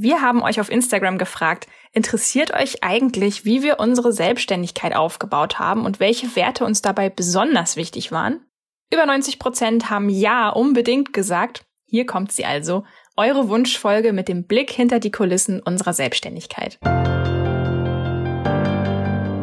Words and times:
Wir 0.00 0.22
haben 0.22 0.44
euch 0.44 0.60
auf 0.60 0.70
Instagram 0.70 1.18
gefragt, 1.18 1.66
interessiert 1.90 2.54
euch 2.54 2.84
eigentlich, 2.84 3.44
wie 3.44 3.64
wir 3.64 3.80
unsere 3.80 4.12
Selbstständigkeit 4.12 4.94
aufgebaut 4.94 5.58
haben 5.58 5.84
und 5.84 5.98
welche 5.98 6.36
Werte 6.36 6.64
uns 6.64 6.82
dabei 6.82 7.10
besonders 7.10 7.74
wichtig 7.74 8.12
waren? 8.12 8.40
Über 8.92 9.06
90 9.06 9.40
Prozent 9.40 9.90
haben 9.90 10.08
Ja 10.08 10.50
unbedingt 10.50 11.12
gesagt. 11.12 11.64
Hier 11.84 12.06
kommt 12.06 12.30
sie 12.30 12.44
also, 12.44 12.84
eure 13.16 13.48
Wunschfolge 13.48 14.12
mit 14.12 14.28
dem 14.28 14.46
Blick 14.46 14.70
hinter 14.70 15.00
die 15.00 15.10
Kulissen 15.10 15.60
unserer 15.60 15.92
Selbstständigkeit. 15.92 16.78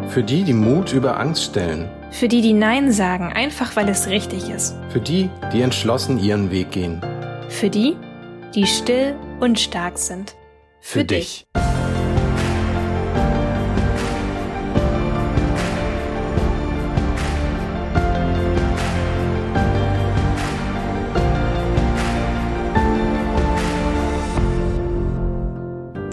Für 0.07 0.23
die, 0.23 0.43
die 0.43 0.53
Mut 0.53 0.93
über 0.93 1.19
Angst 1.19 1.43
stellen. 1.43 1.89
Für 2.11 2.29
die, 2.29 2.39
die 2.39 2.53
Nein 2.53 2.93
sagen, 2.93 3.33
einfach 3.33 3.75
weil 3.75 3.89
es 3.89 4.07
richtig 4.07 4.47
ist. 4.47 4.77
Für 4.87 5.01
die, 5.01 5.29
die 5.51 5.61
entschlossen 5.61 6.17
ihren 6.17 6.49
Weg 6.49 6.71
gehen. 6.71 7.01
Für 7.49 7.69
die, 7.69 7.97
die 8.55 8.65
still 8.65 9.17
und 9.41 9.59
stark 9.59 9.97
sind. 9.97 10.34
Für, 10.87 10.99
Für 10.99 11.03
dich. 11.03 11.47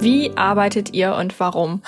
Wie 0.01 0.35
arbeitet 0.37 0.95
ihr 0.95 1.15
und 1.17 1.39
warum? 1.39 1.83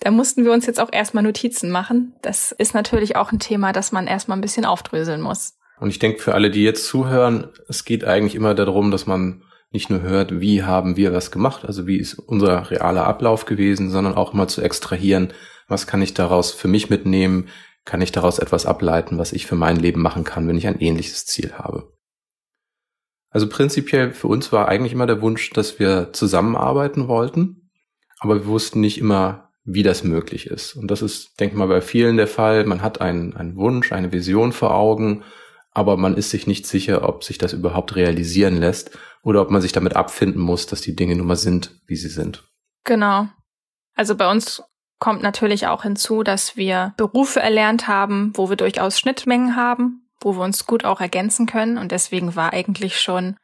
Da 0.00 0.10
mussten 0.10 0.44
wir 0.44 0.50
uns 0.50 0.66
jetzt 0.66 0.80
auch 0.80 0.92
erstmal 0.92 1.22
Notizen 1.22 1.70
machen. 1.70 2.14
Das 2.22 2.50
ist 2.50 2.74
natürlich 2.74 3.14
auch 3.14 3.30
ein 3.30 3.38
Thema, 3.38 3.72
das 3.72 3.92
man 3.92 4.08
erstmal 4.08 4.36
ein 4.36 4.40
bisschen 4.40 4.64
aufdröseln 4.64 5.20
muss. 5.20 5.54
Und 5.78 5.90
ich 5.90 6.00
denke, 6.00 6.18
für 6.18 6.34
alle, 6.34 6.50
die 6.50 6.64
jetzt 6.64 6.86
zuhören, 6.86 7.48
es 7.68 7.84
geht 7.84 8.04
eigentlich 8.04 8.34
immer 8.34 8.54
darum, 8.54 8.90
dass 8.90 9.06
man 9.06 9.44
nicht 9.72 9.90
nur 9.90 10.02
hört, 10.02 10.40
wie 10.40 10.64
haben 10.64 10.96
wir 10.96 11.12
was 11.12 11.30
gemacht, 11.30 11.64
also 11.64 11.86
wie 11.86 11.96
ist 11.96 12.14
unser 12.14 12.70
realer 12.70 13.06
Ablauf 13.06 13.44
gewesen, 13.44 13.90
sondern 13.90 14.14
auch 14.14 14.32
mal 14.32 14.48
zu 14.48 14.62
extrahieren, 14.62 15.32
was 15.68 15.86
kann 15.86 16.02
ich 16.02 16.14
daraus 16.14 16.52
für 16.52 16.68
mich 16.68 16.90
mitnehmen, 16.90 17.48
kann 17.84 18.02
ich 18.02 18.12
daraus 18.12 18.38
etwas 18.38 18.66
ableiten, 18.66 19.18
was 19.18 19.32
ich 19.32 19.46
für 19.46 19.54
mein 19.54 19.76
Leben 19.76 20.02
machen 20.02 20.24
kann, 20.24 20.48
wenn 20.48 20.58
ich 20.58 20.66
ein 20.66 20.80
ähnliches 20.80 21.24
Ziel 21.26 21.52
habe. 21.52 21.92
Also 23.30 23.48
prinzipiell 23.48 24.12
für 24.12 24.26
uns 24.26 24.50
war 24.50 24.68
eigentlich 24.68 24.92
immer 24.92 25.06
der 25.06 25.22
Wunsch, 25.22 25.50
dass 25.50 25.78
wir 25.78 26.12
zusammenarbeiten 26.12 27.06
wollten, 27.06 27.70
aber 28.18 28.34
wir 28.34 28.46
wussten 28.46 28.80
nicht 28.80 28.98
immer, 28.98 29.52
wie 29.62 29.84
das 29.84 30.02
möglich 30.02 30.46
ist. 30.46 30.74
Und 30.74 30.90
das 30.90 31.00
ist, 31.00 31.38
denke 31.38 31.56
mal, 31.56 31.68
bei 31.68 31.80
vielen 31.80 32.16
der 32.16 32.26
Fall. 32.26 32.64
Man 32.64 32.82
hat 32.82 33.00
einen, 33.00 33.36
einen 33.36 33.56
Wunsch, 33.56 33.92
eine 33.92 34.10
Vision 34.10 34.52
vor 34.52 34.74
Augen 34.74 35.22
aber 35.72 35.96
man 35.96 36.16
ist 36.16 36.30
sich 36.30 36.46
nicht 36.46 36.66
sicher, 36.66 37.08
ob 37.08 37.22
sich 37.24 37.38
das 37.38 37.52
überhaupt 37.52 37.94
realisieren 37.96 38.56
lässt 38.56 38.98
oder 39.22 39.42
ob 39.42 39.50
man 39.50 39.60
sich 39.60 39.72
damit 39.72 39.96
abfinden 39.96 40.40
muss, 40.40 40.66
dass 40.66 40.80
die 40.80 40.96
Dinge 40.96 41.16
nun 41.16 41.26
mal 41.26 41.36
sind, 41.36 41.80
wie 41.86 41.96
sie 41.96 42.08
sind. 42.08 42.44
Genau. 42.84 43.28
Also 43.94 44.16
bei 44.16 44.30
uns 44.30 44.62
kommt 44.98 45.22
natürlich 45.22 45.66
auch 45.66 45.82
hinzu, 45.82 46.22
dass 46.22 46.56
wir 46.56 46.94
Berufe 46.96 47.40
erlernt 47.40 47.88
haben, 47.88 48.32
wo 48.34 48.48
wir 48.48 48.56
durchaus 48.56 48.98
Schnittmengen 48.98 49.56
haben, 49.56 50.08
wo 50.20 50.34
wir 50.36 50.42
uns 50.42 50.66
gut 50.66 50.84
auch 50.84 51.00
ergänzen 51.00 51.46
können. 51.46 51.78
Und 51.78 51.92
deswegen 51.92 52.36
war 52.36 52.52
eigentlich 52.52 53.00
schon, 53.00 53.36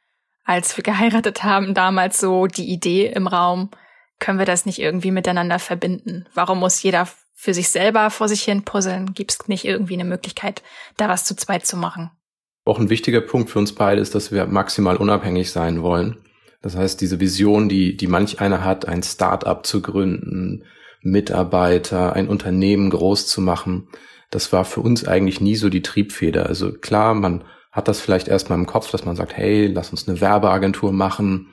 als 0.45 0.77
wir 0.77 0.85
geheiratet 0.85 1.43
haben, 1.43 1.75
damals 1.75 2.21
so 2.21 2.47
die 2.47 2.71
Idee 2.71 3.07
im 3.07 3.27
Raum, 3.27 3.71
können 4.19 4.39
wir 4.39 4.47
das 4.47 4.65
nicht 4.65 4.79
irgendwie 4.79 5.11
miteinander 5.11 5.59
verbinden? 5.59 6.27
Warum 6.33 6.61
muss 6.61 6.83
jeder 6.83 7.09
für 7.35 7.53
sich 7.53 7.69
selber 7.69 8.11
vor 8.11 8.29
sich 8.29 8.43
hin 8.43 8.65
puzzeln? 8.65 9.13
Gibt 9.13 9.33
es 9.33 9.49
nicht 9.49 9.67
irgendwie 9.67 9.95
eine 9.95 10.05
Möglichkeit, 10.05 10.63
da 10.97 11.09
was 11.09 11.25
zu 11.25 11.37
zweit 11.37 11.67
zu 11.67 11.77
machen? 11.77 12.11
Auch 12.67 12.81
ein 12.81 12.91
wichtiger 12.91 13.21
Punkt 13.21 13.49
für 13.49 13.61
uns 13.61 13.73
beide 13.73 14.01
ist, 14.01 14.17
dass 14.17 14.33
wir 14.33 14.45
maximal 14.47 14.97
unabhängig 14.97 15.53
sein 15.53 15.83
wollen. 15.83 16.17
Das 16.63 16.77
heißt, 16.77 17.01
diese 17.01 17.21
Vision, 17.21 17.69
die, 17.69 17.97
die 17.97 18.09
manch 18.09 18.41
einer 18.41 18.65
hat, 18.65 18.89
ein 18.89 19.05
Start-up 19.05 19.65
zu 19.65 19.81
gründen, 19.81 20.65
Mitarbeiter, 21.01 22.15
ein 22.15 22.27
Unternehmen 22.27 22.91
groß 22.91 23.29
zu 23.29 23.41
machen, 23.41 23.87
das 24.33 24.53
war 24.53 24.65
für 24.65 24.81
uns 24.81 25.07
eigentlich 25.07 25.41
nie 25.41 25.55
so 25.55 25.69
die 25.69 25.83
Triebfeder. 25.83 26.47
Also 26.47 26.73
klar, 26.73 27.15
man 27.15 27.45
hat 27.71 27.87
das 27.87 28.01
vielleicht 28.01 28.27
erstmal 28.27 28.59
im 28.59 28.67
Kopf, 28.67 28.91
dass 28.91 29.05
man 29.05 29.15
sagt, 29.15 29.37
hey, 29.37 29.69
lass 29.69 29.93
uns 29.93 30.09
eine 30.09 30.21
Werbeagentur 30.21 30.93
machen. 30.93 31.53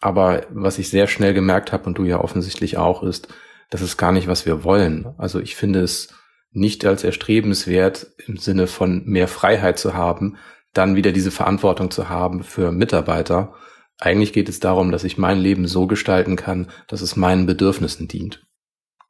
Aber 0.00 0.46
was 0.50 0.78
ich 0.78 0.90
sehr 0.90 1.08
schnell 1.08 1.34
gemerkt 1.34 1.72
habe 1.72 1.86
und 1.86 1.98
du 1.98 2.04
ja 2.04 2.20
offensichtlich 2.20 2.76
auch, 2.76 3.02
ist, 3.02 3.26
das 3.70 3.82
ist 3.82 3.96
gar 3.96 4.12
nicht, 4.12 4.28
was 4.28 4.46
wir 4.46 4.62
wollen. 4.62 5.08
Also 5.18 5.40
ich 5.40 5.56
finde 5.56 5.80
es 5.80 6.14
nicht 6.50 6.84
als 6.84 7.04
erstrebenswert 7.04 8.06
im 8.26 8.36
Sinne 8.36 8.66
von 8.66 9.04
mehr 9.04 9.28
Freiheit 9.28 9.78
zu 9.78 9.94
haben, 9.94 10.36
dann 10.72 10.96
wieder 10.96 11.12
diese 11.12 11.30
Verantwortung 11.30 11.90
zu 11.90 12.08
haben 12.08 12.42
für 12.42 12.72
Mitarbeiter. 12.72 13.54
Eigentlich 13.98 14.32
geht 14.32 14.48
es 14.48 14.60
darum, 14.60 14.92
dass 14.92 15.04
ich 15.04 15.18
mein 15.18 15.38
Leben 15.38 15.66
so 15.66 15.86
gestalten 15.86 16.36
kann, 16.36 16.70
dass 16.88 17.00
es 17.00 17.16
meinen 17.16 17.46
Bedürfnissen 17.46 18.08
dient. 18.08 18.46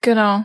Genau. 0.01 0.45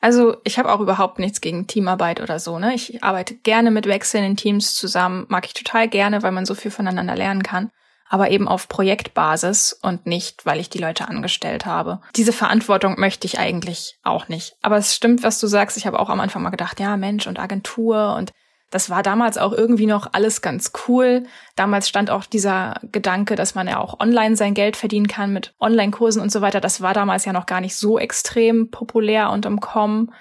Also 0.00 0.36
ich 0.44 0.58
habe 0.58 0.70
auch 0.72 0.80
überhaupt 0.80 1.18
nichts 1.18 1.40
gegen 1.40 1.66
Teamarbeit 1.66 2.20
oder 2.20 2.38
so. 2.38 2.58
Ne? 2.58 2.74
Ich 2.74 3.02
arbeite 3.02 3.34
gerne 3.36 3.70
mit 3.70 3.86
wechselnden 3.86 4.36
Teams 4.36 4.74
zusammen, 4.74 5.26
mag 5.28 5.46
ich 5.46 5.54
total 5.54 5.88
gerne, 5.88 6.22
weil 6.22 6.32
man 6.32 6.44
so 6.44 6.54
viel 6.54 6.70
voneinander 6.70 7.16
lernen 7.16 7.42
kann 7.42 7.70
aber 8.08 8.30
eben 8.30 8.48
auf 8.48 8.68
Projektbasis 8.68 9.72
und 9.72 10.06
nicht, 10.06 10.46
weil 10.46 10.60
ich 10.60 10.70
die 10.70 10.78
Leute 10.78 11.08
angestellt 11.08 11.66
habe. 11.66 12.00
Diese 12.16 12.32
Verantwortung 12.32 12.98
möchte 12.98 13.26
ich 13.26 13.38
eigentlich 13.38 13.98
auch 14.02 14.28
nicht. 14.28 14.56
Aber 14.62 14.76
es 14.76 14.94
stimmt, 14.94 15.22
was 15.22 15.38
du 15.40 15.46
sagst. 15.46 15.76
Ich 15.76 15.86
habe 15.86 16.00
auch 16.00 16.08
am 16.08 16.20
Anfang 16.20 16.42
mal 16.42 16.50
gedacht, 16.50 16.80
ja, 16.80 16.96
Mensch 16.96 17.26
und 17.26 17.38
Agentur 17.38 18.14
und 18.16 18.32
das 18.70 18.90
war 18.90 19.02
damals 19.02 19.38
auch 19.38 19.52
irgendwie 19.52 19.86
noch 19.86 20.12
alles 20.12 20.42
ganz 20.42 20.72
cool. 20.86 21.24
Damals 21.56 21.88
stand 21.88 22.10
auch 22.10 22.26
dieser 22.26 22.80
Gedanke, 22.92 23.34
dass 23.34 23.54
man 23.54 23.66
ja 23.66 23.78
auch 23.80 23.98
online 23.98 24.36
sein 24.36 24.52
Geld 24.52 24.76
verdienen 24.76 25.08
kann 25.08 25.32
mit 25.32 25.54
Online-Kursen 25.58 26.20
und 26.20 26.30
so 26.30 26.42
weiter. 26.42 26.60
Das 26.60 26.82
war 26.82 26.92
damals 26.92 27.24
ja 27.24 27.32
noch 27.32 27.46
gar 27.46 27.62
nicht 27.62 27.76
so 27.76 27.98
extrem 27.98 28.70
populär 28.70 29.30
und 29.30 29.46
im 29.46 29.60
Kommen. 29.60 30.12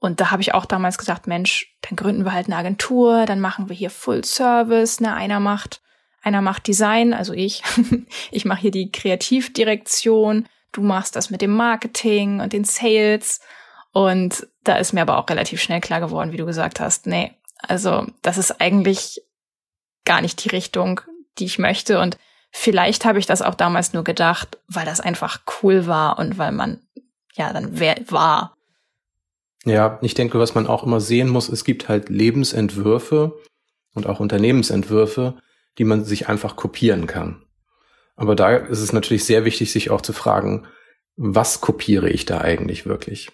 Und 0.00 0.20
da 0.20 0.32
habe 0.32 0.42
ich 0.42 0.52
auch 0.52 0.66
damals 0.66 0.98
gesagt, 0.98 1.28
Mensch, 1.28 1.76
dann 1.82 1.96
gründen 1.96 2.24
wir 2.24 2.32
halt 2.32 2.46
eine 2.46 2.56
Agentur, 2.56 3.24
dann 3.24 3.40
machen 3.40 3.68
wir 3.68 3.76
hier 3.76 3.90
Full 3.90 4.24
Service, 4.24 5.00
ne, 5.00 5.14
einer 5.14 5.40
macht 5.40 5.80
einer 6.26 6.42
macht 6.42 6.66
Design, 6.66 7.14
also 7.14 7.32
ich. 7.32 7.62
ich 8.30 8.44
mache 8.44 8.62
hier 8.62 8.70
die 8.72 8.90
Kreativdirektion. 8.90 10.46
Du 10.72 10.82
machst 10.82 11.16
das 11.16 11.30
mit 11.30 11.40
dem 11.40 11.52
Marketing 11.52 12.40
und 12.40 12.52
den 12.52 12.64
Sales. 12.64 13.40
Und 13.92 14.46
da 14.64 14.76
ist 14.76 14.92
mir 14.92 15.02
aber 15.02 15.18
auch 15.18 15.30
relativ 15.30 15.62
schnell 15.62 15.80
klar 15.80 16.00
geworden, 16.00 16.32
wie 16.32 16.36
du 16.36 16.44
gesagt 16.44 16.80
hast, 16.80 17.06
nee, 17.06 17.32
also 17.62 18.06
das 18.22 18.36
ist 18.36 18.60
eigentlich 18.60 19.22
gar 20.04 20.20
nicht 20.20 20.44
die 20.44 20.48
Richtung, 20.48 21.00
die 21.38 21.46
ich 21.46 21.58
möchte. 21.58 22.00
Und 22.00 22.18
vielleicht 22.50 23.04
habe 23.04 23.20
ich 23.20 23.26
das 23.26 23.40
auch 23.40 23.54
damals 23.54 23.92
nur 23.92 24.04
gedacht, 24.04 24.58
weil 24.66 24.84
das 24.84 25.00
einfach 25.00 25.40
cool 25.62 25.86
war 25.86 26.18
und 26.18 26.38
weil 26.38 26.52
man 26.52 26.80
ja 27.34 27.52
dann 27.52 27.80
war. 28.10 28.56
Ja, 29.64 29.98
ich 30.02 30.14
denke, 30.14 30.38
was 30.38 30.54
man 30.54 30.66
auch 30.66 30.82
immer 30.82 31.00
sehen 31.00 31.28
muss, 31.28 31.48
es 31.48 31.64
gibt 31.64 31.88
halt 31.88 32.08
Lebensentwürfe 32.08 33.38
und 33.94 34.06
auch 34.06 34.20
Unternehmensentwürfe, 34.20 35.36
die 35.78 35.84
man 35.84 36.04
sich 36.04 36.28
einfach 36.28 36.56
kopieren 36.56 37.06
kann. 37.06 37.42
Aber 38.16 38.34
da 38.34 38.56
ist 38.56 38.80
es 38.80 38.92
natürlich 38.92 39.24
sehr 39.24 39.44
wichtig, 39.44 39.72
sich 39.72 39.90
auch 39.90 40.00
zu 40.00 40.12
fragen, 40.12 40.66
was 41.16 41.60
kopiere 41.60 42.08
ich 42.08 42.24
da 42.24 42.40
eigentlich 42.40 42.86
wirklich? 42.86 43.30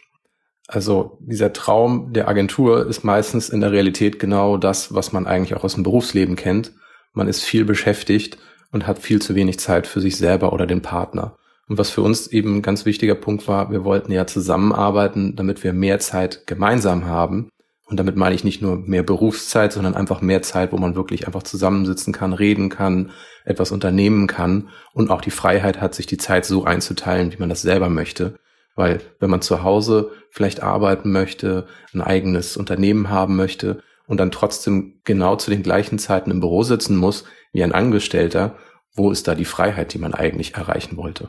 Also 0.69 1.19
dieser 1.21 1.53
Traum 1.53 2.13
der 2.13 2.29
Agentur 2.29 2.87
ist 2.87 3.05
meistens 3.05 3.49
in 3.49 3.61
der 3.61 3.73
Realität 3.73 4.19
genau 4.19 4.57
das, 4.57 4.95
was 4.95 5.13
man 5.13 5.27
eigentlich 5.27 5.55
auch 5.55 5.65
aus 5.65 5.75
dem 5.75 5.83
Berufsleben 5.83 6.37
kennt. 6.37 6.73
Man 7.13 7.29
ist 7.29 7.45
viel 7.45 7.65
beschäftigt 7.65 8.39
und 8.71 8.87
hat 8.87 8.99
viel 8.99 9.21
zu 9.21 9.35
wenig 9.35 9.59
Zeit 9.59 9.87
für 9.87 10.01
sich 10.01 10.17
selber 10.17 10.53
oder 10.53 10.67
den 10.67 10.83
Partner. 10.83 11.37
Und 11.69 11.79
was 11.79 11.91
für 11.91 12.03
uns 12.03 12.27
eben 12.29 12.57
ein 12.57 12.63
ganz 12.63 12.87
wichtiger 12.87 13.15
Punkt 13.15 13.47
war, 13.49 13.71
wir 13.71 13.85
wollten 13.85 14.13
ja 14.13 14.27
zusammenarbeiten, 14.27 15.37
damit 15.37 15.63
wir 15.63 15.73
mehr 15.73 15.99
Zeit 15.99 16.47
gemeinsam 16.47 17.07
haben 17.07 17.51
und 17.93 17.99
damit 17.99 18.17
meine 18.17 18.35
ich 18.35 18.43
nicht 18.43 18.63
nur 18.63 18.79
mehr 18.79 19.03
Berufszeit, 19.03 19.75
sondern 19.75 19.95
einfach 19.95 20.23
mehr 20.23 20.41
Zeit, 20.41 20.73
wo 20.73 20.79
man 20.79 20.95
wirklich 20.95 21.27
einfach 21.27 21.43
zusammensitzen 21.43 22.15
kann, 22.15 22.33
reden 22.33 22.71
kann, 22.71 23.11
etwas 23.45 23.71
unternehmen 23.71 24.27
kann 24.27 24.71
und 24.95 25.11
auch 25.11 25.21
die 25.21 25.31
Freiheit 25.31 25.79
hat, 25.79 25.95
sich 25.95 26.07
die 26.07 26.17
Zeit 26.17 26.47
so 26.47 26.65
einzuteilen, 26.65 27.35
wie 27.35 27.37
man 27.37 27.51
das 27.51 27.61
selber 27.61 27.91
möchte. 27.91 28.39
Weil 28.77 29.03
wenn 29.21 29.29
man 29.29 29.43
zu 29.43 29.63
Hause 29.63 30.11
vielleicht 30.31 30.63
arbeiten 30.63 31.13
möchte, 31.13 31.67
ein 31.93 32.01
eigenes 32.01 32.57
Unternehmen 32.57 33.11
haben 33.11 33.37
möchte 33.37 33.83
und 34.07 34.17
dann 34.17 34.31
trotzdem 34.31 35.03
genau 35.05 35.37
zu 35.37 35.51
den 35.51 35.63
gleichen 35.63 35.99
Zeiten 35.99 36.31
im 36.31 36.41
Büro 36.41 36.63
sitzen 36.63 36.97
muss 36.97 37.25
wie 37.53 37.63
ein 37.63 37.73
Angestellter, 37.73 38.57
wo 38.95 39.11
ist 39.11 39.29
da 39.29 39.35
die 39.35 39.45
Freiheit, 39.45 39.93
die 39.93 39.99
man 39.99 40.15
eigentlich 40.15 40.55
erreichen 40.55 40.97
wollte? 40.97 41.29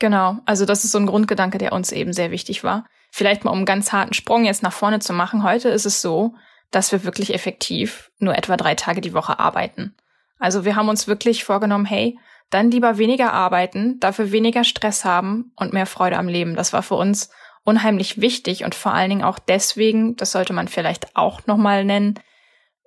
Genau, 0.00 0.36
also 0.44 0.66
das 0.66 0.84
ist 0.84 0.90
so 0.90 0.98
ein 0.98 1.06
Grundgedanke, 1.06 1.56
der 1.56 1.72
uns 1.72 1.92
eben 1.92 2.12
sehr 2.12 2.30
wichtig 2.30 2.62
war. 2.62 2.84
Vielleicht 3.16 3.44
mal 3.44 3.52
um 3.52 3.58
einen 3.58 3.64
ganz 3.64 3.92
harten 3.92 4.12
Sprung 4.12 4.44
jetzt 4.44 4.64
nach 4.64 4.72
vorne 4.72 4.98
zu 4.98 5.12
machen. 5.12 5.44
Heute 5.44 5.68
ist 5.68 5.86
es 5.86 6.02
so, 6.02 6.34
dass 6.72 6.90
wir 6.90 7.04
wirklich 7.04 7.32
effektiv 7.32 8.10
nur 8.18 8.36
etwa 8.36 8.56
drei 8.56 8.74
Tage 8.74 9.00
die 9.00 9.14
Woche 9.14 9.38
arbeiten. 9.38 9.94
Also 10.40 10.64
wir 10.64 10.74
haben 10.74 10.88
uns 10.88 11.06
wirklich 11.06 11.44
vorgenommen, 11.44 11.84
hey, 11.84 12.18
dann 12.50 12.72
lieber 12.72 12.98
weniger 12.98 13.32
arbeiten, 13.32 14.00
dafür 14.00 14.32
weniger 14.32 14.64
Stress 14.64 15.04
haben 15.04 15.52
und 15.54 15.72
mehr 15.72 15.86
Freude 15.86 16.18
am 16.18 16.26
Leben. 16.26 16.56
Das 16.56 16.72
war 16.72 16.82
für 16.82 16.96
uns 16.96 17.30
unheimlich 17.62 18.20
wichtig 18.20 18.64
und 18.64 18.74
vor 18.74 18.92
allen 18.92 19.10
Dingen 19.10 19.22
auch 19.22 19.38
deswegen, 19.38 20.16
das 20.16 20.32
sollte 20.32 20.52
man 20.52 20.66
vielleicht 20.66 21.14
auch 21.14 21.46
nochmal 21.46 21.84
nennen, 21.84 22.18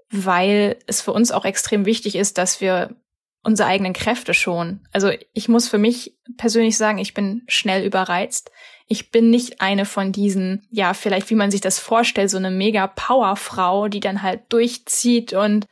weil 0.09 0.77
es 0.87 0.99
für 0.99 1.13
uns 1.13 1.31
auch 1.31 1.45
extrem 1.45 1.85
wichtig 1.85 2.15
ist, 2.15 2.37
dass 2.37 2.59
wir 2.59 2.97
unsere 3.43 3.69
eigenen 3.69 3.93
Kräfte 3.93 4.33
schon. 4.33 4.81
Also 4.91 5.09
ich 5.31 5.47
muss 5.47 5.69
für 5.69 5.77
mich 5.77 6.17
persönlich 6.35 6.75
sagen, 6.75 6.97
ich 6.97 7.13
bin 7.13 7.43
schnell 7.47 7.85
überreizt. 7.85 8.51
Ich 8.87 9.11
bin 9.11 9.29
nicht 9.29 9.61
eine 9.61 9.85
von 9.85 10.11
diesen, 10.11 10.65
ja, 10.71 10.93
vielleicht 10.93 11.29
wie 11.29 11.35
man 11.35 11.51
sich 11.51 11.61
das 11.61 11.77
vorstellt, 11.77 12.29
so 12.29 12.37
eine 12.37 12.51
mega 12.51 12.87
Powerfrau, 12.87 13.89
die 13.89 13.99
dann 13.99 14.21
halt 14.21 14.41
durchzieht 14.49 15.33
und 15.33 15.67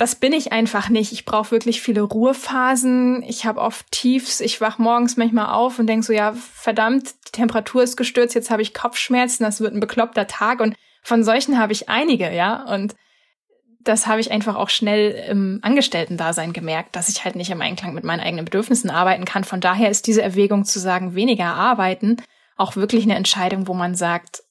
das 0.00 0.14
bin 0.14 0.32
ich 0.32 0.50
einfach 0.50 0.88
nicht. 0.88 1.12
Ich 1.12 1.26
brauche 1.26 1.50
wirklich 1.50 1.82
viele 1.82 2.00
Ruhephasen. 2.00 3.22
Ich 3.22 3.44
habe 3.44 3.60
oft 3.60 3.84
Tiefs. 3.90 4.40
Ich 4.40 4.58
wach 4.62 4.78
morgens 4.78 5.18
manchmal 5.18 5.52
auf 5.52 5.78
und 5.78 5.88
denk 5.88 6.04
so, 6.04 6.14
ja, 6.14 6.32
verdammt, 6.32 7.12
die 7.28 7.32
Temperatur 7.32 7.82
ist 7.82 7.98
gestürzt, 7.98 8.34
jetzt 8.34 8.50
habe 8.50 8.62
ich 8.62 8.72
Kopfschmerzen, 8.72 9.44
das 9.44 9.60
wird 9.60 9.74
ein 9.74 9.80
bekloppter 9.80 10.26
Tag. 10.26 10.60
Und 10.60 10.74
von 11.02 11.22
solchen 11.22 11.58
habe 11.58 11.74
ich 11.74 11.90
einige, 11.90 12.32
ja. 12.32 12.64
Und 12.72 12.94
das 13.82 14.06
habe 14.06 14.20
ich 14.20 14.30
einfach 14.30 14.56
auch 14.56 14.68
schnell 14.68 15.10
im 15.28 15.58
Angestellten-Dasein 15.62 16.52
gemerkt, 16.52 16.96
dass 16.96 17.08
ich 17.08 17.24
halt 17.24 17.36
nicht 17.36 17.50
im 17.50 17.62
Einklang 17.62 17.94
mit 17.94 18.04
meinen 18.04 18.20
eigenen 18.20 18.44
Bedürfnissen 18.44 18.90
arbeiten 18.90 19.24
kann. 19.24 19.44
Von 19.44 19.60
daher 19.60 19.90
ist 19.90 20.06
diese 20.06 20.22
Erwägung 20.22 20.64
zu 20.64 20.78
sagen, 20.78 21.14
weniger 21.14 21.54
arbeiten, 21.54 22.18
auch 22.56 22.76
wirklich 22.76 23.04
eine 23.04 23.14
Entscheidung, 23.14 23.68
wo 23.68 23.74
man 23.74 23.94
sagt, 23.94 24.42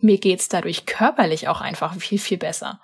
mir 0.00 0.18
geht's 0.18 0.48
dadurch 0.48 0.84
körperlich 0.84 1.48
auch 1.48 1.60
einfach 1.60 1.94
viel, 1.94 2.18
viel 2.18 2.38
besser. 2.38 2.80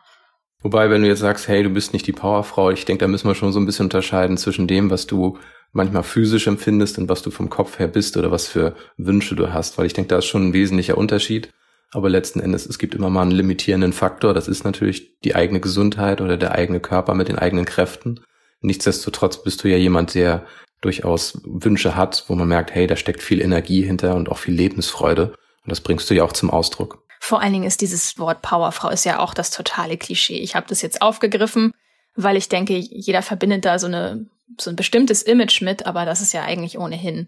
Wobei, 0.61 0.91
wenn 0.91 1.03
du 1.03 1.09
jetzt 1.09 1.21
sagst, 1.21 1.49
hey, 1.49 1.63
du 1.63 1.71
bist 1.71 1.93
nicht 1.93 2.07
die 2.07 2.13
Powerfrau, 2.13 2.71
ich 2.71 2.85
denke, 2.85 3.05
da 3.05 3.09
müssen 3.09 3.29
wir 3.29 3.35
schon 3.35 3.53
so 3.53 3.61
ein 3.61 3.67
bisschen 3.67 3.87
unterscheiden 3.87 4.37
zwischen 4.37 4.67
dem, 4.67 4.91
was 4.91 5.07
du 5.07 5.39
manchmal 5.73 6.03
physisch 6.03 6.47
empfindest 6.47 6.99
und 6.99 7.09
was 7.09 7.23
du 7.23 7.31
vom 7.31 7.51
Kopf 7.51 7.79
her 7.79 7.89
bist 7.89 8.17
oder 8.17 8.31
was 8.31 8.49
für 8.49 8.75
Wünsche 8.97 9.35
du 9.35 9.53
hast, 9.53 9.79
weil 9.79 9.87
ich 9.87 9.93
denke, 9.93 10.09
da 10.09 10.19
ist 10.19 10.27
schon 10.27 10.49
ein 10.49 10.53
wesentlicher 10.53 10.97
Unterschied. 10.97 11.53
Aber 11.93 12.11
letzten 12.11 12.41
Endes, 12.41 12.67
es 12.67 12.79
gibt 12.79 12.95
immer 12.95 13.11
mal 13.11 13.23
einen 13.23 13.31
limitierenden 13.31 13.93
Faktor. 13.93 14.35
Das 14.35 14.49
ist 14.49 14.65
natürlich 14.65 15.19
die 15.21 15.35
eigene 15.35 15.61
Gesundheit 15.61 16.21
oder 16.21 16.37
der 16.37 16.53
eigene 16.53 16.81
Körper 16.81 17.15
mit 17.15 17.29
den 17.29 17.39
eigenen 17.39 17.65
Kräften. 17.65 18.21
Nichtsdestotrotz 18.61 19.43
bist 19.43 19.65
du 19.65 19.69
ja 19.69 19.77
jemand, 19.77 20.15
der 20.15 20.47
durchaus 20.81 21.41
Wünsche 21.45 21.97
hat, 21.97 22.25
wo 22.29 22.35
man 22.35 22.49
merkt, 22.49 22.75
hey, 22.75 22.87
da 22.87 22.97
steckt 22.97 23.23
viel 23.23 23.41
Energie 23.41 23.83
hinter 23.83 24.15
und 24.17 24.29
auch 24.29 24.39
viel 24.39 24.55
Lebensfreude. 24.55 25.35
Und 25.65 25.71
das 25.71 25.81
bringst 25.81 26.09
du 26.11 26.15
ja 26.15 26.25
auch 26.25 26.33
zum 26.33 26.51
Ausdruck. 26.51 27.03
Vor 27.21 27.41
allen 27.41 27.53
Dingen 27.53 27.65
ist 27.65 27.81
dieses 27.81 28.19
Wort 28.19 28.43
Powerfrau 28.43 28.91
ist 28.91 29.05
ja 29.05 29.19
auch 29.19 29.35
das 29.35 29.51
totale 29.51 29.97
Klischee. 29.97 30.39
Ich 30.39 30.55
habe 30.55 30.67
das 30.69 30.83
jetzt 30.83 31.03
aufgegriffen, 31.03 31.73
weil 32.15 32.37
ich 32.37 32.49
denke, 32.49 32.77
jeder 32.77 33.23
verbindet 33.23 33.65
da 33.65 33.79
so 33.79 33.87
eine 33.87 34.27
so 34.57 34.71
ein 34.71 34.77
bestimmtes 34.77 35.23
Image 35.23 35.61
mit, 35.61 35.87
aber 35.87 36.05
das 36.05 36.21
ist 36.21 36.33
ja 36.33 36.43
eigentlich 36.43 36.79
ohnehin, 36.79 37.27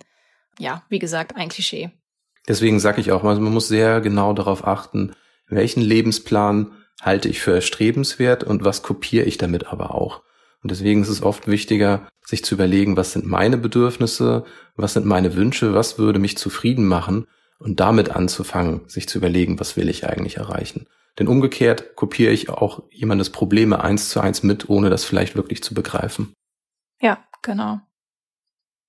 ja, 0.58 0.82
wie 0.88 0.98
gesagt, 0.98 1.36
ein 1.36 1.48
Klischee. 1.48 1.90
Deswegen 2.50 2.80
sage 2.80 3.00
ich 3.00 3.12
auch, 3.12 3.22
also 3.22 3.40
man 3.40 3.52
muss 3.52 3.68
sehr 3.68 4.00
genau 4.00 4.32
darauf 4.32 4.66
achten, 4.66 5.12
welchen 5.46 5.82
Lebensplan 5.82 6.72
halte 7.00 7.28
ich 7.28 7.40
für 7.40 7.54
erstrebenswert 7.54 8.42
und 8.42 8.64
was 8.64 8.82
kopiere 8.82 9.24
ich 9.24 9.38
damit 9.38 9.68
aber 9.68 9.94
auch. 9.94 10.24
Und 10.60 10.72
deswegen 10.72 11.02
ist 11.02 11.10
es 11.10 11.22
oft 11.22 11.46
wichtiger, 11.46 12.08
sich 12.26 12.44
zu 12.44 12.56
überlegen, 12.56 12.96
was 12.96 13.12
sind 13.12 13.24
meine 13.24 13.56
Bedürfnisse, 13.56 14.44
was 14.74 14.94
sind 14.94 15.06
meine 15.06 15.36
Wünsche, 15.36 15.74
was 15.74 15.96
würde 15.96 16.18
mich 16.18 16.38
zufrieden 16.38 16.88
machen 16.88 17.28
und 17.60 17.78
damit 17.78 18.10
anzufangen, 18.10 18.80
sich 18.88 19.08
zu 19.08 19.18
überlegen, 19.18 19.60
was 19.60 19.76
will 19.76 19.88
ich 19.88 20.08
eigentlich 20.08 20.38
erreichen. 20.38 20.88
Denn 21.20 21.28
umgekehrt 21.28 21.94
kopiere 21.94 22.32
ich 22.32 22.48
auch 22.48 22.82
jemandes 22.90 23.30
Probleme 23.30 23.84
eins 23.84 24.08
zu 24.08 24.18
eins 24.20 24.42
mit, 24.42 24.68
ohne 24.68 24.90
das 24.90 25.04
vielleicht 25.04 25.36
wirklich 25.36 25.62
zu 25.62 25.72
begreifen. 25.72 26.34
Ja, 27.00 27.22
genau. 27.42 27.78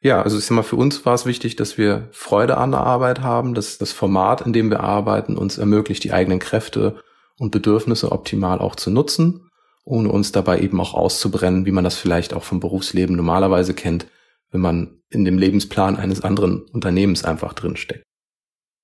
Ja, 0.03 0.23
also 0.23 0.37
ich 0.39 0.45
sag 0.45 0.55
mal, 0.55 0.63
für 0.63 0.77
uns 0.77 1.05
war 1.05 1.13
es 1.13 1.27
wichtig, 1.27 1.55
dass 1.55 1.77
wir 1.77 2.07
Freude 2.11 2.57
an 2.57 2.71
der 2.71 2.81
Arbeit 2.81 3.21
haben, 3.21 3.53
dass 3.53 3.77
das 3.77 3.91
Format, 3.91 4.41
in 4.41 4.51
dem 4.51 4.71
wir 4.71 4.79
arbeiten, 4.79 5.37
uns 5.37 5.59
ermöglicht, 5.59 6.03
die 6.03 6.11
eigenen 6.11 6.39
Kräfte 6.39 6.95
und 7.37 7.51
Bedürfnisse 7.51 8.11
optimal 8.11 8.59
auch 8.59 8.75
zu 8.75 8.89
nutzen, 8.89 9.47
ohne 9.83 10.09
uns 10.09 10.31
dabei 10.31 10.59
eben 10.59 10.81
auch 10.81 10.95
auszubrennen, 10.95 11.67
wie 11.67 11.71
man 11.71 11.83
das 11.83 11.97
vielleicht 11.97 12.33
auch 12.33 12.43
vom 12.43 12.59
Berufsleben 12.59 13.15
normalerweise 13.15 13.75
kennt, 13.75 14.07
wenn 14.49 14.61
man 14.61 15.01
in 15.09 15.23
dem 15.23 15.37
Lebensplan 15.37 15.97
eines 15.97 16.21
anderen 16.21 16.63
Unternehmens 16.73 17.23
einfach 17.23 17.53
drinsteckt. 17.53 18.03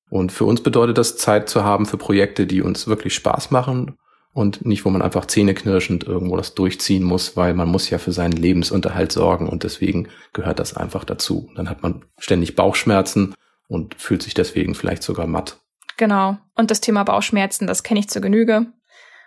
Und 0.10 0.32
für 0.32 0.46
uns 0.46 0.62
bedeutet 0.62 1.00
das 1.00 1.18
Zeit 1.18 1.50
zu 1.50 1.64
haben 1.64 1.88
für 1.88 1.98
Projekte, 1.98 2.46
die 2.46 2.62
uns 2.62 2.88
wirklich 2.88 3.16
Spaß 3.16 3.50
machen 3.50 3.98
und 4.38 4.68
nicht, 4.68 4.86
wo 4.86 4.92
man 4.92 5.02
einfach 5.02 5.26
zähneknirschend 5.26 6.04
irgendwo 6.04 6.38
das 6.38 6.54
durchziehen 6.54 7.02
muss, 7.02 7.36
weil 7.36 7.56
man 7.56 7.68
muss 7.68 7.90
ja 7.90 7.98
für 7.98 8.12
seinen 8.12 8.34
Lebensunterhalt 8.34 9.12
sorgen 9.12 9.50
und 9.50 9.64
deswegen 9.64 10.10
gehört 10.32 10.60
das 10.60 10.78
einfach 10.78 11.06
dazu. 11.06 11.50
Dann 11.56 11.68
hat 11.68 11.82
man 11.82 12.06
ständig 12.20 12.56
Bauchschmerzen 12.56 13.34
und 13.68 13.96
fühlt 13.96 14.22
sich 14.22 14.36
deswegen 14.36 14.76
vielleicht 14.76 15.02
sogar 15.02 15.26
matt. 15.26 15.60
Genau. 15.98 16.38
Und 16.54 16.70
das 16.70 16.82
Thema 16.82 17.04
Bauchschmerzen, 17.04 17.66
das 17.66 17.82
kenne 17.82 18.00
ich 18.00 18.10
zur 18.10 18.22
Genüge. 18.22 18.68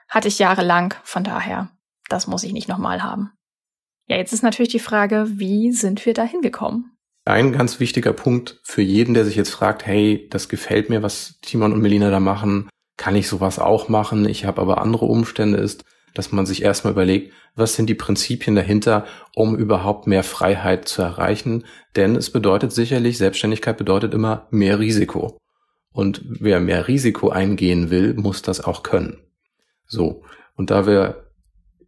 Hatte 0.09 0.29
ich 0.29 0.39
jahrelang, 0.39 0.95
von 1.03 1.25
daher, 1.25 1.71
das 2.09 2.29
muss 2.29 2.45
ich 2.45 2.53
nicht 2.53 2.69
nochmal 2.69 3.03
haben. 3.03 3.33
Ja, 4.07 4.17
jetzt 4.17 4.33
ist 4.33 4.45
natürlich 4.45 4.71
die 4.71 4.79
Frage, 4.79 5.27
wie 5.29 5.73
sind 5.73 6.07
wir 6.07 6.15
da 6.15 6.23
hingekommen? 6.23 6.97
Ein 7.25 7.51
ganz 7.51 7.81
wichtiger 7.81 8.13
Punkt 8.13 8.61
für 8.63 8.83
jeden, 8.83 9.15
der 9.15 9.25
sich 9.25 9.35
jetzt 9.35 9.51
fragt, 9.51 9.85
hey, 9.85 10.29
das 10.31 10.49
gefällt 10.49 10.89
mir, 10.89 11.03
was 11.03 11.41
Timon 11.43 11.73
und 11.73 11.83
Melina 11.83 12.11
da 12.11 12.21
machen, 12.21 12.69
kann 13.01 13.17
ich 13.17 13.29
sowas 13.29 13.59
auch 13.59 13.89
machen, 13.89 14.29
ich 14.29 14.45
habe 14.45 14.61
aber 14.61 14.83
andere 14.83 15.07
Umstände, 15.07 15.57
ist, 15.57 15.87
dass 16.13 16.33
man 16.33 16.45
sich 16.45 16.63
erstmal 16.63 16.93
überlegt, 16.93 17.33
was 17.57 17.75
sind 17.75 17.89
die 17.89 17.95
Prinzipien 17.95 18.55
dahinter, 18.55 19.07
um 19.35 19.57
überhaupt 19.57 20.07
mehr 20.07 20.23
Freiheit 20.23 20.87
zu 20.87 21.01
erreichen. 21.01 21.65
Denn 21.97 22.15
es 22.15 22.29
bedeutet 22.29 22.73
sicherlich, 22.73 23.17
Selbstständigkeit 23.17 23.79
bedeutet 23.79 24.13
immer 24.13 24.49
mehr 24.51 24.81
Risiko. 24.81 25.39
Und 25.93 26.21
wer 26.27 26.61
mehr 26.61 26.89
Risiko 26.89 27.31
eingehen 27.31 27.89
will, 27.89 28.13
muss 28.13 28.43
das 28.43 28.63
auch 28.63 28.83
können. 28.83 29.17
So. 29.87 30.23
Und 30.55 30.71
da 30.71 30.87
wir 30.87 31.25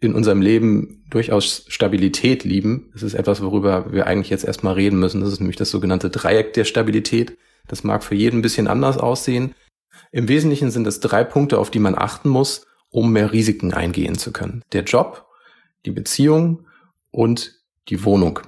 in 0.01 0.15
unserem 0.15 0.41
Leben 0.41 1.05
durchaus 1.11 1.67
Stabilität 1.69 2.43
lieben, 2.45 2.91
das 2.95 3.03
ist 3.03 3.13
etwas, 3.13 3.43
worüber 3.43 3.93
wir 3.93 4.07
eigentlich 4.07 4.31
jetzt 4.31 4.45
erstmal 4.45 4.75
reden 4.75 4.99
müssen. 4.99 5.21
Das 5.21 5.31
ist 5.31 5.41
nämlich 5.41 5.57
das 5.57 5.71
sogenannte 5.71 6.09
Dreieck 6.09 6.55
der 6.55 6.65
Stabilität. 6.65 7.37
Das 7.69 7.85
mag 7.85 8.03
für 8.03 8.15
jeden 8.15 8.39
ein 8.39 8.43
bisschen 8.43 8.67
anders 8.67 8.97
aussehen. 8.97 9.55
Im 10.13 10.29
Wesentlichen 10.29 10.71
sind 10.71 10.87
es 10.87 11.01
drei 11.01 11.25
Punkte, 11.25 11.59
auf 11.59 11.71
die 11.71 11.79
man 11.79 11.97
achten 11.97 12.29
muss, 12.29 12.67
um 12.91 13.13
mehr 13.13 13.33
Risiken 13.33 13.73
eingehen 13.73 14.17
zu 14.19 14.31
können. 14.31 14.63
Der 14.73 14.85
Job, 14.85 15.27
die 15.87 15.91
Beziehung 15.91 16.67
und 17.11 17.55
die 17.89 18.05
Wohnung. 18.05 18.41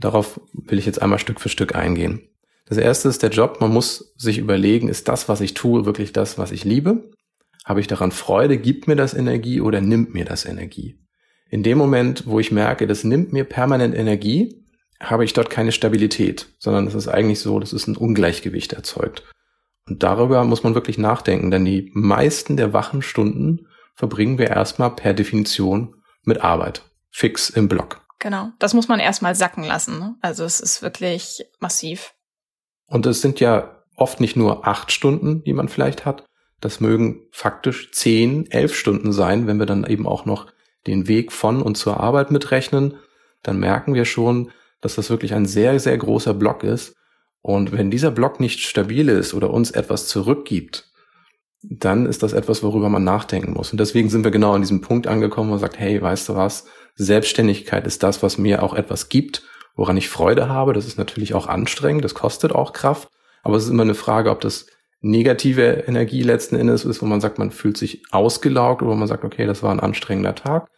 Darauf 0.00 0.40
will 0.52 0.78
ich 0.78 0.86
jetzt 0.86 1.02
einmal 1.02 1.18
Stück 1.18 1.40
für 1.40 1.50
Stück 1.50 1.74
eingehen. 1.74 2.22
Das 2.64 2.78
erste 2.78 3.10
ist 3.10 3.22
der 3.22 3.30
Job. 3.30 3.60
Man 3.60 3.72
muss 3.72 4.14
sich 4.16 4.38
überlegen, 4.38 4.88
ist 4.88 5.08
das, 5.08 5.28
was 5.28 5.42
ich 5.42 5.52
tue, 5.52 5.84
wirklich 5.84 6.12
das, 6.14 6.38
was 6.38 6.52
ich 6.52 6.64
liebe? 6.64 7.10
Habe 7.66 7.80
ich 7.80 7.86
daran 7.86 8.10
Freude? 8.10 8.56
Gibt 8.56 8.88
mir 8.88 8.96
das 8.96 9.12
Energie 9.12 9.60
oder 9.60 9.82
nimmt 9.82 10.14
mir 10.14 10.24
das 10.24 10.46
Energie? 10.46 10.98
In 11.50 11.62
dem 11.62 11.76
Moment, 11.76 12.26
wo 12.26 12.40
ich 12.40 12.50
merke, 12.50 12.86
das 12.86 13.04
nimmt 13.04 13.32
mir 13.32 13.44
permanent 13.44 13.94
Energie, 13.94 14.64
habe 15.00 15.24
ich 15.24 15.34
dort 15.34 15.50
keine 15.50 15.72
Stabilität, 15.72 16.48
sondern 16.58 16.86
es 16.86 16.94
ist 16.94 17.08
eigentlich 17.08 17.40
so, 17.40 17.60
dass 17.60 17.72
es 17.74 17.86
ein 17.86 17.96
Ungleichgewicht 17.96 18.72
erzeugt. 18.72 19.24
Und 19.88 20.02
darüber 20.02 20.44
muss 20.44 20.62
man 20.62 20.74
wirklich 20.74 20.98
nachdenken, 20.98 21.50
denn 21.50 21.64
die 21.64 21.90
meisten 21.94 22.56
der 22.56 22.72
wachen 22.72 23.02
Stunden 23.02 23.66
verbringen 23.94 24.38
wir 24.38 24.48
erstmal 24.48 24.94
per 24.94 25.14
Definition 25.14 25.94
mit 26.24 26.42
Arbeit. 26.42 26.82
Fix 27.10 27.50
im 27.50 27.68
Block. 27.68 28.02
Genau. 28.18 28.50
Das 28.58 28.74
muss 28.74 28.88
man 28.88 29.00
erstmal 29.00 29.34
sacken 29.34 29.64
lassen. 29.64 29.98
Ne? 29.98 30.16
Also 30.20 30.44
es 30.44 30.60
ist 30.60 30.82
wirklich 30.82 31.44
massiv. 31.60 32.14
Und 32.86 33.06
es 33.06 33.20
sind 33.20 33.40
ja 33.40 33.82
oft 33.96 34.20
nicht 34.20 34.36
nur 34.36 34.66
acht 34.66 34.92
Stunden, 34.92 35.42
die 35.44 35.52
man 35.52 35.68
vielleicht 35.68 36.04
hat. 36.04 36.24
Das 36.60 36.80
mögen 36.80 37.26
faktisch 37.30 37.92
zehn, 37.92 38.50
elf 38.50 38.74
Stunden 38.74 39.12
sein, 39.12 39.46
wenn 39.46 39.58
wir 39.58 39.66
dann 39.66 39.84
eben 39.86 40.06
auch 40.06 40.24
noch 40.24 40.46
den 40.86 41.06
Weg 41.06 41.32
von 41.32 41.62
und 41.62 41.76
zur 41.76 42.00
Arbeit 42.00 42.30
mitrechnen. 42.30 42.98
Dann 43.42 43.58
merken 43.58 43.94
wir 43.94 44.04
schon, 44.04 44.50
dass 44.80 44.96
das 44.96 45.10
wirklich 45.10 45.34
ein 45.34 45.46
sehr, 45.46 45.78
sehr 45.78 45.96
großer 45.96 46.34
Block 46.34 46.64
ist. 46.64 46.94
Und 47.48 47.72
wenn 47.72 47.90
dieser 47.90 48.10
Block 48.10 48.40
nicht 48.40 48.60
stabil 48.60 49.08
ist 49.08 49.32
oder 49.32 49.48
uns 49.48 49.70
etwas 49.70 50.06
zurückgibt, 50.06 50.92
dann 51.62 52.04
ist 52.04 52.22
das 52.22 52.34
etwas, 52.34 52.62
worüber 52.62 52.90
man 52.90 53.04
nachdenken 53.04 53.54
muss. 53.54 53.72
Und 53.72 53.80
deswegen 53.80 54.10
sind 54.10 54.22
wir 54.22 54.30
genau 54.30 54.52
an 54.52 54.60
diesem 54.60 54.82
Punkt 54.82 55.06
angekommen, 55.06 55.48
wo 55.48 55.52
man 55.52 55.58
sagt, 55.58 55.78
hey, 55.78 56.02
weißt 56.02 56.28
du 56.28 56.36
was, 56.36 56.66
Selbstständigkeit 56.96 57.86
ist 57.86 58.02
das, 58.02 58.22
was 58.22 58.36
mir 58.36 58.62
auch 58.62 58.74
etwas 58.74 59.08
gibt, 59.08 59.44
woran 59.76 59.96
ich 59.96 60.10
Freude 60.10 60.50
habe. 60.50 60.74
Das 60.74 60.86
ist 60.86 60.98
natürlich 60.98 61.32
auch 61.32 61.46
anstrengend, 61.46 62.04
das 62.04 62.12
kostet 62.12 62.52
auch 62.52 62.74
Kraft. 62.74 63.08
Aber 63.42 63.56
es 63.56 63.64
ist 63.64 63.70
immer 63.70 63.84
eine 63.84 63.94
Frage, 63.94 64.30
ob 64.30 64.42
das 64.42 64.66
negative 65.00 65.84
Energie 65.86 66.22
letzten 66.22 66.54
Endes 66.54 66.84
ist, 66.84 67.00
wo 67.00 67.06
man 67.06 67.22
sagt, 67.22 67.38
man 67.38 67.50
fühlt 67.50 67.78
sich 67.78 68.02
ausgelaugt 68.10 68.82
oder 68.82 68.94
man 68.94 69.08
sagt, 69.08 69.24
okay, 69.24 69.46
das 69.46 69.62
war 69.62 69.72
ein 69.72 69.80
anstrengender 69.80 70.34
Tag. 70.34 70.68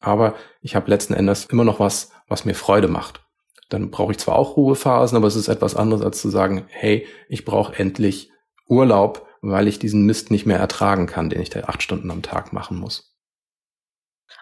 Aber 0.00 0.36
ich 0.62 0.74
habe 0.74 0.90
letzten 0.90 1.12
Endes 1.12 1.44
immer 1.44 1.64
noch 1.64 1.80
was, 1.80 2.12
was 2.28 2.46
mir 2.46 2.54
Freude 2.54 2.88
macht 2.88 3.23
dann 3.68 3.90
brauche 3.90 4.12
ich 4.12 4.18
zwar 4.18 4.36
auch 4.36 4.56
Ruhephasen, 4.56 5.16
aber 5.16 5.26
es 5.26 5.36
ist 5.36 5.48
etwas 5.48 5.74
anderes 5.74 6.02
als 6.02 6.20
zu 6.20 6.28
sagen, 6.28 6.66
hey, 6.68 7.06
ich 7.28 7.44
brauche 7.44 7.78
endlich 7.78 8.30
Urlaub, 8.68 9.26
weil 9.42 9.68
ich 9.68 9.78
diesen 9.78 10.06
Mist 10.06 10.30
nicht 10.30 10.46
mehr 10.46 10.58
ertragen 10.58 11.06
kann, 11.06 11.30
den 11.30 11.40
ich 11.40 11.50
da 11.50 11.60
acht 11.60 11.82
Stunden 11.82 12.10
am 12.10 12.22
Tag 12.22 12.52
machen 12.52 12.78
muss. 12.78 13.14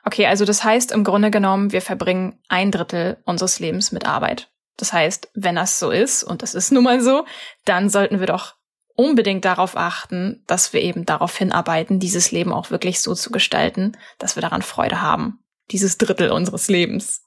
Okay, 0.04 0.26
also 0.26 0.44
das 0.44 0.64
heißt 0.64 0.92
im 0.92 1.04
Grunde 1.04 1.30
genommen, 1.30 1.72
wir 1.72 1.82
verbringen 1.82 2.40
ein 2.48 2.70
Drittel 2.70 3.18
unseres 3.24 3.60
Lebens 3.60 3.92
mit 3.92 4.06
Arbeit. 4.06 4.50
Das 4.76 4.92
heißt, 4.92 5.30
wenn 5.34 5.54
das 5.54 5.78
so 5.78 5.90
ist, 5.90 6.24
und 6.24 6.42
das 6.42 6.54
ist 6.54 6.72
nun 6.72 6.84
mal 6.84 7.00
so, 7.00 7.24
dann 7.64 7.88
sollten 7.88 8.20
wir 8.20 8.26
doch 8.26 8.56
unbedingt 8.94 9.44
darauf 9.44 9.76
achten, 9.76 10.42
dass 10.46 10.72
wir 10.72 10.80
eben 10.80 11.06
darauf 11.06 11.36
hinarbeiten, 11.36 11.98
dieses 11.98 12.30
Leben 12.30 12.52
auch 12.52 12.70
wirklich 12.70 13.00
so 13.00 13.14
zu 13.14 13.30
gestalten, 13.30 13.96
dass 14.18 14.36
wir 14.36 14.40
daran 14.40 14.62
Freude 14.62 15.00
haben. 15.00 15.40
Dieses 15.70 15.98
Drittel 15.98 16.30
unseres 16.30 16.68
Lebens. 16.68 17.22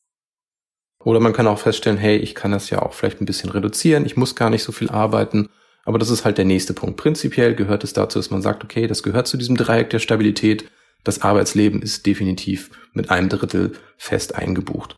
Oder 1.05 1.19
man 1.19 1.33
kann 1.33 1.45
auch 1.45 1.59
feststellen, 1.59 1.99
hey, 1.99 2.17
ich 2.17 2.33
kann 2.33 2.51
das 2.51 2.71
ja 2.71 2.81
auch 2.81 2.93
vielleicht 2.93 3.21
ein 3.21 3.27
bisschen 3.27 3.51
reduzieren, 3.51 4.07
ich 4.07 4.17
muss 4.17 4.35
gar 4.35 4.49
nicht 4.49 4.63
so 4.63 4.71
viel 4.71 4.89
arbeiten. 4.89 5.49
Aber 5.83 5.99
das 5.99 6.09
ist 6.09 6.25
halt 6.25 6.39
der 6.39 6.45
nächste 6.45 6.73
Punkt. 6.73 6.97
Prinzipiell 6.97 7.53
gehört 7.53 7.83
es 7.83 7.93
dazu, 7.93 8.17
dass 8.17 8.31
man 8.31 8.41
sagt, 8.41 8.63
okay, 8.63 8.87
das 8.87 9.03
gehört 9.03 9.27
zu 9.27 9.37
diesem 9.37 9.55
Dreieck 9.55 9.91
der 9.91 9.99
Stabilität. 9.99 10.67
Das 11.03 11.21
Arbeitsleben 11.21 11.83
ist 11.83 12.07
definitiv 12.07 12.71
mit 12.93 13.11
einem 13.11 13.29
Drittel 13.29 13.73
fest 13.97 14.33
eingebucht. 14.33 14.95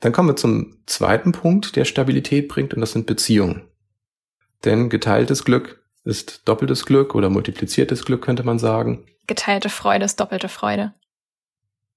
Dann 0.00 0.12
kommen 0.12 0.28
wir 0.28 0.36
zum 0.36 0.76
zweiten 0.84 1.32
Punkt, 1.32 1.74
der 1.74 1.86
Stabilität 1.86 2.48
bringt, 2.48 2.74
und 2.74 2.82
das 2.82 2.92
sind 2.92 3.06
Beziehungen. 3.06 3.62
Denn 4.66 4.90
geteiltes 4.90 5.44
Glück 5.46 5.82
ist 6.04 6.46
doppeltes 6.46 6.84
Glück 6.84 7.14
oder 7.14 7.30
multipliziertes 7.30 8.04
Glück, 8.04 8.20
könnte 8.20 8.42
man 8.42 8.58
sagen. 8.58 9.06
Geteilte 9.26 9.70
Freude 9.70 10.04
ist 10.04 10.20
doppelte 10.20 10.50
Freude. 10.50 10.92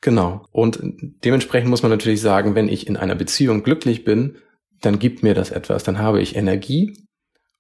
Genau. 0.02 0.46
Und 0.52 0.80
dementsprechend 1.24 1.70
muss 1.70 1.84
man 1.84 1.92
natürlich 1.92 2.22
sagen, 2.22 2.56
wenn 2.56 2.70
ich 2.70 2.88
in 2.88 2.98
einer 2.98 3.16
Beziehung 3.16 3.64
glücklich 3.64 4.06
bin, 4.06 4.38
dann 4.82 5.00
gibt 5.00 5.24
mir 5.24 5.34
das 5.34 5.52
etwas, 5.52 5.84
dann 5.84 6.00
habe 6.00 6.22
ich 6.22 6.36
Energie. 6.36 6.94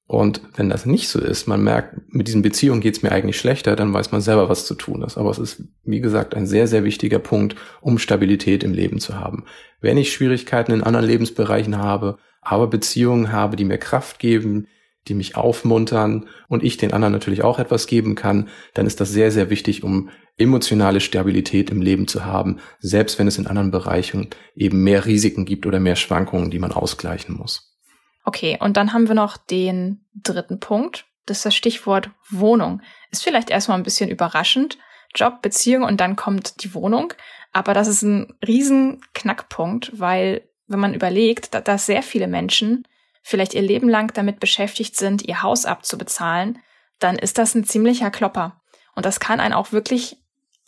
Und 0.08 0.42
wenn 0.56 0.70
das 0.70 0.88
nicht 0.88 1.08
so 1.08 1.20
ist, 1.20 1.48
man 1.48 1.64
merkt, 1.64 2.12
mit 2.12 2.28
diesen 2.28 2.42
Beziehungen 2.42 2.82
geht 2.82 2.96
es 2.96 3.04
mir 3.04 3.12
eigentlich 3.12 3.38
schlechter, 3.38 3.76
dann 3.76 3.94
weiß 3.94 4.12
man 4.12 4.22
selber, 4.22 4.50
was 4.50 4.66
zu 4.66 4.74
tun 4.74 5.04
ist. 5.04 5.18
Aber 5.18 5.30
es 5.30 5.38
ist, 5.38 5.64
wie 5.84 6.00
gesagt, 6.00 6.34
ein 6.34 6.48
sehr, 6.48 6.66
sehr 6.66 6.84
wichtiger 6.84 7.20
Punkt, 7.20 7.56
um 7.80 8.00
Stabilität 8.00 8.64
im 8.64 8.74
Leben 8.74 9.00
zu 9.00 9.20
haben. 9.20 9.46
Wenn 9.82 9.98
ich 9.98 10.12
Schwierigkeiten 10.12 10.72
in 10.72 10.82
anderen 10.82 11.06
Lebensbereichen 11.06 11.78
habe, 11.78 12.18
aber 12.42 12.68
Beziehungen 12.68 13.32
habe, 13.32 13.56
die 13.56 13.66
mir 13.66 13.78
Kraft 13.78 14.18
geben, 14.18 14.68
die 15.08 15.14
mich 15.14 15.36
aufmuntern 15.36 16.28
und 16.48 16.64
ich 16.64 16.78
den 16.78 16.92
anderen 16.92 17.14
natürlich 17.14 17.44
auch 17.44 17.60
etwas 17.60 17.86
geben 17.86 18.16
kann, 18.16 18.50
dann 18.74 18.88
ist 18.88 19.00
das 19.00 19.12
sehr, 19.12 19.32
sehr 19.32 19.52
wichtig, 19.52 19.84
um 19.84 20.10
emotionale 20.40 21.02
Stabilität 21.02 21.70
im 21.70 21.82
Leben 21.82 22.08
zu 22.08 22.26
haben, 22.26 22.60
selbst 22.80 23.20
wenn 23.20 23.28
es 23.28 23.38
in 23.38 23.48
anderen 23.48 23.72
Bereichen 23.72 24.30
eben 24.56 24.84
mehr 24.84 25.06
Risiken 25.06 25.46
gibt 25.46 25.66
oder 25.66 25.80
mehr 25.80 25.96
Schwankungen, 25.96 26.50
die 26.50 26.60
man 26.60 26.72
ausgleichen 26.72 27.36
muss. 27.36 27.78
Okay, 28.24 28.58
und 28.60 28.78
dann 28.78 28.94
haben 28.94 29.08
wir 29.08 29.16
noch 29.16 29.38
den 29.38 30.06
dritten 30.14 30.60
Punkt. 30.60 31.06
Das 31.26 31.38
ist 31.38 31.46
das 31.46 31.56
Stichwort 31.56 32.10
Wohnung. 32.30 32.82
Ist 33.12 33.24
vielleicht 33.24 33.50
erstmal 33.50 33.78
ein 33.78 33.84
bisschen 33.84 34.10
überraschend. 34.10 34.78
Job, 35.16 35.42
Beziehung 35.42 35.84
und 35.84 36.00
dann 36.00 36.16
kommt 36.16 36.64
die 36.64 36.74
Wohnung. 36.74 37.14
Aber 37.52 37.74
das 37.74 37.88
ist 37.88 38.04
ein 38.04 38.34
riesen 38.46 39.02
Knackpunkt, 39.14 40.00
weil 40.00 40.48
wenn 40.68 40.80
man 40.80 40.94
überlegt, 40.94 41.56
dass 41.68 41.86
sehr 41.88 42.04
viele 42.04 42.28
Menschen 42.28 42.88
vielleicht 43.24 43.54
ihr 43.54 43.62
Leben 43.62 43.90
lang 43.90 44.14
damit 44.14 44.40
beschäftigt 44.40 44.96
sind, 44.96 45.24
ihr 45.24 45.42
Haus 45.42 45.66
abzubezahlen, 45.66 46.60
dann 47.00 47.18
ist 47.18 47.38
das 47.38 47.56
ein 47.56 47.64
ziemlicher 47.64 48.12
Klopper. 48.12 48.62
Und 48.96 49.06
das 49.06 49.20
kann 49.20 49.40
einen 49.40 49.54
auch 49.54 49.72
wirklich 49.72 50.18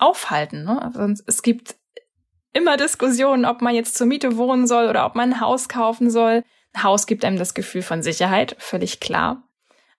aufhalten. 0.02 0.64
Ne? 0.64 1.16
Es 1.28 1.42
gibt 1.42 1.76
immer 2.54 2.78
Diskussionen, 2.78 3.46
ob 3.46 3.62
man 3.62 3.76
jetzt 3.76 3.98
zur 3.98 4.08
Miete 4.08 4.38
wohnen 4.38 4.68
soll 4.68 4.88
oder 4.88 5.06
ob 5.06 5.16
man 5.16 5.34
ein 5.34 5.42
Haus 5.42 5.70
kaufen 5.70 6.10
soll. 6.10 6.44
Ein 6.74 6.84
Haus 6.84 7.06
gibt 7.06 7.24
einem 7.24 7.38
das 7.38 7.54
Gefühl 7.54 7.82
von 7.82 8.04
Sicherheit, 8.04 8.56
völlig 8.60 9.00
klar. 9.00 9.44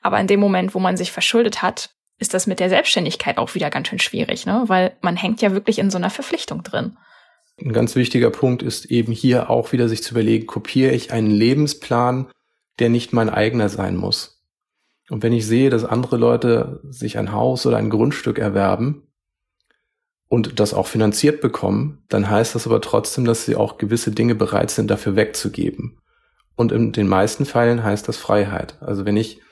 Aber 0.01 0.19
in 0.21 0.27
dem 0.27 0.41
Moment, 0.41 0.75
wo 0.75 0.79
man 0.79 0.97
sich 0.97 1.13
verschuldet 1.13 1.63
hat, 1.63 1.91
ist 2.19 2.35
das 2.35 2.47
mit 2.47 2.61
der 2.61 2.69
Selbstständigkeit 2.69 3.39
auch 3.39 3.55
wieder 3.55 3.71
ganz 3.71 3.89
schön 3.89 3.99
schwierig, 3.99 4.47
ne? 4.47 4.65
weil 4.67 4.97
man 5.01 5.17
hängt 5.17 5.41
ja 5.43 5.53
wirklich 5.53 5.79
in 5.79 5.91
so 5.91 5.99
einer 5.99 6.11
Verpflichtung 6.11 6.63
drin. 6.63 6.97
Ein 7.61 7.73
ganz 7.73 7.95
wichtiger 7.95 8.31
Punkt 8.31 8.63
ist 8.63 8.87
eben 8.87 9.13
hier 9.13 9.51
auch 9.51 9.73
wieder 9.73 9.89
sich 9.89 10.03
zu 10.03 10.13
überlegen, 10.13 10.47
kopiere 10.47 10.93
ich 10.93 11.13
einen 11.13 11.31
Lebensplan 11.31 12.29
der 12.79 12.89
nicht 12.89 13.13
mein 13.13 13.31
eigener 13.31 13.69
sein 13.69 13.97
muss. 13.97 14.43
Und 15.09 15.23
wenn 15.23 15.33
ich 15.33 15.47
sehe, 15.47 15.71
dass 15.71 15.85
andere 15.85 16.17
Leute 16.17 16.81
sich 16.89 17.19
ein 17.19 17.33
Haus 17.33 17.67
oder 17.67 17.77
ein 17.77 17.91
Grundstück 17.91 18.39
erwerben 18.39 19.09
und 20.33 20.61
das 20.61 20.73
auch 20.73 20.87
finanziert 20.87 21.43
bekommen, 21.43 21.99
dann 22.09 22.31
heißt 22.31 22.55
das 22.55 22.67
aber 22.67 22.81
trotzdem, 22.81 23.27
dass 23.27 23.45
sie 23.45 23.55
auch 23.55 23.77
gewisse 23.77 24.13
Dinge 24.13 24.35
bereit 24.35 24.71
sind, 24.71 24.91
dafür 24.91 25.15
wegzugeben. 25.15 25.99
Und 26.57 26.73
in 26.73 26.93
den 26.93 27.07
meisten 27.07 27.45
Fällen 27.45 27.85
heißt 27.85 28.09
das 28.09 28.17
Freiheit. 28.17 28.79
Also 28.81 29.05
wenn 29.05 29.19
ich 29.19 29.43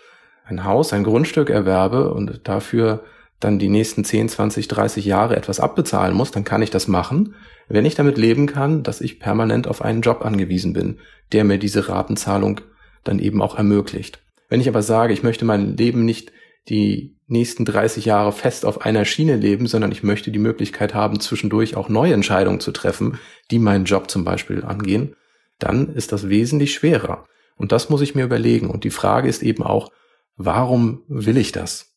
ein 0.46 0.64
Haus, 0.64 0.94
ein 0.94 1.04
Grundstück 1.04 1.50
erwerbe 1.50 2.14
und 2.14 2.48
dafür 2.48 3.04
dann 3.40 3.58
die 3.58 3.68
nächsten 3.68 4.04
10, 4.04 4.30
20, 4.30 4.68
30 4.68 5.04
Jahre 5.04 5.36
etwas 5.36 5.60
abbezahlen 5.60 6.16
muss, 6.16 6.30
dann 6.30 6.44
kann 6.44 6.62
ich 6.62 6.70
das 6.70 6.88
machen, 6.88 7.34
wenn 7.68 7.84
ich 7.84 7.94
damit 7.94 8.16
leben 8.16 8.46
kann, 8.46 8.82
dass 8.82 9.02
ich 9.02 9.20
permanent 9.20 9.68
auf 9.68 9.82
einen 9.82 10.00
Job 10.00 10.24
angewiesen 10.24 10.72
bin, 10.72 10.96
der 11.32 11.44
mir 11.44 11.58
diese 11.58 11.90
Ratenzahlung 11.90 12.62
dann 13.04 13.18
eben 13.18 13.42
auch 13.42 13.54
ermöglicht. 13.54 14.22
Wenn 14.48 14.62
ich 14.62 14.68
aber 14.68 14.80
sage, 14.80 15.12
ich 15.12 15.22
möchte 15.22 15.44
mein 15.44 15.76
Leben 15.76 16.06
nicht 16.06 16.32
die 16.68 17.16
nächsten 17.26 17.64
30 17.64 18.04
Jahre 18.04 18.32
fest 18.32 18.64
auf 18.64 18.82
einer 18.82 19.04
Schiene 19.04 19.36
leben, 19.36 19.66
sondern 19.66 19.92
ich 19.92 20.02
möchte 20.02 20.30
die 20.30 20.38
Möglichkeit 20.38 20.94
haben, 20.94 21.20
zwischendurch 21.20 21.76
auch 21.76 21.88
neue 21.88 22.14
Entscheidungen 22.14 22.60
zu 22.60 22.72
treffen, 22.72 23.18
die 23.50 23.58
meinen 23.58 23.84
Job 23.84 24.10
zum 24.10 24.24
Beispiel 24.24 24.64
angehen, 24.64 25.14
dann 25.58 25.94
ist 25.94 26.12
das 26.12 26.28
wesentlich 26.28 26.74
schwerer. 26.74 27.26
Und 27.56 27.72
das 27.72 27.90
muss 27.90 28.00
ich 28.00 28.14
mir 28.14 28.24
überlegen. 28.24 28.70
Und 28.70 28.84
die 28.84 28.90
Frage 28.90 29.28
ist 29.28 29.42
eben 29.42 29.62
auch, 29.62 29.90
warum 30.36 31.02
will 31.08 31.36
ich 31.36 31.52
das? 31.52 31.90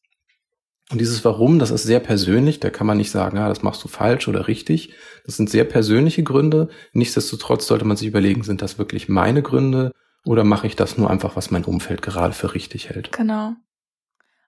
Und 0.92 1.00
dieses 1.00 1.24
Warum, 1.24 1.60
das 1.60 1.72
ist 1.72 1.84
sehr 1.84 2.02
persönlich. 2.02 2.60
Da 2.60 2.70
kann 2.70 2.86
man 2.86 2.98
nicht 2.98 3.10
sagen, 3.10 3.38
ah, 3.38 3.48
das 3.48 3.64
machst 3.64 3.84
du 3.84 3.88
falsch 3.88 4.28
oder 4.28 4.48
richtig. 4.48 4.94
Das 5.26 5.38
sind 5.38 5.50
sehr 5.50 5.64
persönliche 5.64 6.24
Gründe. 6.24 6.68
Nichtsdestotrotz 6.92 7.66
sollte 7.66 7.86
man 7.86 7.98
sich 7.98 8.08
überlegen, 8.08 8.44
sind 8.44 8.62
das 8.62 8.78
wirklich 8.78 9.08
meine 9.08 9.42
Gründe? 9.42 9.92
Oder 10.26 10.44
mache 10.44 10.68
ich 10.68 10.76
das 10.76 10.98
nur 10.98 11.10
einfach, 11.10 11.36
was 11.36 11.52
mein 11.52 11.66
Umfeld 11.66 12.02
gerade 12.02 12.34
für 12.34 12.54
richtig 12.54 12.90
hält? 12.90 13.12
Genau. 13.12 13.54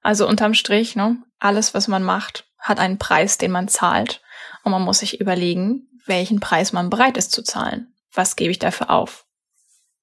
Also 0.06 0.28
unterm 0.28 0.54
Strich, 0.54 0.96
ne, 0.96 1.18
alles, 1.40 1.74
was 1.74 1.88
man 1.88 2.04
macht, 2.04 2.46
hat 2.60 2.78
einen 2.78 3.00
Preis, 3.00 3.40
den 3.40 3.50
man 3.50 3.68
zahlt. 3.68 4.22
Und 4.64 4.72
man 4.72 4.84
muss 4.84 5.00
sich 5.00 5.20
überlegen, 5.20 5.88
welchen 6.06 6.40
Preis 6.40 6.74
man 6.74 6.92
bereit 6.92 7.18
ist 7.18 7.32
zu 7.32 7.42
zahlen. 7.42 7.88
Was 8.14 8.36
gebe 8.36 8.52
ich 8.52 8.60
dafür 8.60 8.92
auf? 8.92 9.26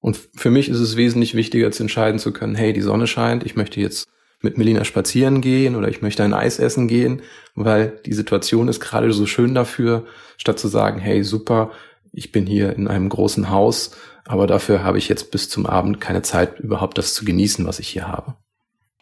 Und 0.01 0.19
für 0.35 0.51
mich 0.51 0.67
ist 0.67 0.81
es 0.81 0.97
wesentlich 0.97 1.35
wichtiger 1.35 1.71
zu 1.71 1.83
entscheiden 1.83 2.19
zu 2.19 2.33
können, 2.33 2.53
hey, 2.53 2.73
die 2.73 2.81
Sonne 2.81 3.07
scheint, 3.07 3.45
ich 3.45 3.55
möchte 3.55 3.79
jetzt 3.79 4.05
mit 4.41 4.57
Melina 4.57 4.83
spazieren 4.83 5.39
gehen 5.39 5.77
oder 5.77 5.87
ich 5.87 6.01
möchte 6.01 6.21
ein 6.25 6.33
Eis 6.33 6.59
essen 6.59 6.89
gehen, 6.89 7.21
weil 7.55 8.01
die 8.05 8.11
Situation 8.11 8.67
ist 8.67 8.81
gerade 8.81 9.09
so 9.13 9.25
schön 9.25 9.55
dafür, 9.55 10.05
statt 10.35 10.59
zu 10.59 10.67
sagen, 10.67 10.99
hey, 10.99 11.23
super, 11.23 11.71
ich 12.11 12.33
bin 12.33 12.45
hier 12.45 12.75
in 12.75 12.89
einem 12.89 13.07
großen 13.07 13.49
Haus 13.49 13.95
aber 14.25 14.47
dafür 14.47 14.83
habe 14.83 14.97
ich 14.97 15.09
jetzt 15.09 15.31
bis 15.31 15.49
zum 15.49 15.65
Abend 15.65 15.99
keine 15.99 16.21
Zeit, 16.21 16.59
überhaupt 16.59 16.97
das 16.97 17.13
zu 17.13 17.25
genießen, 17.25 17.65
was 17.65 17.79
ich 17.79 17.89
hier 17.89 18.07
habe. 18.07 18.35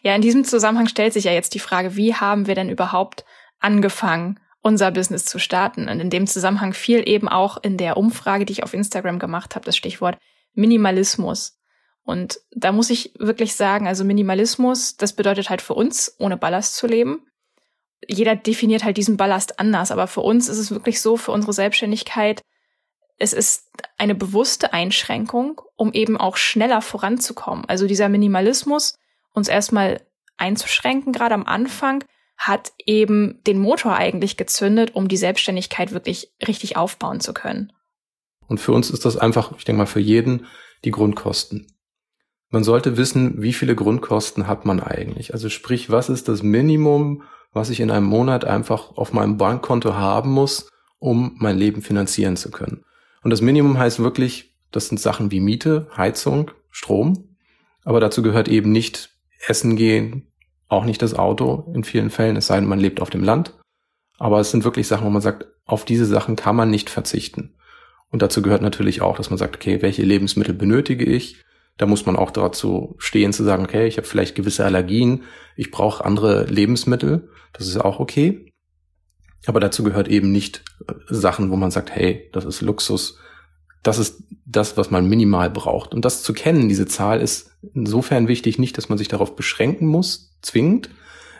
Ja, 0.02 0.14
in 0.14 0.22
diesem 0.22 0.44
Zusammenhang 0.44 0.88
stellt 0.88 1.12
sich 1.12 1.24
ja 1.24 1.32
jetzt 1.32 1.54
die 1.54 1.60
Frage, 1.60 1.96
wie 1.96 2.14
haben 2.14 2.46
wir 2.46 2.54
denn 2.54 2.68
überhaupt 2.68 3.24
angefangen, 3.60 4.40
unser 4.60 4.90
Business 4.90 5.24
zu 5.24 5.38
starten? 5.38 5.88
Und 5.88 6.00
in 6.00 6.10
dem 6.10 6.26
Zusammenhang 6.26 6.72
fiel 6.72 7.08
eben 7.08 7.28
auch 7.28 7.56
in 7.62 7.76
der 7.76 7.96
Umfrage, 7.96 8.44
die 8.44 8.52
ich 8.52 8.64
auf 8.64 8.74
Instagram 8.74 9.18
gemacht 9.18 9.54
habe, 9.54 9.64
das 9.64 9.76
Stichwort 9.76 10.18
Minimalismus. 10.54 11.56
Und 12.04 12.40
da 12.50 12.72
muss 12.72 12.90
ich 12.90 13.14
wirklich 13.18 13.54
sagen, 13.54 13.86
also 13.86 14.04
Minimalismus, 14.04 14.96
das 14.96 15.12
bedeutet 15.12 15.50
halt 15.50 15.62
für 15.62 15.74
uns, 15.74 16.16
ohne 16.18 16.36
Ballast 16.36 16.74
zu 16.74 16.88
leben. 16.88 17.24
Jeder 18.08 18.34
definiert 18.34 18.82
halt 18.82 18.96
diesen 18.96 19.16
Ballast 19.16 19.60
anders, 19.60 19.92
aber 19.92 20.08
für 20.08 20.22
uns 20.22 20.48
ist 20.48 20.58
es 20.58 20.72
wirklich 20.72 21.00
so, 21.00 21.16
für 21.16 21.30
unsere 21.30 21.52
Selbstständigkeit, 21.52 22.42
es 23.18 23.32
ist 23.32 23.70
eine 23.98 24.16
bewusste 24.16 24.72
Einschränkung, 24.72 25.60
um 25.76 25.92
eben 25.92 26.16
auch 26.16 26.36
schneller 26.36 26.82
voranzukommen. 26.82 27.64
Also 27.66 27.86
dieser 27.86 28.08
Minimalismus, 28.08 28.96
uns 29.32 29.48
erstmal 29.48 30.00
einzuschränken, 30.36 31.12
gerade 31.12 31.34
am 31.34 31.44
Anfang, 31.44 32.04
hat 32.36 32.72
eben 32.84 33.40
den 33.46 33.58
Motor 33.58 33.94
eigentlich 33.94 34.36
gezündet, 34.36 34.94
um 34.94 35.06
die 35.08 35.16
Selbstständigkeit 35.16 35.92
wirklich 35.92 36.32
richtig 36.46 36.76
aufbauen 36.76 37.20
zu 37.20 37.32
können. 37.32 37.72
Und 38.48 38.58
für 38.58 38.72
uns 38.72 38.90
ist 38.90 39.04
das 39.04 39.16
einfach, 39.16 39.52
ich 39.56 39.64
denke 39.64 39.78
mal, 39.78 39.86
für 39.86 40.00
jeden 40.00 40.46
die 40.84 40.90
Grundkosten. 40.90 41.68
Man 42.50 42.64
sollte 42.64 42.96
wissen, 42.96 43.40
wie 43.40 43.52
viele 43.52 43.74
Grundkosten 43.74 44.46
hat 44.46 44.66
man 44.66 44.80
eigentlich. 44.80 45.32
Also 45.32 45.48
sprich, 45.48 45.88
was 45.88 46.08
ist 46.08 46.28
das 46.28 46.42
Minimum, 46.42 47.22
was 47.52 47.70
ich 47.70 47.80
in 47.80 47.90
einem 47.90 48.06
Monat 48.06 48.44
einfach 48.44 48.96
auf 48.96 49.12
meinem 49.12 49.38
Bankkonto 49.38 49.94
haben 49.94 50.30
muss, 50.30 50.68
um 50.98 51.36
mein 51.38 51.56
Leben 51.56 51.80
finanzieren 51.80 52.36
zu 52.36 52.50
können. 52.50 52.84
Und 53.22 53.30
das 53.30 53.40
Minimum 53.40 53.78
heißt 53.78 54.00
wirklich, 54.00 54.54
das 54.70 54.88
sind 54.88 54.98
Sachen 55.00 55.30
wie 55.30 55.40
Miete, 55.40 55.88
Heizung, 55.96 56.50
Strom. 56.70 57.36
Aber 57.84 58.00
dazu 58.00 58.22
gehört 58.22 58.48
eben 58.48 58.72
nicht 58.72 59.11
Essen 59.46 59.76
gehen, 59.76 60.32
auch 60.68 60.84
nicht 60.84 61.02
das 61.02 61.14
Auto 61.14 61.70
in 61.74 61.84
vielen 61.84 62.10
Fällen, 62.10 62.36
es 62.36 62.46
sei 62.46 62.56
denn, 62.56 62.68
man 62.68 62.80
lebt 62.80 63.00
auf 63.00 63.10
dem 63.10 63.24
Land. 63.24 63.54
Aber 64.18 64.40
es 64.40 64.50
sind 64.50 64.64
wirklich 64.64 64.86
Sachen, 64.86 65.06
wo 65.06 65.10
man 65.10 65.22
sagt, 65.22 65.46
auf 65.64 65.84
diese 65.84 66.06
Sachen 66.06 66.36
kann 66.36 66.56
man 66.56 66.70
nicht 66.70 66.90
verzichten. 66.90 67.54
Und 68.10 68.22
dazu 68.22 68.42
gehört 68.42 68.62
natürlich 68.62 69.00
auch, 69.02 69.16
dass 69.16 69.30
man 69.30 69.38
sagt, 69.38 69.56
okay, 69.56 69.82
welche 69.82 70.02
Lebensmittel 70.02 70.54
benötige 70.54 71.04
ich? 71.04 71.42
Da 71.78 71.86
muss 71.86 72.04
man 72.04 72.16
auch 72.16 72.30
dazu 72.30 72.94
stehen 72.98 73.32
zu 73.32 73.42
sagen, 73.42 73.64
okay, 73.64 73.86
ich 73.86 73.96
habe 73.96 74.06
vielleicht 74.06 74.34
gewisse 74.34 74.64
Allergien, 74.64 75.22
ich 75.56 75.70
brauche 75.70 76.04
andere 76.04 76.44
Lebensmittel, 76.44 77.30
das 77.54 77.66
ist 77.66 77.78
auch 77.78 77.98
okay. 77.98 78.52
Aber 79.46 79.60
dazu 79.60 79.82
gehört 79.82 80.08
eben 80.08 80.30
nicht 80.30 80.62
äh, 80.86 80.92
Sachen, 81.08 81.50
wo 81.50 81.56
man 81.56 81.70
sagt, 81.70 81.90
hey, 81.90 82.28
das 82.32 82.44
ist 82.44 82.60
Luxus. 82.60 83.18
Das 83.82 83.98
ist 83.98 84.22
das, 84.46 84.76
was 84.76 84.90
man 84.90 85.08
minimal 85.08 85.50
braucht. 85.50 85.94
Und 85.94 86.04
das 86.04 86.22
zu 86.22 86.32
kennen, 86.32 86.68
diese 86.68 86.86
Zahl, 86.86 87.20
ist 87.20 87.50
insofern 87.74 88.28
wichtig, 88.28 88.58
nicht, 88.58 88.78
dass 88.78 88.88
man 88.88 88.98
sich 88.98 89.08
darauf 89.08 89.34
beschränken 89.36 89.86
muss, 89.86 90.32
zwingend. 90.42 90.90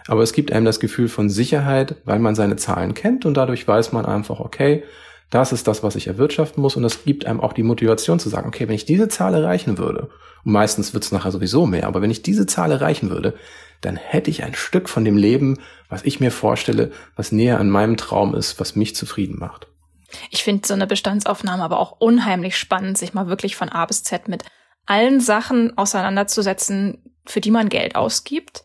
Aber 0.09 0.23
es 0.23 0.33
gibt 0.33 0.51
einem 0.53 0.65
das 0.65 0.81
Gefühl 0.81 1.09
von 1.09 1.31
Sicherheit, 1.31 1.97
weil 2.05 2.19
man 2.19 2.35
seine 2.35 2.57
Zahlen 2.57 2.95
kennt 2.95 3.25
und 3.25 3.35
dadurch 3.35 3.69
weiß 3.69 3.93
man 3.93 4.07
einfach, 4.07 4.41
okay, 4.41 4.83
Das 5.33 5.51
ist 5.51 5.67
das, 5.67 5.83
was 5.83 5.97
ich 5.97 6.09
erwirtschaften 6.09 6.61
muss 6.61 6.77
und 6.77 6.83
das 6.83 7.05
gibt 7.05 7.25
einem 7.25 7.41
auch 7.41 7.55
die 7.55 7.63
Motivation 7.63 8.19
zu 8.19 8.29
sagen, 8.29 8.47
okay, 8.49 8.69
wenn 8.69 8.75
ich 8.75 8.85
diese 8.85 9.09
Zahl 9.09 9.33
erreichen 9.33 9.79
würde, 9.79 10.11
und 10.45 10.53
meistens 10.53 10.93
wird 10.93 11.05
es 11.05 11.11
nachher 11.11 11.33
sowieso 11.33 11.65
mehr, 11.65 11.87
aber 11.87 12.03
wenn 12.03 12.11
ich 12.11 12.21
diese 12.21 12.45
Zahl 12.45 12.71
erreichen 12.71 13.09
würde, 13.09 13.33
dann 13.81 13.97
hätte 13.97 14.29
ich 14.29 14.45
ein 14.45 14.55
Stück 14.55 14.91
von 14.91 15.07
dem 15.07 15.17
Leben, 15.17 15.57
was 15.89 16.05
ich 16.05 16.21
mir 16.21 16.31
vorstelle, 16.31 16.93
was 17.17 17.33
näher 17.33 17.59
an 17.59 17.71
meinem 17.71 17.97
Traum 17.97 18.35
ist, 18.35 18.61
was 18.61 18.77
mich 18.77 18.95
zufrieden 18.95 19.39
macht. 19.39 19.69
Ich 20.31 20.45
finde 20.45 20.66
so 20.66 20.75
eine 20.75 20.87
Bestandsaufnahme 20.87 21.62
aber 21.62 21.78
auch 21.78 21.97
unheimlich 22.00 22.57
spannend, 22.57 22.99
sich 22.99 23.14
mal 23.14 23.28
wirklich 23.28 23.57
von 23.57 23.69
A 23.69 23.87
bis 23.87 24.02
Z 24.04 24.28
mit 24.28 24.45
allen 24.87 25.21
Sachen 25.21 25.76
auseinanderzusetzen, 25.78 27.02
für 27.25 27.40
die 27.40 27.50
man 27.50 27.69
Geld 27.69 27.95
ausgibt, 27.95 28.64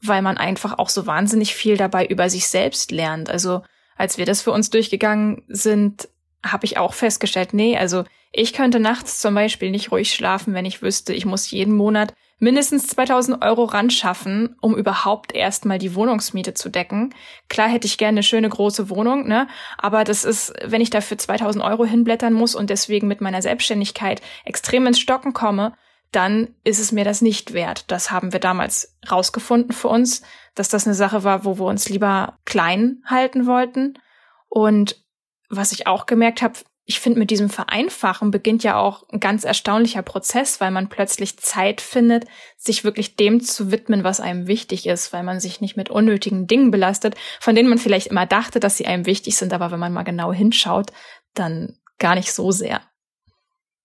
weil 0.00 0.22
man 0.22 0.38
einfach 0.38 0.78
auch 0.78 0.88
so 0.88 1.06
wahnsinnig 1.06 1.54
viel 1.54 1.76
dabei 1.76 2.06
über 2.06 2.30
sich 2.30 2.48
selbst 2.48 2.90
lernt. 2.90 3.28
Also 3.30 3.62
als 3.96 4.18
wir 4.18 4.26
das 4.26 4.42
für 4.42 4.52
uns 4.52 4.70
durchgegangen 4.70 5.44
sind, 5.48 6.08
habe 6.44 6.64
ich 6.64 6.78
auch 6.78 6.94
festgestellt, 6.94 7.54
nee, 7.54 7.76
also 7.76 8.04
ich 8.32 8.52
könnte 8.52 8.80
nachts 8.80 9.20
zum 9.20 9.34
Beispiel 9.34 9.70
nicht 9.70 9.92
ruhig 9.92 10.12
schlafen, 10.12 10.54
wenn 10.54 10.64
ich 10.64 10.82
wüsste, 10.82 11.12
ich 11.12 11.26
muss 11.26 11.50
jeden 11.50 11.76
Monat 11.76 12.14
mindestens 12.42 12.88
2000 12.88 13.40
Euro 13.44 13.64
ran 13.64 13.88
schaffen, 13.88 14.56
um 14.60 14.76
überhaupt 14.76 15.32
erstmal 15.32 15.78
die 15.78 15.94
Wohnungsmiete 15.94 16.54
zu 16.54 16.70
decken. 16.70 17.14
Klar 17.48 17.68
hätte 17.68 17.86
ich 17.86 17.98
gerne 17.98 18.16
eine 18.16 18.22
schöne 18.24 18.48
große 18.48 18.90
Wohnung, 18.90 19.28
ne? 19.28 19.46
Aber 19.78 20.02
das 20.02 20.24
ist, 20.24 20.52
wenn 20.64 20.80
ich 20.80 20.90
dafür 20.90 21.16
2000 21.16 21.64
Euro 21.64 21.84
hinblättern 21.84 22.32
muss 22.32 22.56
und 22.56 22.68
deswegen 22.68 23.06
mit 23.06 23.20
meiner 23.20 23.42
Selbstständigkeit 23.42 24.20
extrem 24.44 24.88
ins 24.88 24.98
Stocken 24.98 25.34
komme, 25.34 25.74
dann 26.10 26.48
ist 26.64 26.80
es 26.80 26.90
mir 26.90 27.04
das 27.04 27.22
nicht 27.22 27.52
wert. 27.52 27.84
Das 27.92 28.10
haben 28.10 28.32
wir 28.32 28.40
damals 28.40 28.98
rausgefunden 29.08 29.72
für 29.72 29.88
uns, 29.88 30.22
dass 30.56 30.68
das 30.68 30.84
eine 30.84 30.94
Sache 30.94 31.22
war, 31.22 31.44
wo 31.44 31.60
wir 31.60 31.66
uns 31.66 31.88
lieber 31.88 32.40
klein 32.44 33.04
halten 33.06 33.46
wollten. 33.46 34.00
Und 34.48 35.00
was 35.48 35.70
ich 35.70 35.86
auch 35.86 36.06
gemerkt 36.06 36.42
habe, 36.42 36.58
ich 36.84 36.98
finde, 36.98 37.20
mit 37.20 37.30
diesem 37.30 37.48
Vereinfachen 37.48 38.32
beginnt 38.32 38.64
ja 38.64 38.76
auch 38.76 39.08
ein 39.10 39.20
ganz 39.20 39.44
erstaunlicher 39.44 40.02
Prozess, 40.02 40.60
weil 40.60 40.72
man 40.72 40.88
plötzlich 40.88 41.38
Zeit 41.38 41.80
findet, 41.80 42.24
sich 42.56 42.82
wirklich 42.82 43.14
dem 43.14 43.40
zu 43.40 43.70
widmen, 43.70 44.02
was 44.02 44.20
einem 44.20 44.48
wichtig 44.48 44.86
ist, 44.86 45.12
weil 45.12 45.22
man 45.22 45.38
sich 45.38 45.60
nicht 45.60 45.76
mit 45.76 45.90
unnötigen 45.90 46.48
Dingen 46.48 46.72
belastet, 46.72 47.14
von 47.40 47.54
denen 47.54 47.68
man 47.68 47.78
vielleicht 47.78 48.08
immer 48.08 48.26
dachte, 48.26 48.58
dass 48.58 48.76
sie 48.76 48.86
einem 48.86 49.06
wichtig 49.06 49.36
sind, 49.36 49.52
aber 49.52 49.70
wenn 49.70 49.78
man 49.78 49.92
mal 49.92 50.02
genau 50.02 50.32
hinschaut, 50.32 50.90
dann 51.34 51.78
gar 51.98 52.16
nicht 52.16 52.32
so 52.32 52.50
sehr. 52.50 52.80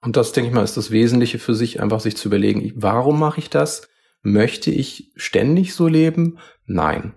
Und 0.01 0.17
das, 0.17 0.31
denke 0.31 0.49
ich 0.49 0.55
mal, 0.55 0.63
ist 0.63 0.77
das 0.77 0.91
Wesentliche 0.91 1.37
für 1.37 1.53
sich, 1.53 1.81
einfach 1.81 1.99
sich 1.99 2.17
zu 2.17 2.29
überlegen, 2.29 2.71
warum 2.75 3.19
mache 3.19 3.39
ich 3.39 3.49
das? 3.49 3.87
Möchte 4.21 4.71
ich 4.71 5.11
ständig 5.15 5.75
so 5.75 5.87
leben? 5.87 6.39
Nein. 6.65 7.13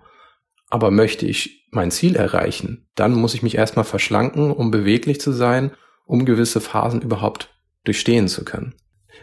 Aber 0.70 0.90
möchte 0.90 1.26
ich 1.26 1.68
mein 1.72 1.90
Ziel 1.90 2.16
erreichen, 2.16 2.88
dann 2.94 3.12
muss 3.12 3.34
ich 3.34 3.42
mich 3.42 3.56
erstmal 3.56 3.84
verschlanken, 3.84 4.50
um 4.50 4.70
beweglich 4.70 5.20
zu 5.20 5.32
sein, 5.32 5.72
um 6.06 6.24
gewisse 6.24 6.60
Phasen 6.60 7.02
überhaupt 7.02 7.54
durchstehen 7.84 8.28
zu 8.28 8.44
können. 8.44 8.74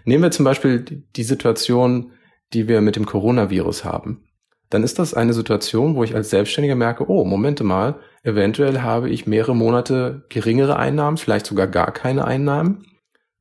Nehmen 0.06 0.24
wir 0.24 0.32
zum 0.32 0.46
Beispiel 0.46 0.82
die 1.16 1.24
Situation, 1.24 2.12
die 2.54 2.68
wir 2.68 2.82
mit 2.82 2.96
dem 2.96 3.06
Coronavirus 3.06 3.84
haben. 3.84 4.24
Dann 4.70 4.84
ist 4.84 5.00
das 5.00 5.14
eine 5.14 5.34
Situation, 5.34 5.96
wo 5.96 6.04
ich 6.04 6.16
als 6.16 6.30
Selbstständiger 6.30 6.76
merke, 6.76 7.10
oh, 7.10 7.24
Momente 7.24 7.64
mal, 7.64 8.00
eventuell 8.24 8.82
habe 8.82 9.10
ich 9.10 9.26
mehrere 9.26 9.56
Monate 9.56 10.26
geringere 10.30 10.76
Einnahmen, 10.78 11.18
vielleicht 11.18 11.46
sogar 11.46 11.68
gar 11.68 11.92
keine 11.92 12.26
Einnahmen. 12.26 12.86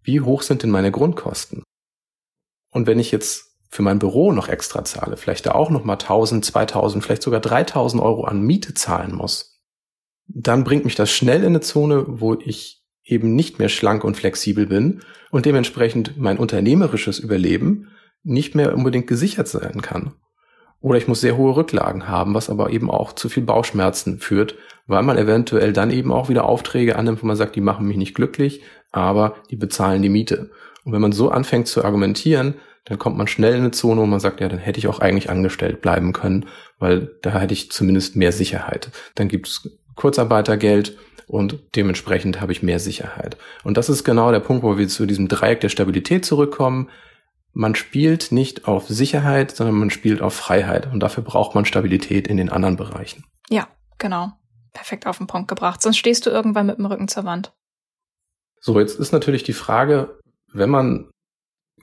Wie 0.02 0.20
hoch 0.20 0.42
sind 0.42 0.62
denn 0.62 0.70
meine 0.70 0.92
Grundkosten? 0.92 1.64
Und 2.70 2.86
wenn 2.86 3.00
ich 3.00 3.10
jetzt 3.10 3.45
für 3.68 3.82
mein 3.82 3.98
Büro 3.98 4.32
noch 4.32 4.48
extra 4.48 4.84
zahle, 4.84 5.16
vielleicht 5.16 5.46
da 5.46 5.52
auch 5.52 5.70
noch 5.70 5.84
mal 5.84 5.94
1000, 5.94 6.44
2000, 6.44 7.04
vielleicht 7.04 7.22
sogar 7.22 7.40
3000 7.40 8.02
Euro 8.02 8.24
an 8.24 8.42
Miete 8.42 8.74
zahlen 8.74 9.14
muss, 9.14 9.60
dann 10.28 10.64
bringt 10.64 10.84
mich 10.84 10.94
das 10.94 11.10
schnell 11.10 11.40
in 11.40 11.48
eine 11.48 11.60
Zone, 11.60 12.04
wo 12.06 12.34
ich 12.34 12.82
eben 13.04 13.34
nicht 13.34 13.58
mehr 13.58 13.68
schlank 13.68 14.04
und 14.04 14.16
flexibel 14.16 14.66
bin 14.66 15.00
und 15.30 15.46
dementsprechend 15.46 16.16
mein 16.16 16.38
unternehmerisches 16.38 17.18
Überleben 17.18 17.88
nicht 18.22 18.54
mehr 18.54 18.74
unbedingt 18.74 19.06
gesichert 19.06 19.48
sein 19.48 19.80
kann. 19.82 20.14
Oder 20.80 20.98
ich 20.98 21.08
muss 21.08 21.20
sehr 21.20 21.36
hohe 21.36 21.56
Rücklagen 21.56 22.08
haben, 22.08 22.34
was 22.34 22.50
aber 22.50 22.70
eben 22.70 22.90
auch 22.90 23.12
zu 23.12 23.28
viel 23.28 23.44
Bauchschmerzen 23.44 24.18
führt, 24.18 24.56
weil 24.86 25.02
man 25.02 25.16
eventuell 25.16 25.72
dann 25.72 25.90
eben 25.90 26.12
auch 26.12 26.28
wieder 26.28 26.44
Aufträge 26.44 26.96
annimmt, 26.96 27.22
wo 27.22 27.26
man 27.26 27.36
sagt, 27.36 27.56
die 27.56 27.60
machen 27.60 27.86
mich 27.86 27.96
nicht 27.96 28.14
glücklich, 28.14 28.62
aber 28.92 29.36
die 29.50 29.56
bezahlen 29.56 30.02
die 30.02 30.08
Miete. 30.08 30.50
Und 30.84 30.92
wenn 30.92 31.00
man 31.00 31.12
so 31.12 31.30
anfängt 31.30 31.68
zu 31.68 31.84
argumentieren, 31.84 32.54
dann 32.86 32.98
kommt 32.98 33.18
man 33.18 33.26
schnell 33.26 33.54
in 33.54 33.60
eine 33.60 33.70
Zone, 33.72 34.00
wo 34.00 34.06
man 34.06 34.20
sagt, 34.20 34.40
ja, 34.40 34.48
dann 34.48 34.60
hätte 34.60 34.78
ich 34.78 34.86
auch 34.86 35.00
eigentlich 35.00 35.28
angestellt 35.28 35.82
bleiben 35.82 36.12
können, 36.12 36.46
weil 36.78 37.16
da 37.20 37.38
hätte 37.38 37.52
ich 37.52 37.70
zumindest 37.70 38.16
mehr 38.16 38.32
Sicherheit. 38.32 38.90
Dann 39.16 39.28
gibt 39.28 39.48
es 39.48 39.68
Kurzarbeitergeld 39.96 40.96
und 41.26 41.58
dementsprechend 41.74 42.40
habe 42.40 42.52
ich 42.52 42.62
mehr 42.62 42.78
Sicherheit. 42.78 43.36
Und 43.64 43.76
das 43.76 43.88
ist 43.88 44.04
genau 44.04 44.30
der 44.30 44.40
Punkt, 44.40 44.62
wo 44.62 44.78
wir 44.78 44.86
zu 44.86 45.04
diesem 45.04 45.26
Dreieck 45.26 45.60
der 45.60 45.68
Stabilität 45.68 46.24
zurückkommen. 46.24 46.88
Man 47.52 47.74
spielt 47.74 48.30
nicht 48.30 48.68
auf 48.68 48.86
Sicherheit, 48.86 49.56
sondern 49.56 49.76
man 49.76 49.90
spielt 49.90 50.22
auf 50.22 50.34
Freiheit. 50.34 50.92
Und 50.92 51.00
dafür 51.00 51.24
braucht 51.24 51.56
man 51.56 51.64
Stabilität 51.64 52.28
in 52.28 52.36
den 52.36 52.50
anderen 52.50 52.76
Bereichen. 52.76 53.24
Ja, 53.48 53.66
genau. 53.98 54.32
Perfekt 54.72 55.06
auf 55.08 55.18
den 55.18 55.26
Punkt 55.26 55.48
gebracht. 55.48 55.82
Sonst 55.82 55.96
stehst 55.96 56.24
du 56.26 56.30
irgendwann 56.30 56.66
mit 56.66 56.78
dem 56.78 56.86
Rücken 56.86 57.08
zur 57.08 57.24
Wand. 57.24 57.52
So, 58.60 58.78
jetzt 58.78 59.00
ist 59.00 59.12
natürlich 59.12 59.42
die 59.42 59.54
Frage, 59.54 60.20
wenn 60.52 60.70
man 60.70 61.10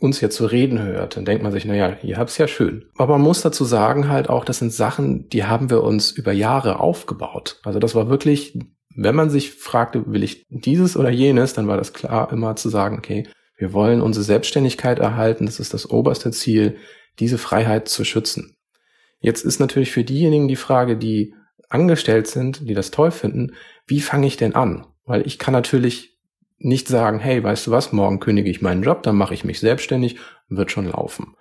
uns 0.04 0.20
jetzt 0.20 0.36
so 0.36 0.46
reden 0.46 0.84
hört, 0.84 1.16
dann 1.16 1.24
denkt 1.24 1.44
man 1.44 1.54
sich, 1.54 1.64
naja, 1.64 1.98
ihr 2.04 2.18
habt's 2.18 2.38
ja 2.38 2.48
schön. 2.48 2.86
Aber 2.98 3.14
man 3.14 3.22
muss 3.22 3.42
dazu 3.42 3.64
sagen 3.64 4.10
halt 4.10 4.30
auch, 4.30 4.44
das 4.44 4.60
sind 4.60 4.74
Sachen, 4.74 5.30
die 5.30 5.46
haben 5.46 5.70
wir 5.70 5.82
uns 5.82 6.12
über 6.12 6.34
Jahre 6.34 6.82
aufgebaut. 6.82 7.62
Also 7.64 7.80
das 7.80 7.96
war 7.96 8.10
wirklich, 8.10 8.60
wenn 8.94 9.16
man 9.16 9.30
sich 9.30 9.54
fragte, 9.54 10.04
will 10.06 10.22
ich 10.22 10.46
dieses 10.50 10.98
oder 10.98 11.10
jenes, 11.10 11.54
dann 11.54 11.70
war 11.70 11.78
das 11.78 11.94
klar 11.94 12.34
immer 12.34 12.58
zu 12.58 12.68
sagen, 12.68 12.98
okay, 12.98 13.30
wir 13.56 13.72
wollen 13.72 14.02
unsere 14.02 14.26
Selbstständigkeit 14.26 15.00
erhalten, 15.00 15.46
das 15.46 15.62
ist 15.62 15.74
das 15.74 15.90
oberste 15.90 16.32
Ziel, 16.32 16.76
diese 17.20 17.38
Freiheit 17.38 17.88
zu 17.88 18.04
schützen. 18.04 18.58
Jetzt 19.22 19.46
ist 19.46 19.60
natürlich 19.60 19.94
für 19.94 20.04
diejenigen 20.04 20.50
die 20.50 20.58
Frage, 20.58 20.98
die 20.98 21.34
angestellt 21.70 22.28
sind, 22.28 22.68
die 22.68 22.74
das 22.74 22.92
toll 22.92 23.12
finden, 23.12 23.54
wie 23.88 24.02
fange 24.02 24.28
ich 24.28 24.36
denn 24.36 24.54
an? 24.54 24.86
Weil 25.06 25.26
ich 25.26 25.40
kann 25.40 25.54
natürlich 25.54 26.13
nicht 26.58 26.88
sagen, 26.88 27.20
hey, 27.20 27.44
weißt 27.44 27.68
du 27.68 27.72
was, 27.72 27.92
morgen 27.92 28.20
kündige 28.20 28.50
ich 28.50 28.62
meinen 28.62 28.84
Job, 28.84 29.04
dann 29.04 29.16
mache 29.16 29.34
ich 29.34 29.44
mich 29.44 29.60
selbstständig, 29.60 30.18
wird 30.50 30.72
schon 30.72 30.90
laufen. 30.90 31.36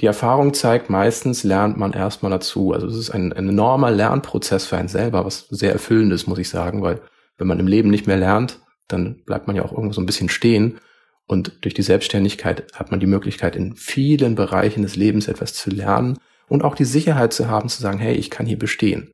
Die 0.00 0.06
Erfahrung 0.06 0.54
zeigt, 0.54 0.90
meistens 0.90 1.42
lernt 1.42 1.76
man 1.76 1.92
erstmal 1.92 2.30
dazu. 2.30 2.72
Also 2.72 2.86
es 2.86 2.96
ist 2.96 3.10
ein, 3.10 3.32
ein 3.32 3.48
enormer 3.48 3.90
Lernprozess 3.90 4.66
für 4.66 4.76
einen 4.76 4.88
selber, 4.88 5.24
was 5.24 5.48
sehr 5.48 5.72
erfüllend 5.72 6.12
ist, 6.12 6.28
muss 6.28 6.38
ich 6.38 6.48
sagen, 6.48 6.82
weil 6.82 7.00
wenn 7.36 7.48
man 7.48 7.58
im 7.58 7.66
Leben 7.66 7.90
nicht 7.90 8.06
mehr 8.06 8.16
lernt, 8.16 8.60
dann 8.86 9.22
bleibt 9.24 9.46
man 9.48 9.56
ja 9.56 9.64
auch 9.64 9.72
irgendwo 9.72 9.92
so 9.92 10.00
ein 10.00 10.06
bisschen 10.06 10.28
stehen. 10.28 10.78
Und 11.26 11.64
durch 11.64 11.74
die 11.74 11.82
Selbstständigkeit 11.82 12.72
hat 12.74 12.90
man 12.90 13.00
die 13.00 13.06
Möglichkeit, 13.06 13.56
in 13.56 13.74
vielen 13.74 14.34
Bereichen 14.34 14.82
des 14.82 14.96
Lebens 14.96 15.28
etwas 15.28 15.52
zu 15.52 15.70
lernen 15.70 16.18
und 16.48 16.62
auch 16.62 16.74
die 16.74 16.84
Sicherheit 16.84 17.32
zu 17.32 17.48
haben, 17.48 17.68
zu 17.68 17.82
sagen, 17.82 17.98
hey, 17.98 18.14
ich 18.14 18.30
kann 18.30 18.46
hier 18.46 18.58
bestehen. 18.58 19.12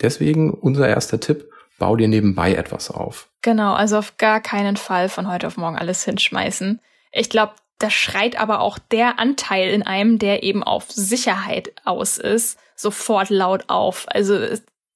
Deswegen 0.00 0.52
unser 0.52 0.88
erster 0.88 1.20
Tipp, 1.20 1.51
bau 1.82 1.96
dir 1.96 2.06
nebenbei 2.06 2.54
etwas 2.54 2.92
auf. 2.92 3.28
Genau, 3.42 3.72
also 3.72 3.98
auf 3.98 4.16
gar 4.16 4.40
keinen 4.40 4.76
Fall 4.76 5.08
von 5.08 5.28
heute 5.28 5.48
auf 5.48 5.56
morgen 5.56 5.76
alles 5.76 6.04
hinschmeißen. 6.04 6.80
Ich 7.10 7.28
glaube, 7.28 7.54
da 7.80 7.90
schreit 7.90 8.38
aber 8.38 8.60
auch 8.60 8.78
der 8.78 9.18
Anteil 9.18 9.68
in 9.70 9.82
einem, 9.82 10.20
der 10.20 10.44
eben 10.44 10.62
auf 10.62 10.92
Sicherheit 10.92 11.72
aus 11.84 12.18
ist, 12.18 12.56
sofort 12.76 13.30
laut 13.30 13.64
auf. 13.66 14.06
Also 14.06 14.38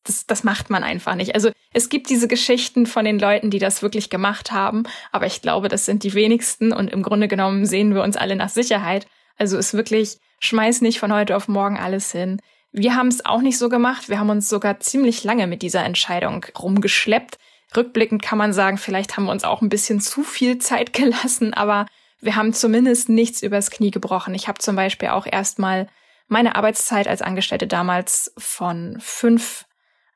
das, 0.05 0.27
das 0.29 0.45
macht 0.45 0.71
man 0.71 0.85
einfach 0.85 1.17
nicht. 1.17 1.35
Also 1.35 1.51
es 1.73 1.89
gibt 1.89 2.09
diese 2.09 2.29
Geschichten 2.29 2.87
von 2.87 3.05
den 3.05 3.19
Leuten, 3.19 3.51
die 3.51 3.59
das 3.59 3.83
wirklich 3.83 4.09
gemacht 4.09 4.53
haben, 4.53 4.85
aber 5.11 5.27
ich 5.27 5.43
glaube, 5.43 5.67
das 5.67 5.87
sind 5.87 6.05
die 6.05 6.15
wenigsten 6.15 6.73
und 6.73 6.89
im 6.93 7.03
Grunde 7.03 7.27
genommen 7.27 7.67
sehen 7.67 7.97
wir 7.97 8.05
uns 8.05 8.17
alle 8.17 8.37
nach 8.37 8.51
Sicherheit. 8.51 9.09
Also 9.37 9.59
ist 9.59 9.75
wirklich, 9.75 10.19
schmeiß 10.39 10.83
nicht 10.83 11.01
von 11.01 11.13
heute 11.13 11.35
auf 11.35 11.49
morgen 11.49 11.79
alles 11.79 12.13
hin. 12.13 12.41
Wir 12.73 12.95
haben 12.95 13.09
es 13.09 13.25
auch 13.25 13.41
nicht 13.41 13.59
so 13.59 13.69
gemacht. 13.69 14.09
Wir 14.09 14.19
haben 14.19 14.31
uns 14.31 14.49
sogar 14.49 14.81
ziemlich 14.81 15.25
lange 15.25 15.47
mit 15.47 15.63
dieser 15.63 15.85
Entscheidung 15.85 16.45
rumgeschleppt. 16.59 17.39
Rückblickend 17.77 18.23
kann 18.23 18.39
man 18.39 18.53
sagen, 18.53 18.79
vielleicht 18.79 19.17
haben 19.17 19.25
wir 19.25 19.33
uns 19.33 19.45
auch 19.45 19.63
ein 19.63 19.69
bisschen 19.69 20.01
zu 20.01 20.23
viel 20.23 20.59
Zeit 20.59 20.93
gelassen, 20.93 21.55
aber 21.55 21.87
wir 22.21 22.37
haben 22.37 22.53
zumindest 22.53 23.09
nichts 23.09 23.43
übers 23.43 23.71
Knie 23.71 23.91
gebrochen. 23.91 24.35
Ich 24.35 24.49
habe 24.49 24.59
zum 24.59 24.77
Beispiel 24.77 25.09
auch 25.09 25.27
erstmal 25.27 25.89
meine 26.29 26.57
Arbeitszeit 26.57 27.07
als 27.09 27.23
Angestellte 27.23 27.67
damals 27.67 28.33
von 28.37 28.97
fünf 29.01 29.67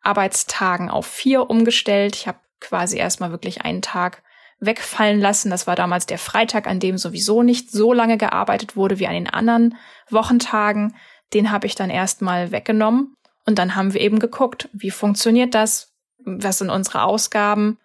Arbeitstagen 0.02 0.90
auf 0.90 1.06
vier 1.06 1.50
umgestellt. 1.50 2.16
Ich 2.16 2.26
habe 2.26 2.38
quasi 2.58 2.96
erstmal 2.96 3.30
wirklich 3.30 3.62
einen 3.62 3.82
Tag 3.82 4.22
wegfallen 4.60 5.20
lassen. 5.20 5.50
Das 5.50 5.66
war 5.66 5.76
damals 5.76 6.06
der 6.06 6.18
Freitag, 6.18 6.66
an 6.66 6.80
dem 6.80 6.98
sowieso 6.98 7.42
nicht 7.42 7.70
so 7.70 7.92
lange 7.92 8.18
gearbeitet 8.18 8.76
wurde 8.76 8.98
wie 8.98 9.06
an 9.06 9.14
den 9.14 9.28
anderen 9.28 9.76
Wochentagen 10.10 10.96
den 11.32 11.50
habe 11.50 11.66
ich 11.66 11.74
dann 11.74 11.90
erstmal 11.90 12.50
weggenommen 12.52 13.14
und 13.46 13.58
dann 13.58 13.74
haben 13.74 13.94
wir 13.94 14.00
eben 14.00 14.18
geguckt, 14.18 14.68
wie 14.72 14.90
funktioniert 14.90 15.54
das, 15.54 15.92
was 16.24 16.58
sind 16.58 16.70
unsere 16.70 17.02
Ausgaben, 17.02 17.78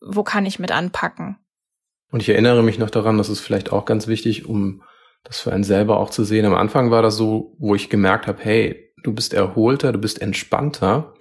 wo 0.00 0.22
kann 0.22 0.46
ich 0.46 0.58
mit 0.58 0.72
anpacken. 0.72 1.36
Und 2.10 2.20
ich 2.20 2.28
erinnere 2.28 2.62
mich 2.62 2.78
noch 2.78 2.90
daran, 2.90 3.18
das 3.18 3.28
ist 3.28 3.40
vielleicht 3.40 3.72
auch 3.72 3.84
ganz 3.84 4.06
wichtig, 4.06 4.46
um 4.46 4.82
das 5.24 5.40
für 5.40 5.52
einen 5.52 5.64
selber 5.64 5.98
auch 5.98 6.10
zu 6.10 6.24
sehen. 6.24 6.46
Am 6.46 6.54
Anfang 6.54 6.90
war 6.90 7.02
das 7.02 7.16
so, 7.16 7.54
wo 7.58 7.74
ich 7.74 7.90
gemerkt 7.90 8.26
habe, 8.26 8.42
hey, 8.42 8.92
du 9.02 9.12
bist 9.12 9.34
erholter, 9.34 9.92
du 9.92 9.98
bist 9.98 10.22
entspannter. 10.22 11.14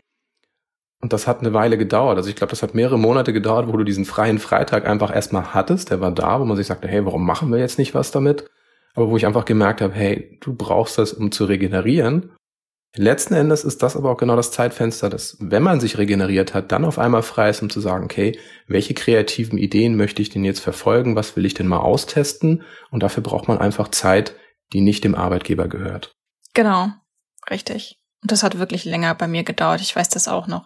Und 1.00 1.14
das 1.14 1.28
hat 1.28 1.42
eine 1.42 1.54
Weile 1.54 1.78
gedauert. 1.78 2.18
Also 2.18 2.30
ich 2.30 2.36
glaube, 2.36 2.50
das 2.50 2.64
hat 2.64 2.74
mehrere 2.74 2.98
Monate 2.98 3.34
gedauert, 3.34 3.68
wo 3.68 3.78
du 3.78 3.84
diesen 3.84 4.06
freien 4.06 4.40
Freitag 4.40 4.88
einfach 4.88 5.14
erstmal 5.14 5.54
hattest. 5.54 5.92
Der 5.92 6.02
war 6.02 6.12
da, 6.12 6.40
wo 6.40 6.46
man 6.46 6.58
sich 6.58 6.68
sagte, 6.68 6.88
hey, 6.88 7.06
warum 7.06 7.26
machen 7.26 7.52
wir 7.52 7.60
jetzt 7.60 7.78
nicht 7.78 7.94
was 7.94 8.12
damit? 8.12 8.50
Aber 8.98 9.12
wo 9.12 9.18
ich 9.18 9.28
einfach 9.28 9.46
gemerkt 9.46 9.82
habe, 9.82 9.94
hey, 9.94 10.40
du 10.42 10.56
brauchst 10.56 10.98
das, 10.98 11.14
um 11.14 11.32
zu 11.32 11.46
regenerieren. 11.46 12.32
Letzten 12.96 13.36
Endes 13.36 13.64
ist 13.64 13.84
das 13.84 13.96
aber 13.96 14.10
auch 14.10 14.18
genau 14.18 14.36
das 14.36 14.50
Zeitfenster, 14.50 15.08
dass, 15.12 15.38
wenn 15.40 15.62
man 15.62 15.80
sich 15.80 16.00
regeneriert 16.00 16.56
hat, 16.56 16.72
dann 16.72 16.84
auf 16.84 16.98
einmal 16.98 17.22
frei 17.22 17.50
ist, 17.50 17.62
um 17.62 17.70
zu 17.70 17.80
sagen, 17.80 18.06
okay, 18.06 18.40
welche 18.66 18.96
kreativen 18.96 19.60
Ideen 19.60 19.98
möchte 19.98 20.24
ich 20.24 20.32
denn 20.32 20.44
jetzt 20.44 20.62
verfolgen? 20.62 21.16
Was 21.16 21.36
will 21.36 21.46
ich 21.46 21.54
denn 21.54 21.68
mal 21.68 21.78
austesten? 21.78 22.64
Und 22.90 23.04
dafür 23.04 23.22
braucht 23.22 23.48
man 23.48 23.60
einfach 23.60 23.90
Zeit, 23.90 24.34
die 24.74 24.82
nicht 24.82 25.04
dem 25.04 25.14
Arbeitgeber 25.14 25.68
gehört. 25.68 26.12
Genau, 26.56 26.90
richtig. 27.52 28.00
Und 28.24 28.32
das 28.32 28.42
hat 28.42 28.58
wirklich 28.58 28.84
länger 28.84 29.14
bei 29.14 29.28
mir 29.28 29.44
gedauert. 29.44 29.80
Ich 29.82 29.96
weiß 29.96 30.10
das 30.10 30.28
auch 30.28 30.48
noch. 30.48 30.66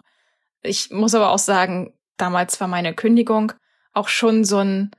Ich 0.62 0.90
muss 0.90 1.14
aber 1.14 1.32
auch 1.32 1.38
sagen, 1.38 1.92
damals 2.16 2.58
war 2.62 2.68
meine 2.68 2.94
Kündigung 2.94 3.52
auch 3.92 4.08
schon 4.08 4.44
so 4.44 4.56
ein, 4.56 4.90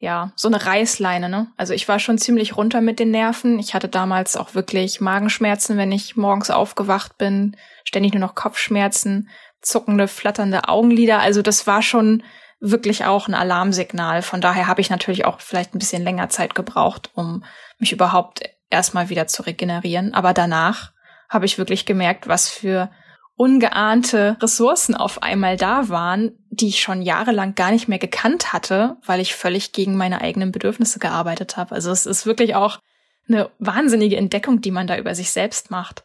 ja, 0.00 0.32
so 0.36 0.48
eine 0.48 0.64
Reißleine, 0.64 1.28
ne? 1.28 1.48
Also 1.56 1.74
ich 1.74 1.88
war 1.88 1.98
schon 1.98 2.18
ziemlich 2.18 2.56
runter 2.56 2.80
mit 2.80 3.00
den 3.00 3.10
Nerven. 3.10 3.58
Ich 3.58 3.74
hatte 3.74 3.88
damals 3.88 4.36
auch 4.36 4.54
wirklich 4.54 5.00
Magenschmerzen, 5.00 5.76
wenn 5.76 5.90
ich 5.90 6.16
morgens 6.16 6.50
aufgewacht 6.50 7.18
bin, 7.18 7.56
ständig 7.84 8.12
nur 8.12 8.20
noch 8.20 8.36
Kopfschmerzen, 8.36 9.28
zuckende, 9.60 10.06
flatternde 10.06 10.68
Augenlider. 10.68 11.18
Also 11.18 11.42
das 11.42 11.66
war 11.66 11.82
schon 11.82 12.22
wirklich 12.60 13.06
auch 13.06 13.26
ein 13.26 13.34
Alarmsignal. 13.34 14.22
Von 14.22 14.40
daher 14.40 14.68
habe 14.68 14.80
ich 14.80 14.90
natürlich 14.90 15.24
auch 15.24 15.40
vielleicht 15.40 15.74
ein 15.74 15.80
bisschen 15.80 16.04
länger 16.04 16.28
Zeit 16.28 16.54
gebraucht, 16.54 17.10
um 17.14 17.44
mich 17.78 17.92
überhaupt 17.92 18.42
erstmal 18.70 19.08
wieder 19.08 19.26
zu 19.26 19.42
regenerieren. 19.42 20.14
Aber 20.14 20.32
danach 20.32 20.92
habe 21.28 21.44
ich 21.44 21.58
wirklich 21.58 21.86
gemerkt, 21.86 22.28
was 22.28 22.48
für 22.48 22.90
ungeahnte 23.38 24.36
Ressourcen 24.42 24.94
auf 24.94 25.22
einmal 25.22 25.56
da 25.56 25.88
waren, 25.88 26.32
die 26.50 26.68
ich 26.68 26.80
schon 26.80 27.00
jahrelang 27.02 27.54
gar 27.54 27.70
nicht 27.70 27.88
mehr 27.88 28.00
gekannt 28.00 28.52
hatte, 28.52 28.96
weil 29.06 29.20
ich 29.20 29.34
völlig 29.34 29.72
gegen 29.72 29.96
meine 29.96 30.20
eigenen 30.20 30.50
Bedürfnisse 30.50 30.98
gearbeitet 30.98 31.56
habe. 31.56 31.74
Also 31.74 31.90
es 31.90 32.04
ist 32.04 32.26
wirklich 32.26 32.56
auch 32.56 32.80
eine 33.28 33.48
wahnsinnige 33.58 34.16
Entdeckung, 34.16 34.60
die 34.60 34.72
man 34.72 34.88
da 34.88 34.98
über 34.98 35.14
sich 35.14 35.30
selbst 35.30 35.70
macht. 35.70 36.04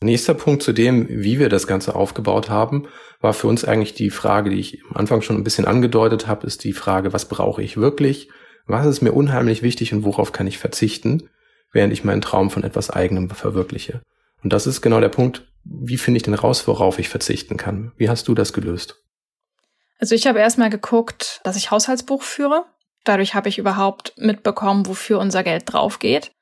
Nächster 0.00 0.32
Punkt 0.32 0.62
zu 0.62 0.72
dem, 0.72 1.06
wie 1.08 1.38
wir 1.38 1.48
das 1.48 1.66
Ganze 1.66 1.94
aufgebaut 1.94 2.48
haben, 2.48 2.86
war 3.20 3.34
für 3.34 3.48
uns 3.48 3.64
eigentlich 3.64 3.94
die 3.94 4.10
Frage, 4.10 4.48
die 4.48 4.60
ich 4.60 4.80
am 4.88 4.96
Anfang 4.96 5.20
schon 5.22 5.36
ein 5.36 5.44
bisschen 5.44 5.66
angedeutet 5.66 6.26
habe, 6.26 6.46
ist 6.46 6.64
die 6.64 6.72
Frage, 6.72 7.12
was 7.12 7.28
brauche 7.28 7.62
ich 7.62 7.76
wirklich? 7.76 8.30
Was 8.66 8.86
ist 8.86 9.02
mir 9.02 9.12
unheimlich 9.12 9.62
wichtig 9.62 9.92
und 9.92 10.04
worauf 10.04 10.32
kann 10.32 10.46
ich 10.46 10.56
verzichten, 10.56 11.28
während 11.72 11.92
ich 11.92 12.04
meinen 12.04 12.22
Traum 12.22 12.50
von 12.50 12.62
etwas 12.62 12.90
eigenem 12.90 13.28
verwirkliche? 13.28 14.00
Und 14.42 14.52
das 14.52 14.66
ist 14.66 14.80
genau 14.80 15.00
der 15.00 15.08
Punkt, 15.08 15.46
wie 15.64 15.98
finde 15.98 16.18
ich 16.18 16.22
denn 16.22 16.34
raus, 16.34 16.66
worauf 16.66 16.98
ich 16.98 17.08
verzichten 17.08 17.56
kann? 17.56 17.92
Wie 17.96 18.08
hast 18.08 18.28
du 18.28 18.34
das 18.34 18.52
gelöst? 18.52 19.02
Also 19.98 20.14
ich 20.14 20.26
habe 20.26 20.38
erstmal 20.38 20.70
geguckt, 20.70 21.40
dass 21.44 21.56
ich 21.56 21.70
Haushaltsbuch 21.70 22.22
führe. 22.22 22.64
Dadurch 23.04 23.34
habe 23.34 23.48
ich 23.48 23.58
überhaupt 23.58 24.14
mitbekommen, 24.16 24.86
wofür 24.86 25.18
unser 25.18 25.42
Geld 25.42 25.64
drauf 25.66 25.98
geht. 25.98 26.32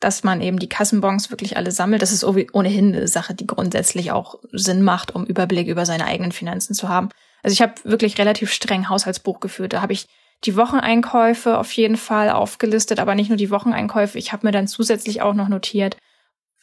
Dass 0.00 0.24
man 0.24 0.42
eben 0.42 0.58
die 0.58 0.68
Kassenbons 0.68 1.30
wirklich 1.30 1.56
alle 1.56 1.70
sammelt. 1.70 2.02
Das 2.02 2.12
ist 2.12 2.24
ohnehin 2.24 2.94
eine 2.94 3.08
Sache, 3.08 3.34
die 3.34 3.46
grundsätzlich 3.46 4.12
auch 4.12 4.40
Sinn 4.52 4.82
macht, 4.82 5.14
um 5.14 5.24
Überblick 5.24 5.68
über 5.68 5.86
seine 5.86 6.04
eigenen 6.04 6.32
Finanzen 6.32 6.74
zu 6.74 6.88
haben. 6.88 7.08
Also 7.42 7.54
ich 7.54 7.62
habe 7.62 7.74
wirklich 7.84 8.18
relativ 8.18 8.52
streng 8.52 8.88
Haushaltsbuch 8.88 9.40
geführt. 9.40 9.72
Da 9.72 9.80
habe 9.80 9.92
ich 9.92 10.06
die 10.44 10.56
Wocheneinkäufe 10.56 11.56
auf 11.56 11.72
jeden 11.72 11.96
Fall 11.96 12.30
aufgelistet, 12.30 13.00
aber 13.00 13.14
nicht 13.14 13.28
nur 13.28 13.38
die 13.38 13.50
Wocheneinkäufe. 13.50 14.18
Ich 14.18 14.32
habe 14.32 14.46
mir 14.46 14.52
dann 14.52 14.68
zusätzlich 14.68 15.22
auch 15.22 15.32
noch 15.32 15.48
notiert, 15.48 15.96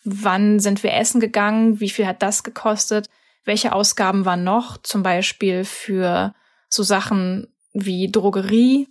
wann 0.04 0.60
sind 0.60 0.84
wir 0.84 0.94
essen 0.94 1.20
gegangen, 1.20 1.80
wie 1.80 1.90
viel 1.90 2.08
hat 2.08 2.22
das 2.22 2.44
gekostet, 2.44 3.10
welche 3.46 3.74
Ausgaben 3.74 4.26
waren 4.26 4.44
noch, 4.44 4.78
zum 4.78 5.04
Beispiel 5.04 5.66
für 5.66 6.34
so 6.70 6.84
Sachen 6.84 7.48
wie 7.74 8.12
Drogerie 8.12 8.88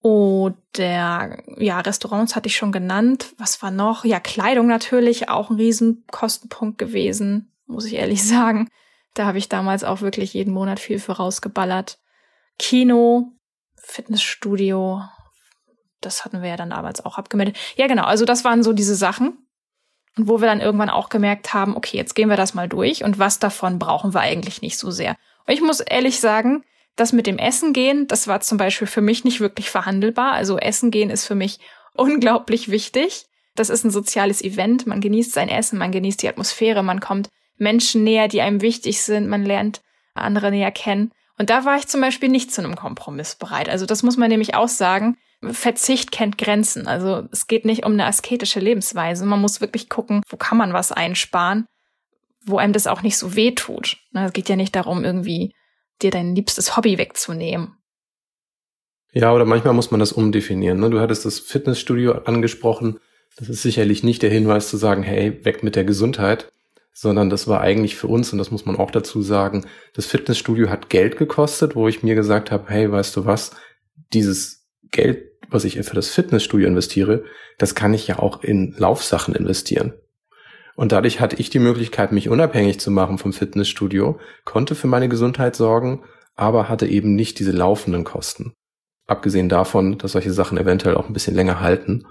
oder 0.00 1.38
ja, 1.56 1.80
Restaurants 1.80 2.36
hatte 2.36 2.48
ich 2.48 2.56
schon 2.56 2.72
genannt. 2.72 3.34
Was 3.38 3.62
war 3.62 3.70
noch? 3.70 4.04
Ja, 4.04 4.20
Kleidung 4.20 4.66
natürlich, 4.66 5.30
auch 5.30 5.48
ein 5.48 5.56
Riesenkostenpunkt 5.56 6.76
gewesen, 6.76 7.50
muss 7.66 7.86
ich 7.86 7.94
ehrlich 7.94 8.22
sagen. 8.28 8.68
Da 9.14 9.26
habe 9.26 9.38
ich 9.38 9.48
damals 9.48 9.84
auch 9.84 10.00
wirklich 10.00 10.34
jeden 10.34 10.52
Monat 10.52 10.80
viel 10.80 10.98
für 10.98 11.12
rausgeballert. 11.12 11.98
Kino, 12.58 13.32
Fitnessstudio, 13.76 15.02
das 16.00 16.24
hatten 16.24 16.42
wir 16.42 16.50
ja 16.50 16.56
dann 16.56 16.70
damals 16.70 17.04
auch 17.04 17.16
abgemeldet. 17.16 17.56
Ja, 17.76 17.86
genau, 17.86 18.04
also 18.04 18.24
das 18.24 18.44
waren 18.44 18.62
so 18.62 18.72
diese 18.72 18.96
Sachen. 18.96 19.43
Und 20.16 20.28
wo 20.28 20.40
wir 20.40 20.46
dann 20.46 20.60
irgendwann 20.60 20.90
auch 20.90 21.08
gemerkt 21.08 21.54
haben, 21.54 21.76
okay, 21.76 21.96
jetzt 21.96 22.14
gehen 22.14 22.28
wir 22.28 22.36
das 22.36 22.54
mal 22.54 22.68
durch 22.68 23.02
und 23.02 23.18
was 23.18 23.38
davon 23.40 23.78
brauchen 23.78 24.14
wir 24.14 24.20
eigentlich 24.20 24.62
nicht 24.62 24.78
so 24.78 24.90
sehr. 24.90 25.16
Und 25.46 25.54
ich 25.54 25.60
muss 25.60 25.80
ehrlich 25.80 26.20
sagen, 26.20 26.64
das 26.96 27.12
mit 27.12 27.26
dem 27.26 27.38
Essen 27.38 27.72
gehen, 27.72 28.06
das 28.06 28.28
war 28.28 28.40
zum 28.40 28.56
Beispiel 28.56 28.86
für 28.86 29.00
mich 29.00 29.24
nicht 29.24 29.40
wirklich 29.40 29.70
verhandelbar. 29.70 30.32
Also 30.32 30.58
Essen 30.58 30.90
gehen 30.90 31.10
ist 31.10 31.26
für 31.26 31.34
mich 31.34 31.58
unglaublich 31.94 32.70
wichtig. 32.70 33.26
Das 33.56 33.70
ist 33.70 33.84
ein 33.84 33.90
soziales 33.90 34.42
Event. 34.42 34.86
Man 34.86 35.00
genießt 35.00 35.32
sein 35.32 35.48
Essen, 35.48 35.78
man 35.78 35.92
genießt 35.92 36.22
die 36.22 36.28
Atmosphäre, 36.28 36.82
man 36.82 37.00
kommt 37.00 37.28
Menschen 37.56 38.02
näher, 38.02 38.28
die 38.28 38.40
einem 38.40 38.60
wichtig 38.60 39.02
sind, 39.02 39.28
man 39.28 39.44
lernt 39.44 39.80
andere 40.14 40.50
näher 40.50 40.72
kennen. 40.72 41.12
Und 41.38 41.50
da 41.50 41.64
war 41.64 41.76
ich 41.76 41.88
zum 41.88 42.00
Beispiel 42.00 42.28
nicht 42.28 42.52
zu 42.52 42.62
einem 42.62 42.76
Kompromiss 42.76 43.34
bereit. 43.34 43.68
Also 43.68 43.86
das 43.86 44.02
muss 44.02 44.16
man 44.16 44.28
nämlich 44.28 44.54
auch 44.54 44.68
sagen. 44.68 45.16
Verzicht 45.52 46.12
kennt 46.12 46.38
Grenzen. 46.38 46.86
Also 46.86 47.28
es 47.32 47.46
geht 47.46 47.64
nicht 47.64 47.84
um 47.84 47.92
eine 47.92 48.06
asketische 48.06 48.60
Lebensweise. 48.60 49.26
Man 49.26 49.40
muss 49.40 49.60
wirklich 49.60 49.88
gucken, 49.88 50.22
wo 50.28 50.36
kann 50.36 50.58
man 50.58 50.72
was 50.72 50.92
einsparen, 50.92 51.66
wo 52.44 52.58
einem 52.58 52.72
das 52.72 52.86
auch 52.86 53.02
nicht 53.02 53.18
so 53.18 53.36
weh 53.36 53.52
tut. 53.52 53.98
Ne, 54.12 54.26
es 54.26 54.32
geht 54.32 54.48
ja 54.48 54.56
nicht 54.56 54.74
darum, 54.74 55.04
irgendwie 55.04 55.54
dir 56.02 56.10
dein 56.10 56.34
liebstes 56.34 56.76
Hobby 56.76 56.98
wegzunehmen. 56.98 57.76
Ja, 59.12 59.32
oder 59.32 59.44
manchmal 59.44 59.74
muss 59.74 59.90
man 59.90 60.00
das 60.00 60.12
umdefinieren. 60.12 60.80
Ne? 60.80 60.90
Du 60.90 61.00
hattest 61.00 61.24
das 61.24 61.38
Fitnessstudio 61.38 62.12
angesprochen. 62.24 62.98
Das 63.36 63.48
ist 63.48 63.62
sicherlich 63.62 64.02
nicht 64.02 64.22
der 64.22 64.30
Hinweis 64.30 64.68
zu 64.68 64.76
sagen, 64.76 65.02
hey, 65.02 65.44
weg 65.44 65.62
mit 65.62 65.76
der 65.76 65.84
Gesundheit, 65.84 66.50
sondern 66.92 67.30
das 67.30 67.46
war 67.48 67.60
eigentlich 67.60 67.96
für 67.96 68.06
uns, 68.06 68.32
und 68.32 68.38
das 68.38 68.50
muss 68.50 68.66
man 68.66 68.76
auch 68.76 68.90
dazu 68.90 69.22
sagen, 69.22 69.66
das 69.94 70.06
Fitnessstudio 70.06 70.68
hat 70.68 70.88
Geld 70.88 71.16
gekostet, 71.16 71.74
wo 71.74 71.88
ich 71.88 72.02
mir 72.02 72.14
gesagt 72.14 72.50
habe, 72.50 72.68
hey, 72.68 72.90
weißt 72.90 73.16
du 73.16 73.24
was, 73.24 73.52
dieses 74.12 74.66
Geld 74.90 75.33
was 75.50 75.64
ich 75.64 75.80
für 75.80 75.94
das 75.94 76.08
Fitnessstudio 76.10 76.68
investiere, 76.68 77.24
das 77.58 77.74
kann 77.74 77.94
ich 77.94 78.06
ja 78.06 78.18
auch 78.18 78.42
in 78.42 78.74
Laufsachen 78.76 79.34
investieren. 79.34 79.94
Und 80.76 80.92
dadurch 80.92 81.20
hatte 81.20 81.36
ich 81.36 81.50
die 81.50 81.60
Möglichkeit, 81.60 82.12
mich 82.12 82.28
unabhängig 82.28 82.80
zu 82.80 82.90
machen 82.90 83.18
vom 83.18 83.32
Fitnessstudio, 83.32 84.18
konnte 84.44 84.74
für 84.74 84.88
meine 84.88 85.08
Gesundheit 85.08 85.54
sorgen, 85.54 86.02
aber 86.34 86.68
hatte 86.68 86.86
eben 86.86 87.14
nicht 87.14 87.38
diese 87.38 87.52
laufenden 87.52 88.04
Kosten. 88.04 88.54
Abgesehen 89.06 89.48
davon, 89.48 89.98
dass 89.98 90.12
solche 90.12 90.32
Sachen 90.32 90.58
eventuell 90.58 90.96
auch 90.96 91.06
ein 91.06 91.12
bisschen 91.12 91.34
länger 91.34 91.60
halten 91.60 92.06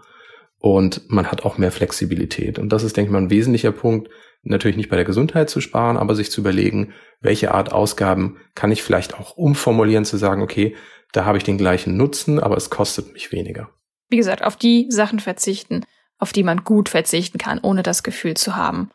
und 0.60 1.10
man 1.10 1.30
hat 1.30 1.44
auch 1.44 1.58
mehr 1.58 1.72
Flexibilität. 1.72 2.58
Und 2.58 2.70
das 2.70 2.84
ist, 2.84 2.96
denke 2.96 3.10
ich 3.10 3.12
mal, 3.12 3.22
ein 3.22 3.30
wesentlicher 3.30 3.74
Punkt, 3.74 4.10
natürlich 4.44 4.78
nicht 4.78 4.90
bei 4.90 4.96
der 4.96 5.06
Gesundheit 5.06 5.50
zu 5.50 5.60
sparen, 5.60 5.98
aber 5.98 6.16
sich 6.16 6.32
zu 6.32 6.42
überlegen, 6.42 6.94
welche 7.20 7.54
Art 7.54 7.74
Ausgaben 7.74 8.38
kann 8.56 8.72
ich 8.72 8.84
vielleicht 8.84 9.20
auch 9.20 9.36
umformulieren, 9.36 10.06
zu 10.06 10.18
sagen, 10.18 10.42
okay, 10.42 10.76
da 11.14 11.26
habe 11.26 11.38
ich 11.38 11.46
den 11.46 11.58
gleichen 11.58 11.96
Nutzen, 11.96 12.40
aber 12.40 12.58
es 12.58 12.70
kostet 12.70 13.14
mich 13.14 13.32
weniger. 13.32 13.70
Wie 14.10 14.18
gesagt, 14.18 14.44
auf 14.44 14.58
die 14.58 14.88
Sachen 14.90 15.20
verzichten, 15.20 15.86
auf 16.20 16.34
die 16.34 16.44
man 16.44 16.64
gut 16.64 16.90
verzichten 16.90 17.38
kann, 17.38 17.60
ohne 17.62 17.84
das 17.84 18.04
Gefühl 18.04 18.36
zu 18.36 18.56
haben, 18.56 18.92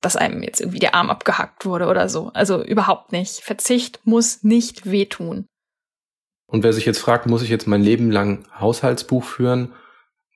dass 0.00 0.16
einem 0.16 0.42
jetzt 0.42 0.60
irgendwie 0.60 0.78
der 0.78 0.94
Arm 0.94 1.10
abgehackt 1.10 1.66
wurde 1.66 1.86
oder 1.86 2.08
so. 2.08 2.30
Also 2.32 2.64
überhaupt 2.64 3.12
nicht. 3.12 3.40
Verzicht 3.40 4.00
muss 4.04 4.42
nicht 4.42 4.90
wehtun. 4.90 5.46
Und 6.46 6.62
wer 6.62 6.72
sich 6.72 6.86
jetzt 6.86 6.98
fragt, 6.98 7.26
muss 7.26 7.42
ich 7.42 7.50
jetzt 7.50 7.66
mein 7.66 7.82
Leben 7.82 8.10
lang 8.10 8.46
Haushaltsbuch 8.58 9.24
führen? 9.24 9.72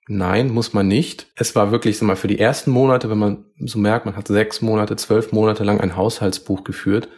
Nein, 0.09 0.51
muss 0.51 0.73
man 0.73 0.89
nicht. 0.89 1.29
Es 1.37 1.55
war 1.55 1.71
wirklich 1.71 1.99
so 1.99 2.05
mal 2.05 2.17
für 2.17 2.27
die 2.27 2.41
ersten 2.41 2.73
Monate, 2.73 3.09
wenn 3.11 3.19
man 3.19 3.45
so 3.61 3.79
merkt, 3.79 4.07
man 4.07 4.17
hat 4.17 4.27
sechs 4.27 4.61
Monate, 4.61 4.97
zwölf 4.97 5.31
Monate 5.31 5.63
lang 5.63 5.81
ein 5.81 5.95
Haushaltsbuch 5.95 6.65
geführt, 6.65 7.09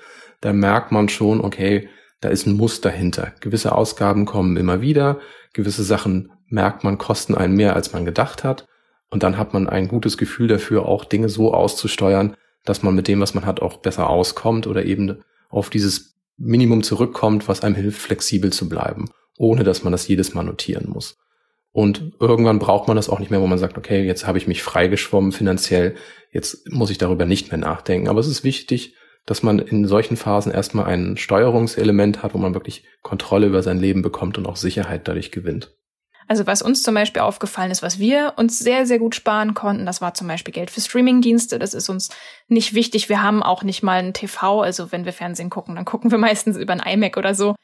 da 0.42 0.52
merkt 0.52 0.92
man 0.92 1.08
schon, 1.08 1.40
okay, 1.40 1.88
da 2.22 2.28
ist 2.28 2.46
ein 2.46 2.56
Muster 2.56 2.88
hinter. 2.88 3.32
Gewisse 3.40 3.74
Ausgaben 3.74 4.24
kommen 4.24 4.56
immer 4.56 4.80
wieder, 4.80 5.20
gewisse 5.52 5.82
Sachen 5.82 6.30
merkt 6.46 6.84
man, 6.84 6.96
kosten 6.96 7.34
einen 7.34 7.56
mehr, 7.56 7.74
als 7.74 7.92
man 7.92 8.04
gedacht 8.04 8.44
hat. 8.44 8.66
Und 9.10 9.24
dann 9.24 9.36
hat 9.36 9.52
man 9.52 9.68
ein 9.68 9.88
gutes 9.88 10.16
Gefühl 10.16 10.48
dafür, 10.48 10.86
auch 10.86 11.04
Dinge 11.04 11.28
so 11.28 11.52
auszusteuern, 11.52 12.36
dass 12.64 12.82
man 12.82 12.94
mit 12.94 13.08
dem, 13.08 13.20
was 13.20 13.34
man 13.34 13.44
hat, 13.44 13.60
auch 13.60 13.78
besser 13.78 14.08
auskommt 14.08 14.66
oder 14.68 14.84
eben 14.84 15.22
auf 15.50 15.68
dieses 15.68 16.14
Minimum 16.38 16.84
zurückkommt, 16.84 17.48
was 17.48 17.62
einem 17.62 17.74
hilft, 17.74 18.00
flexibel 18.00 18.52
zu 18.52 18.68
bleiben, 18.68 19.10
ohne 19.36 19.64
dass 19.64 19.82
man 19.82 19.90
das 19.92 20.06
jedes 20.06 20.32
Mal 20.32 20.44
notieren 20.44 20.88
muss. 20.88 21.18
Und 21.72 22.12
irgendwann 22.20 22.60
braucht 22.60 22.86
man 22.86 22.96
das 22.96 23.08
auch 23.08 23.18
nicht 23.18 23.30
mehr, 23.30 23.40
wo 23.40 23.46
man 23.48 23.58
sagt, 23.58 23.76
okay, 23.76 24.04
jetzt 24.04 24.26
habe 24.26 24.38
ich 24.38 24.46
mich 24.46 24.62
freigeschwommen 24.62 25.32
finanziell, 25.32 25.96
jetzt 26.30 26.70
muss 26.70 26.90
ich 26.90 26.98
darüber 26.98 27.24
nicht 27.24 27.50
mehr 27.50 27.58
nachdenken. 27.58 28.08
Aber 28.08 28.20
es 28.20 28.28
ist 28.28 28.44
wichtig, 28.44 28.94
dass 29.26 29.42
man 29.42 29.58
in 29.58 29.86
solchen 29.86 30.16
Phasen 30.16 30.52
erstmal 30.52 30.86
ein 30.86 31.16
Steuerungselement 31.16 32.22
hat, 32.22 32.34
wo 32.34 32.38
man 32.38 32.54
wirklich 32.54 32.84
Kontrolle 33.02 33.46
über 33.46 33.62
sein 33.62 33.78
Leben 33.78 34.02
bekommt 34.02 34.38
und 34.38 34.46
auch 34.46 34.56
Sicherheit 34.56 35.06
dadurch 35.06 35.30
gewinnt. 35.30 35.74
Also 36.28 36.46
was 36.46 36.62
uns 36.62 36.82
zum 36.82 36.94
Beispiel 36.94 37.22
aufgefallen 37.22 37.70
ist, 37.70 37.82
was 37.82 37.98
wir 37.98 38.34
uns 38.36 38.58
sehr, 38.58 38.86
sehr 38.86 38.98
gut 38.98 39.14
sparen 39.14 39.54
konnten, 39.54 39.86
das 39.86 40.00
war 40.00 40.14
zum 40.14 40.28
Beispiel 40.28 40.54
Geld 40.54 40.70
für 40.70 40.80
Streamingdienste. 40.80 41.58
Das 41.58 41.74
ist 41.74 41.88
uns 41.88 42.10
nicht 42.48 42.74
wichtig. 42.74 43.08
Wir 43.08 43.22
haben 43.22 43.42
auch 43.42 43.62
nicht 43.64 43.82
mal 43.82 43.98
ein 43.98 44.14
TV. 44.14 44.62
Also 44.62 44.92
wenn 44.92 45.04
wir 45.04 45.12
Fernsehen 45.12 45.50
gucken, 45.50 45.74
dann 45.74 45.84
gucken 45.84 46.10
wir 46.10 46.18
meistens 46.18 46.56
über 46.56 46.72
ein 46.72 46.80
iMac 46.80 47.16
oder 47.16 47.34
so. 47.34 47.54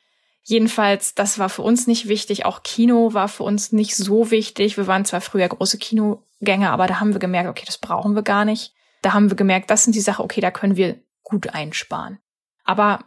Jedenfalls, 0.43 1.15
das 1.15 1.39
war 1.39 1.49
für 1.49 1.63
uns 1.63 1.87
nicht 1.87 2.09
wichtig. 2.09 2.47
Auch 2.47 2.63
Kino 2.63 3.13
war 3.13 3.29
für 3.29 3.43
uns 3.43 3.73
nicht 3.73 3.97
so 3.97 4.31
wichtig. 4.31 4.77
Wir 4.77 4.87
waren 4.87 5.05
zwar 5.05 5.21
früher 5.21 5.49
große 5.49 5.79
Kinogänger, 5.79 6.71
aber 6.71 6.87
da 6.87 7.01
haben 7.01 7.13
wir 7.13 7.21
gemerkt, 7.21 7.49
okay, 7.49 7.65
das 7.67 7.79
brauchen 7.79 8.15
wir 8.15 8.23
gar 8.23 8.45
nicht. 8.45 8.73
Da 9.03 9.13
haben 9.13 9.31
wir 9.31 9.37
gemerkt, 9.37 9.71
das 9.71 9.85
sind 9.85 9.95
die 9.95 10.01
Sachen, 10.01 10.25
okay, 10.25 10.41
da 10.41 10.51
können 10.51 10.77
wir 10.77 10.97
gut 11.29 11.55
einsparen. 11.55 12.19
Aber 12.65 13.05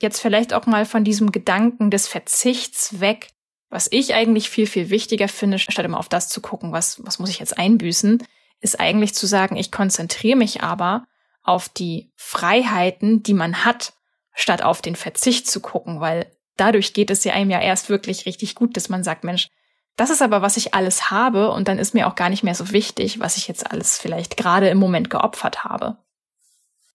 jetzt 0.00 0.20
vielleicht 0.20 0.54
auch 0.54 0.66
mal 0.66 0.84
von 0.84 1.04
diesem 1.04 1.32
Gedanken 1.32 1.90
des 1.90 2.08
Verzichts 2.08 3.00
weg, 3.00 3.30
was 3.68 3.88
ich 3.90 4.14
eigentlich 4.14 4.50
viel, 4.50 4.66
viel 4.66 4.90
wichtiger 4.90 5.28
finde, 5.28 5.58
statt 5.58 5.84
immer 5.84 5.98
auf 5.98 6.08
das 6.08 6.28
zu 6.28 6.40
gucken, 6.40 6.72
was, 6.72 7.04
was 7.04 7.18
muss 7.18 7.30
ich 7.30 7.38
jetzt 7.38 7.56
einbüßen, 7.56 8.22
ist 8.60 8.80
eigentlich 8.80 9.14
zu 9.14 9.26
sagen, 9.26 9.56
ich 9.56 9.70
konzentriere 9.70 10.36
mich 10.36 10.62
aber 10.62 11.06
auf 11.42 11.68
die 11.68 12.12
Freiheiten, 12.16 13.22
die 13.22 13.34
man 13.34 13.64
hat, 13.64 13.92
statt 14.34 14.62
auf 14.62 14.82
den 14.82 14.96
Verzicht 14.96 15.50
zu 15.50 15.60
gucken, 15.60 16.00
weil 16.00 16.30
dadurch 16.56 16.92
geht 16.92 17.10
es 17.10 17.24
ja 17.24 17.32
einem 17.32 17.50
ja 17.50 17.60
erst 17.60 17.88
wirklich 17.88 18.26
richtig 18.26 18.54
gut, 18.54 18.76
dass 18.76 18.88
man 18.88 19.02
sagt, 19.02 19.24
Mensch, 19.24 19.48
das 19.96 20.10
ist 20.10 20.22
aber, 20.22 20.42
was 20.42 20.56
ich 20.56 20.74
alles 20.74 21.10
habe 21.10 21.50
und 21.50 21.68
dann 21.68 21.78
ist 21.78 21.94
mir 21.94 22.06
auch 22.06 22.14
gar 22.14 22.28
nicht 22.28 22.42
mehr 22.42 22.54
so 22.54 22.70
wichtig, 22.72 23.20
was 23.20 23.36
ich 23.36 23.48
jetzt 23.48 23.70
alles 23.70 23.98
vielleicht 23.98 24.36
gerade 24.36 24.68
im 24.68 24.78
Moment 24.78 25.10
geopfert 25.10 25.64
habe. 25.64 25.98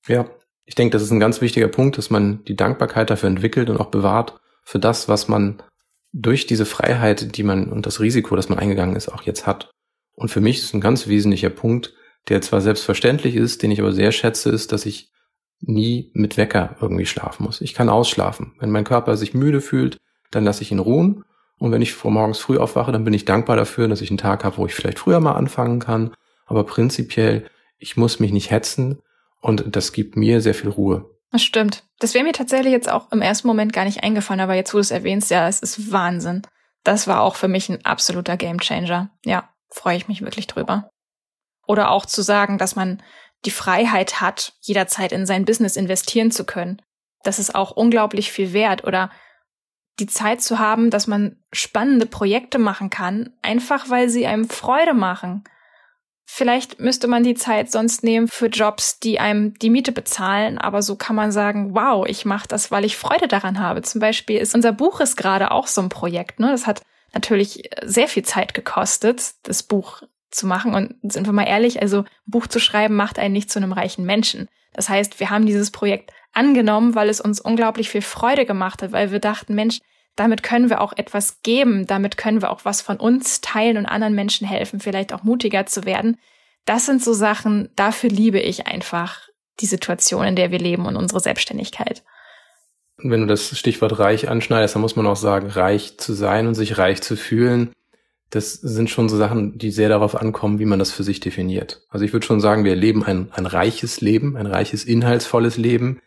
Ja, 0.07 0.29
ich 0.65 0.75
denke, 0.75 0.93
das 0.93 1.03
ist 1.03 1.11
ein 1.11 1.19
ganz 1.19 1.41
wichtiger 1.41 1.67
Punkt, 1.67 1.97
dass 1.97 2.09
man 2.09 2.43
die 2.45 2.55
Dankbarkeit 2.55 3.09
dafür 3.09 3.29
entwickelt 3.29 3.69
und 3.69 3.79
auch 3.79 3.91
bewahrt 3.91 4.39
für 4.63 4.79
das, 4.79 5.07
was 5.07 5.27
man 5.27 5.61
durch 6.11 6.47
diese 6.47 6.65
Freiheit, 6.65 7.37
die 7.37 7.43
man 7.43 7.71
und 7.71 7.85
das 7.85 7.99
Risiko, 7.99 8.35
das 8.35 8.49
man 8.49 8.57
eingegangen 8.57 8.95
ist, 8.95 9.09
auch 9.09 9.23
jetzt 9.23 9.45
hat. 9.45 9.69
Und 10.15 10.29
für 10.29 10.41
mich 10.41 10.59
ist 10.59 10.73
ein 10.73 10.81
ganz 10.81 11.07
wesentlicher 11.07 11.49
Punkt, 11.49 11.93
der 12.29 12.41
zwar 12.41 12.61
selbstverständlich 12.61 13.35
ist, 13.35 13.61
den 13.61 13.71
ich 13.71 13.79
aber 13.79 13.91
sehr 13.91 14.11
schätze, 14.11 14.49
ist, 14.49 14.71
dass 14.71 14.85
ich 14.85 15.11
nie 15.59 16.11
mit 16.13 16.37
Wecker 16.37 16.77
irgendwie 16.81 17.05
schlafen 17.05 17.43
muss. 17.43 17.61
Ich 17.61 17.73
kann 17.73 17.89
ausschlafen. 17.89 18.53
Wenn 18.59 18.71
mein 18.71 18.83
Körper 18.83 19.17
sich 19.17 19.33
müde 19.33 19.61
fühlt, 19.61 19.97
dann 20.31 20.43
lasse 20.43 20.63
ich 20.63 20.71
ihn 20.71 20.79
ruhen. 20.79 21.23
Und 21.59 21.71
wenn 21.71 21.81
ich 21.81 21.93
vor 21.93 22.11
morgens 22.11 22.39
früh 22.39 22.57
aufwache, 22.57 22.91
dann 22.91 23.03
bin 23.03 23.13
ich 23.13 23.25
dankbar 23.25 23.55
dafür, 23.55 23.87
dass 23.87 24.01
ich 24.01 24.09
einen 24.09 24.17
Tag 24.17 24.43
habe, 24.43 24.57
wo 24.57 24.65
ich 24.65 24.73
vielleicht 24.73 24.99
früher 24.99 25.19
mal 25.19 25.33
anfangen 25.33 25.79
kann. 25.79 26.13
Aber 26.45 26.63
prinzipiell, 26.63 27.45
ich 27.77 27.97
muss 27.97 28.19
mich 28.19 28.31
nicht 28.31 28.51
hetzen 28.51 28.99
und 29.45 29.75
das 29.75 29.91
gibt 29.91 30.17
mir 30.17 30.41
sehr 30.41 30.55
viel 30.55 30.71
Ruhe. 30.71 31.07
Das 31.31 31.43
stimmt. 31.43 31.83
Das 31.99 32.15
wäre 32.15 32.23
mir 32.23 32.33
tatsächlich 32.33 32.71
jetzt 32.71 32.89
auch 32.89 33.11
im 33.11 33.21
ersten 33.21 33.47
Moment 33.47 33.73
gar 33.73 33.85
nicht 33.85 34.03
eingefallen, 34.03 34.39
aber 34.39 34.55
jetzt, 34.55 34.73
wo 34.73 34.77
du 34.77 34.81
es 34.81 34.89
erwähnst, 34.89 35.29
ja, 35.29 35.47
es 35.47 35.59
ist 35.59 35.91
Wahnsinn. 35.91 36.41
Das 36.83 37.07
war 37.07 37.21
auch 37.21 37.35
für 37.35 37.47
mich 37.47 37.69
ein 37.69 37.85
absoluter 37.85 38.37
Gamechanger. 38.37 39.11
Ja, 39.23 39.47
freue 39.69 39.97
ich 39.97 40.07
mich 40.07 40.23
wirklich 40.23 40.47
drüber. 40.47 40.89
Oder 41.67 41.91
auch 41.91 42.07
zu 42.07 42.23
sagen, 42.23 42.57
dass 42.57 42.75
man 42.75 43.03
die 43.45 43.51
Freiheit 43.51 44.19
hat, 44.19 44.53
jederzeit 44.61 45.11
in 45.11 45.27
sein 45.27 45.45
Business 45.45 45.75
investieren 45.75 46.31
zu 46.31 46.43
können. 46.43 46.81
Das 47.23 47.37
ist 47.37 47.53
auch 47.53 47.69
unglaublich 47.69 48.31
viel 48.31 48.51
wert. 48.51 48.83
Oder 48.83 49.11
die 49.99 50.07
Zeit 50.07 50.41
zu 50.41 50.57
haben, 50.57 50.89
dass 50.89 51.05
man 51.05 51.37
spannende 51.53 52.07
Projekte 52.07 52.57
machen 52.57 52.89
kann, 52.89 53.29
einfach 53.43 53.91
weil 53.91 54.09
sie 54.09 54.25
einem 54.25 54.49
Freude 54.49 54.95
machen. 54.95 55.43
Vielleicht 56.27 56.79
müsste 56.79 57.07
man 57.07 57.23
die 57.23 57.35
Zeit 57.35 57.71
sonst 57.71 58.03
nehmen 58.03 58.27
für 58.27 58.47
Jobs, 58.47 58.99
die 58.99 59.19
einem 59.19 59.53
die 59.59 59.69
Miete 59.69 59.91
bezahlen, 59.91 60.57
aber 60.57 60.81
so 60.81 60.95
kann 60.95 61.15
man 61.15 61.31
sagen, 61.31 61.75
wow, 61.75 62.05
ich 62.07 62.25
mache 62.25 62.47
das, 62.47 62.71
weil 62.71 62.83
ich 62.83 62.97
Freude 62.97 63.27
daran 63.27 63.59
habe. 63.59 63.83
Zum 63.83 64.01
Beispiel 64.01 64.39
ist 64.39 64.55
unser 64.55 64.71
Buch 64.71 64.99
ist 64.99 65.17
gerade 65.17 65.51
auch 65.51 65.67
so 65.67 65.81
ein 65.81 65.89
Projekt. 65.89 66.39
Ne? 66.39 66.49
Das 66.49 66.65
hat 66.65 66.81
natürlich 67.13 67.69
sehr 67.83 68.07
viel 68.07 68.23
Zeit 68.23 68.53
gekostet, 68.53 69.33
das 69.43 69.63
Buch 69.63 70.01
zu 70.31 70.47
machen. 70.47 70.73
Und 70.73 70.95
sind 71.11 71.27
wir 71.27 71.33
mal 71.33 71.47
ehrlich, 71.47 71.81
also 71.81 71.99
ein 71.99 72.05
Buch 72.25 72.47
zu 72.47 72.59
schreiben 72.59 72.95
macht 72.95 73.19
einen 73.19 73.33
nicht 73.33 73.51
zu 73.51 73.59
einem 73.59 73.71
reichen 73.71 74.05
Menschen. 74.05 74.49
Das 74.73 74.89
heißt, 74.89 75.19
wir 75.19 75.29
haben 75.29 75.45
dieses 75.45 75.71
Projekt 75.71 76.11
angenommen, 76.33 76.95
weil 76.95 77.07
es 77.07 77.21
uns 77.21 77.39
unglaublich 77.39 77.89
viel 77.89 78.01
Freude 78.01 78.45
gemacht 78.45 78.81
hat, 78.81 78.91
weil 78.91 79.11
wir 79.11 79.19
dachten, 79.19 79.55
Mensch, 79.55 79.79
damit 80.15 80.43
können 80.43 80.69
wir 80.69 80.81
auch 80.81 80.93
etwas 80.95 81.41
geben, 81.41 81.87
damit 81.87 82.17
können 82.17 82.41
wir 82.41 82.51
auch 82.51 82.63
was 82.63 82.81
von 82.81 82.97
uns 82.97 83.41
teilen 83.41 83.77
und 83.77 83.85
anderen 83.85 84.15
Menschen 84.15 84.47
helfen, 84.47 84.79
vielleicht 84.79 85.13
auch 85.13 85.23
mutiger 85.23 85.65
zu 85.65 85.85
werden. 85.85 86.17
Das 86.65 86.85
sind 86.85 87.03
so 87.03 87.13
Sachen, 87.13 87.69
dafür 87.75 88.09
liebe 88.09 88.39
ich 88.39 88.67
einfach 88.67 89.27
die 89.59 89.65
Situation, 89.65 90.25
in 90.25 90.35
der 90.35 90.51
wir 90.51 90.59
leben 90.59 90.85
und 90.85 90.95
unsere 90.95 91.19
Selbstständigkeit. 91.19 92.03
Wenn 92.97 93.21
du 93.21 93.27
das 93.27 93.57
Stichwort 93.57 93.99
reich 93.99 94.29
anschneidest, 94.29 94.75
dann 94.75 94.81
muss 94.81 94.95
man 94.95 95.05
auch 95.05 95.17
sagen, 95.17 95.49
reich 95.49 95.97
zu 95.97 96.13
sein 96.13 96.47
und 96.47 96.55
sich 96.55 96.77
reich 96.77 97.01
zu 97.01 97.17
fühlen, 97.17 97.73
das 98.29 98.53
sind 98.53 98.89
schon 98.89 99.07
so 99.07 99.17
Sachen, 99.17 99.57
die 99.57 99.71
sehr 99.71 99.89
darauf 99.89 100.15
ankommen, 100.15 100.59
wie 100.59 100.65
man 100.65 100.79
das 100.79 100.91
für 100.91 101.03
sich 101.03 101.19
definiert. 101.19 101.83
Also 101.89 102.05
ich 102.05 102.11
würde 102.11 102.25
schon 102.25 102.41
sagen, 102.41 102.65
wir 102.65 102.75
leben 102.75 103.03
ein, 103.03 103.29
ein 103.31 103.45
reiches 103.45 104.01
Leben, 104.01 104.35
ein 104.35 104.47
reiches, 104.47 104.83
inhaltsvolles 104.83 105.57
Leben. 105.57 106.01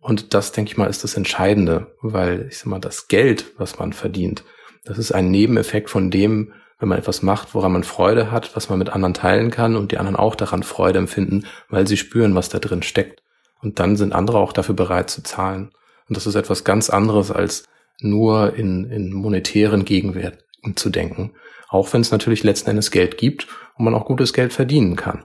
Und 0.00 0.34
das, 0.34 0.52
denke 0.52 0.70
ich 0.70 0.76
mal, 0.76 0.86
ist 0.86 1.04
das 1.04 1.16
Entscheidende, 1.16 1.94
weil 2.00 2.46
ich 2.48 2.58
sag 2.58 2.66
mal, 2.66 2.78
das 2.78 3.08
Geld, 3.08 3.46
was 3.58 3.78
man 3.78 3.92
verdient, 3.92 4.44
das 4.84 4.98
ist 4.98 5.12
ein 5.12 5.30
Nebeneffekt 5.30 5.90
von 5.90 6.10
dem, 6.10 6.52
wenn 6.78 6.88
man 6.88 6.98
etwas 6.98 7.22
macht, 7.22 7.54
woran 7.54 7.72
man 7.72 7.84
Freude 7.84 8.30
hat, 8.30 8.54
was 8.54 8.68
man 8.68 8.78
mit 8.78 8.90
anderen 8.90 9.14
teilen 9.14 9.50
kann 9.50 9.76
und 9.76 9.92
die 9.92 9.98
anderen 9.98 10.16
auch 10.16 10.34
daran 10.34 10.62
Freude 10.62 10.98
empfinden, 10.98 11.44
weil 11.68 11.86
sie 11.86 11.96
spüren, 11.96 12.34
was 12.34 12.48
da 12.48 12.58
drin 12.58 12.82
steckt. 12.82 13.20
Und 13.60 13.80
dann 13.80 13.96
sind 13.96 14.12
andere 14.12 14.38
auch 14.38 14.52
dafür 14.52 14.76
bereit 14.76 15.10
zu 15.10 15.22
zahlen. 15.22 15.70
Und 16.08 16.16
das 16.16 16.26
ist 16.26 16.36
etwas 16.36 16.64
ganz 16.64 16.88
anderes 16.88 17.30
als 17.30 17.64
nur 18.00 18.54
in, 18.54 18.90
in 18.90 19.12
monetären 19.12 19.84
Gegenwert 19.84 20.44
zu 20.76 20.90
denken. 20.90 21.32
Auch 21.68 21.92
wenn 21.92 22.00
es 22.00 22.12
natürlich 22.12 22.44
letzten 22.44 22.70
Endes 22.70 22.90
Geld 22.90 23.18
gibt 23.18 23.48
und 23.76 23.84
man 23.84 23.94
auch 23.94 24.06
gutes 24.06 24.32
Geld 24.32 24.52
verdienen 24.52 24.96
kann. 24.96 25.24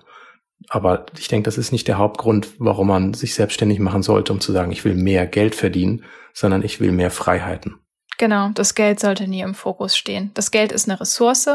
Aber 0.70 1.06
ich 1.18 1.28
denke, 1.28 1.46
das 1.46 1.58
ist 1.58 1.72
nicht 1.72 1.88
der 1.88 1.98
Hauptgrund, 1.98 2.50
warum 2.58 2.88
man 2.88 3.14
sich 3.14 3.36
selbstständig 3.36 3.80
machen 3.80 4.04
sollte, 4.04 4.34
um 4.34 4.40
zu 4.40 4.52
sagen, 4.52 4.72
ich 4.72 4.86
will 4.86 4.96
mehr 4.96 5.26
Geld 5.28 5.56
verdienen, 5.56 6.04
sondern 6.34 6.64
ich 6.64 6.80
will 6.80 6.92
mehr 6.92 7.12
Freiheiten. 7.12 7.76
Genau, 8.18 8.50
das 8.54 8.76
Geld 8.76 9.00
sollte 9.00 9.28
nie 9.28 9.42
im 9.42 9.56
Fokus 9.56 9.98
stehen. 9.98 10.32
Das 10.34 10.52
Geld 10.52 10.72
ist 10.72 10.90
eine 10.90 11.00
Ressource, 11.00 11.50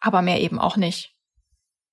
aber 0.00 0.22
mehr 0.22 0.40
eben 0.40 0.58
auch 0.58 0.76
nicht. 0.76 1.14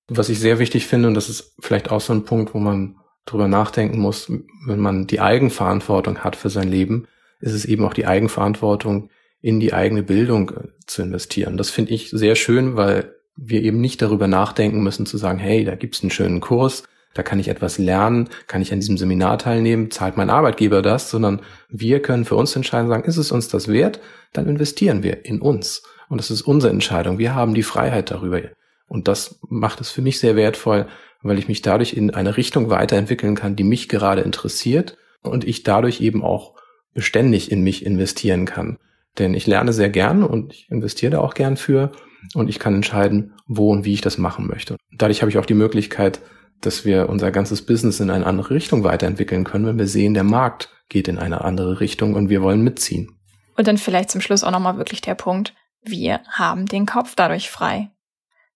Was 0.08 0.28
ich 0.28 0.38
sehr 0.38 0.58
wichtig 0.58 0.86
finde, 0.86 1.08
und 1.08 1.14
das 1.14 1.28
ist 1.28 1.54
vielleicht 1.60 1.90
auch 1.90 2.00
so 2.00 2.12
ein 2.12 2.24
Punkt, 2.24 2.54
wo 2.54 2.58
man 2.58 2.96
drüber 3.24 3.48
nachdenken 3.48 3.98
muss, 3.98 4.30
wenn 4.66 4.80
man 4.80 5.06
die 5.06 5.20
Eigenverantwortung 5.20 6.18
hat 6.18 6.36
für 6.36 6.50
sein 6.50 6.68
Leben, 6.68 7.08
ist 7.40 7.52
es 7.52 7.64
eben 7.64 7.84
auch 7.84 7.94
die 7.94 8.06
Eigenverantwortung, 8.06 9.10
in 9.40 9.60
die 9.60 9.74
eigene 9.74 10.02
Bildung 10.02 10.50
äh, 10.50 10.68
zu 10.86 11.02
investieren. 11.02 11.58
Das 11.58 11.70
finde 11.70 11.92
ich 11.92 12.10
sehr 12.10 12.34
schön, 12.34 12.76
weil 12.76 13.13
wir 13.36 13.62
eben 13.62 13.80
nicht 13.80 14.00
darüber 14.00 14.28
nachdenken 14.28 14.82
müssen 14.82 15.06
zu 15.06 15.16
sagen, 15.16 15.38
hey, 15.38 15.64
da 15.64 15.74
gibt's 15.74 16.02
einen 16.02 16.10
schönen 16.10 16.40
Kurs, 16.40 16.84
da 17.14 17.22
kann 17.22 17.38
ich 17.38 17.48
etwas 17.48 17.78
lernen, 17.78 18.28
kann 18.46 18.62
ich 18.62 18.72
an 18.72 18.80
diesem 18.80 18.98
Seminar 18.98 19.38
teilnehmen, 19.38 19.90
zahlt 19.90 20.16
mein 20.16 20.30
Arbeitgeber 20.30 20.82
das, 20.82 21.10
sondern 21.10 21.40
wir 21.68 22.02
können 22.02 22.24
für 22.24 22.36
uns 22.36 22.54
entscheiden, 22.54 22.88
sagen, 22.88 23.04
ist 23.04 23.16
es 23.16 23.32
uns 23.32 23.48
das 23.48 23.68
wert, 23.68 24.00
dann 24.32 24.48
investieren 24.48 25.02
wir 25.02 25.24
in 25.24 25.40
uns. 25.40 25.84
Und 26.08 26.18
das 26.18 26.30
ist 26.30 26.42
unsere 26.42 26.72
Entscheidung. 26.72 27.18
Wir 27.18 27.34
haben 27.34 27.54
die 27.54 27.62
Freiheit 27.62 28.10
darüber. 28.10 28.42
Und 28.88 29.08
das 29.08 29.38
macht 29.48 29.80
es 29.80 29.90
für 29.90 30.02
mich 30.02 30.18
sehr 30.18 30.36
wertvoll, 30.36 30.86
weil 31.22 31.38
ich 31.38 31.48
mich 31.48 31.62
dadurch 31.62 31.94
in 31.94 32.10
eine 32.10 32.36
Richtung 32.36 32.68
weiterentwickeln 32.68 33.34
kann, 33.34 33.56
die 33.56 33.64
mich 33.64 33.88
gerade 33.88 34.20
interessiert 34.20 34.96
und 35.22 35.44
ich 35.44 35.62
dadurch 35.62 36.00
eben 36.00 36.22
auch 36.22 36.54
beständig 36.92 37.50
in 37.50 37.62
mich 37.62 37.84
investieren 37.86 38.44
kann. 38.44 38.78
Denn 39.18 39.34
ich 39.34 39.46
lerne 39.46 39.72
sehr 39.72 39.88
gern 39.88 40.22
und 40.22 40.52
ich 40.52 40.70
investiere 40.70 41.12
da 41.12 41.20
auch 41.20 41.34
gern 41.34 41.56
für 41.56 41.92
und 42.34 42.48
ich 42.48 42.58
kann 42.58 42.74
entscheiden, 42.74 43.34
wo 43.46 43.70
und 43.70 43.84
wie 43.84 43.92
ich 43.92 44.00
das 44.00 44.18
machen 44.18 44.46
möchte. 44.46 44.76
Dadurch 44.92 45.22
habe 45.22 45.30
ich 45.30 45.38
auch 45.38 45.46
die 45.46 45.54
Möglichkeit, 45.54 46.20
dass 46.60 46.84
wir 46.84 47.08
unser 47.08 47.30
ganzes 47.30 47.64
Business 47.64 48.00
in 48.00 48.10
eine 48.10 48.26
andere 48.26 48.50
Richtung 48.50 48.84
weiterentwickeln 48.84 49.44
können, 49.44 49.66
wenn 49.66 49.78
wir 49.78 49.86
sehen, 49.86 50.14
der 50.14 50.24
Markt 50.24 50.70
geht 50.88 51.08
in 51.08 51.18
eine 51.18 51.42
andere 51.42 51.80
Richtung 51.80 52.14
und 52.14 52.28
wir 52.28 52.42
wollen 52.42 52.62
mitziehen. 52.62 53.18
Und 53.56 53.68
dann 53.68 53.78
vielleicht 53.78 54.10
zum 54.10 54.20
Schluss 54.20 54.44
auch 54.44 54.50
nochmal 54.50 54.78
wirklich 54.78 55.00
der 55.00 55.14
Punkt, 55.14 55.54
wir 55.82 56.20
haben 56.30 56.66
den 56.66 56.86
Kopf 56.86 57.14
dadurch 57.14 57.50
frei. 57.50 57.90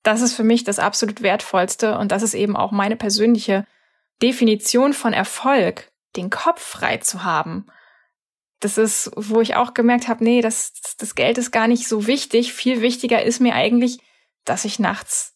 Das 0.03 0.23
ist 0.23 0.35
für 0.35 0.45
mich 0.45 0.65
das 0.65 0.79
absolut 0.79 1.23
Wertvollste 1.23 1.99
und 1.99 2.13
das 2.13 2.23
ist 2.23 2.35
eben 2.35 2.57
auch 2.57 2.73
meine 2.73 2.97
persönliche 2.97 3.67
Definition 4.23 4.93
von 4.93 5.13
Erfolg, 5.13 5.91
den 6.17 6.31
Kopf 6.31 6.63
frei 6.63 6.97
zu 6.97 7.25
haben 7.25 7.67
das 8.61 8.79
ist, 8.79 9.11
wo 9.17 9.41
ich 9.41 9.55
auch 9.57 9.75
gemerkt 9.75 10.09
habe, 10.09 10.25
nee, 10.25 10.41
das, 10.41 10.73
das 10.99 11.15
Geld 11.15 11.39
ist 11.39 11.51
gar 11.51 11.69
nicht 11.69 11.87
so 11.87 12.07
wichtig. 12.07 12.53
Viel 12.53 12.81
wichtiger 12.81 13.23
ist 13.23 13.41
mir 13.41 13.55
eigentlich, 13.55 13.99
dass 14.45 14.65
ich 14.65 14.79
nachts 14.79 15.35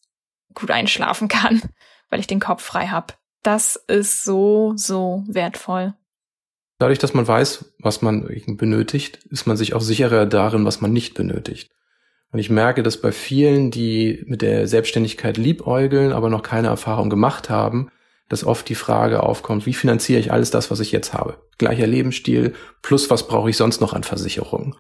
gut 0.54 0.70
einschlafen 0.70 1.28
kann, 1.28 1.62
weil 2.10 2.20
ich 2.20 2.26
den 2.26 2.40
Kopf 2.40 2.62
frei 2.62 2.88
habe. 2.88 3.14
Das 3.42 3.76
ist 3.76 4.24
so, 4.24 4.74
so 4.76 5.24
wertvoll. 5.26 5.94
Dadurch, 6.78 6.98
dass 6.98 7.14
man 7.14 7.26
weiß, 7.26 7.74
was 7.78 8.02
man 8.02 8.28
benötigt, 8.46 9.20
ist 9.30 9.46
man 9.46 9.56
sich 9.56 9.74
auch 9.74 9.80
sicherer 9.80 10.26
darin, 10.26 10.64
was 10.64 10.80
man 10.80 10.92
nicht 10.92 11.14
benötigt. 11.14 11.70
Und 12.32 12.38
ich 12.38 12.50
merke, 12.50 12.82
dass 12.82 13.00
bei 13.00 13.12
vielen, 13.12 13.70
die 13.70 14.24
mit 14.26 14.42
der 14.42 14.66
Selbstständigkeit 14.66 15.36
liebäugeln, 15.36 16.12
aber 16.12 16.28
noch 16.30 16.42
keine 16.42 16.68
Erfahrung 16.68 17.10
gemacht 17.10 17.50
haben, 17.50 17.90
dass 18.32 18.44
oft 18.44 18.66
die 18.70 18.74
Frage 18.74 19.22
aufkommt, 19.22 19.66
wie 19.66 19.74
finanziere 19.74 20.18
ich 20.18 20.32
alles 20.32 20.50
das, 20.50 20.70
was 20.70 20.80
ich 20.80 20.90
jetzt 20.90 21.12
habe? 21.12 21.36
Gleicher 21.58 21.86
Lebensstil, 21.86 22.54
plus 22.80 23.10
was 23.10 23.28
brauche 23.28 23.50
ich 23.50 23.58
sonst 23.58 23.82
noch 23.82 23.92
an 23.92 24.04
Versicherungen? 24.04 24.74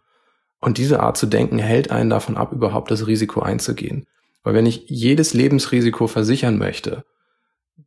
Und 0.58 0.78
diese 0.78 1.00
Art 1.00 1.18
zu 1.18 1.26
denken 1.26 1.58
hält 1.58 1.90
einen 1.90 2.08
davon 2.08 2.38
ab, 2.38 2.52
überhaupt 2.52 2.90
das 2.90 3.06
Risiko 3.06 3.42
einzugehen. 3.42 4.06
Weil 4.42 4.54
wenn 4.54 4.64
ich 4.64 4.86
jedes 4.88 5.34
Lebensrisiko 5.34 6.06
versichern 6.06 6.56
möchte, 6.56 7.04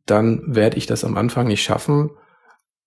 dann 0.04 0.54
werde 0.54 0.76
ich 0.76 0.86
das 0.86 1.02
am 1.02 1.16
Anfang 1.16 1.48
nicht 1.48 1.64
schaffen. 1.64 2.10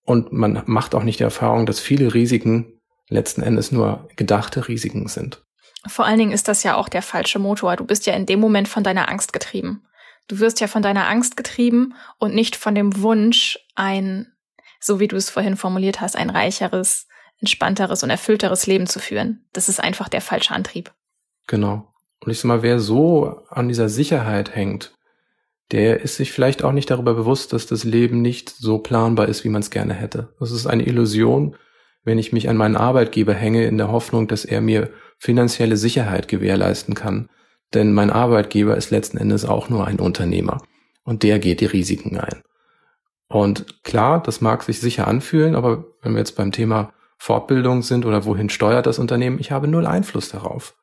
Und 0.06 0.32
man 0.32 0.63
macht 0.65 0.96
auch 0.96 1.04
nicht 1.04 1.20
die 1.20 1.24
Erfahrung, 1.24 1.65
dass 1.65 1.82
viele 1.82 2.13
Risiken 2.13 2.80
letzten 3.10 3.42
Endes 3.42 3.74
nur 3.74 4.08
gedachte 4.15 4.70
Risiken 4.70 5.10
sind. 5.10 5.44
Vor 5.86 6.06
allen 6.06 6.20
Dingen 6.20 6.32
ist 6.32 6.48
das 6.48 6.63
ja 6.63 6.78
auch 6.78 6.88
der 6.88 7.02
falsche 7.02 7.39
Motor. 7.39 7.76
Du 7.76 7.84
bist 7.84 8.06
ja 8.06 8.13
in 8.13 8.26
dem 8.26 8.39
Moment 8.39 8.70
von 8.70 8.86
deiner 8.86 9.10
Angst 9.10 9.34
getrieben. 9.34 9.84
Du 10.30 10.39
wirst 10.39 10.62
ja 10.62 10.68
von 10.68 10.82
deiner 10.82 11.10
Angst 11.10 11.36
getrieben 11.36 11.96
und 12.20 12.34
nicht 12.34 12.56
von 12.56 12.76
dem 12.76 13.02
Wunsch, 13.02 13.60
ein, 13.76 14.32
so 14.80 15.00
wie 15.00 15.08
du 15.08 15.15
es 15.15 15.30
vorhin 15.30 15.58
formuliert 15.58 16.00
hast, 16.00 16.15
ein 16.15 16.30
reicheres, 16.30 17.08
entspannteres 17.39 18.04
und 18.04 18.10
erfüllteres 18.10 18.68
Leben 18.68 18.88
zu 18.88 19.00
führen. 19.00 19.46
Das 19.54 19.68
ist 19.68 19.80
einfach 19.82 20.08
der 20.08 20.22
falsche 20.22 20.54
Antrieb. 20.54 20.94
Genau. 21.48 21.92
Und 22.22 22.32
ich 22.32 22.39
sag 22.39 22.48
mal, 22.48 22.62
wer 22.62 22.80
so 22.80 23.42
an 23.50 23.68
dieser 23.68 23.89
Sicherheit 23.89 24.56
hängt, 24.56 24.94
der 25.72 26.02
ist 26.02 26.15
sich 26.15 26.32
vielleicht 26.32 26.63
auch 26.63 26.72
nicht 26.72 26.89
darüber 26.89 27.15
bewusst, 27.15 27.52
dass 27.54 27.65
das 27.65 27.84
Leben 27.84 28.22
nicht 28.22 28.50
so 28.50 28.80
planbar 28.80 29.28
ist, 29.28 29.44
wie 29.44 29.50
man 29.50 29.62
es 29.62 29.72
gerne 29.72 29.94
hätte. 29.94 30.34
Das 30.39 30.52
ist 30.52 30.68
eine 30.68 30.86
Illusion, 30.86 31.56
wenn 32.04 32.20
ich 32.20 32.34
mich 32.34 32.50
an 32.50 32.58
meinen 32.58 32.76
Arbeitgeber 32.76 33.34
hänge, 33.34 33.65
in 33.65 33.78
der 33.78 33.92
Hoffnung, 33.92 34.28
dass 34.28 34.46
er 34.46 34.62
mir 34.62 34.92
finanzielle 35.18 35.78
Sicherheit 35.78 36.28
gewährleisten 36.28 36.96
kann. 36.96 37.30
Denn 37.74 37.94
mein 37.94 38.10
Arbeitgeber 38.10 38.76
ist 38.78 38.92
letzten 38.92 39.18
Endes 39.18 39.46
auch 39.46 39.70
nur 39.70 39.86
ein 39.86 40.00
Unternehmer 40.00 40.62
und 41.04 41.24
der 41.24 41.40
geht 41.40 41.62
die 41.62 41.66
Risiken 41.66 42.18
ein. 42.18 42.42
Und 43.28 43.84
klar, 43.84 44.22
das 44.24 44.42
mag 44.42 44.64
sich 44.64 44.80
sicher 44.80 45.08
anfühlen, 45.08 45.56
aber 45.56 45.86
wenn 46.02 46.14
wir 46.14 46.20
jetzt 46.20 46.36
beim 46.36 46.52
Thema 46.52 46.94
Fortbildung 47.18 47.84
sind 47.84 48.06
oder 48.06 48.26
wohin 48.26 48.50
steuert 48.50 48.88
das 48.88 48.98
Unternehmen, 48.98 49.40
ich 49.40 49.52
habe 49.52 49.68
null 49.68 49.86
Einfluss 49.86 50.30
darauf. 50.30 50.76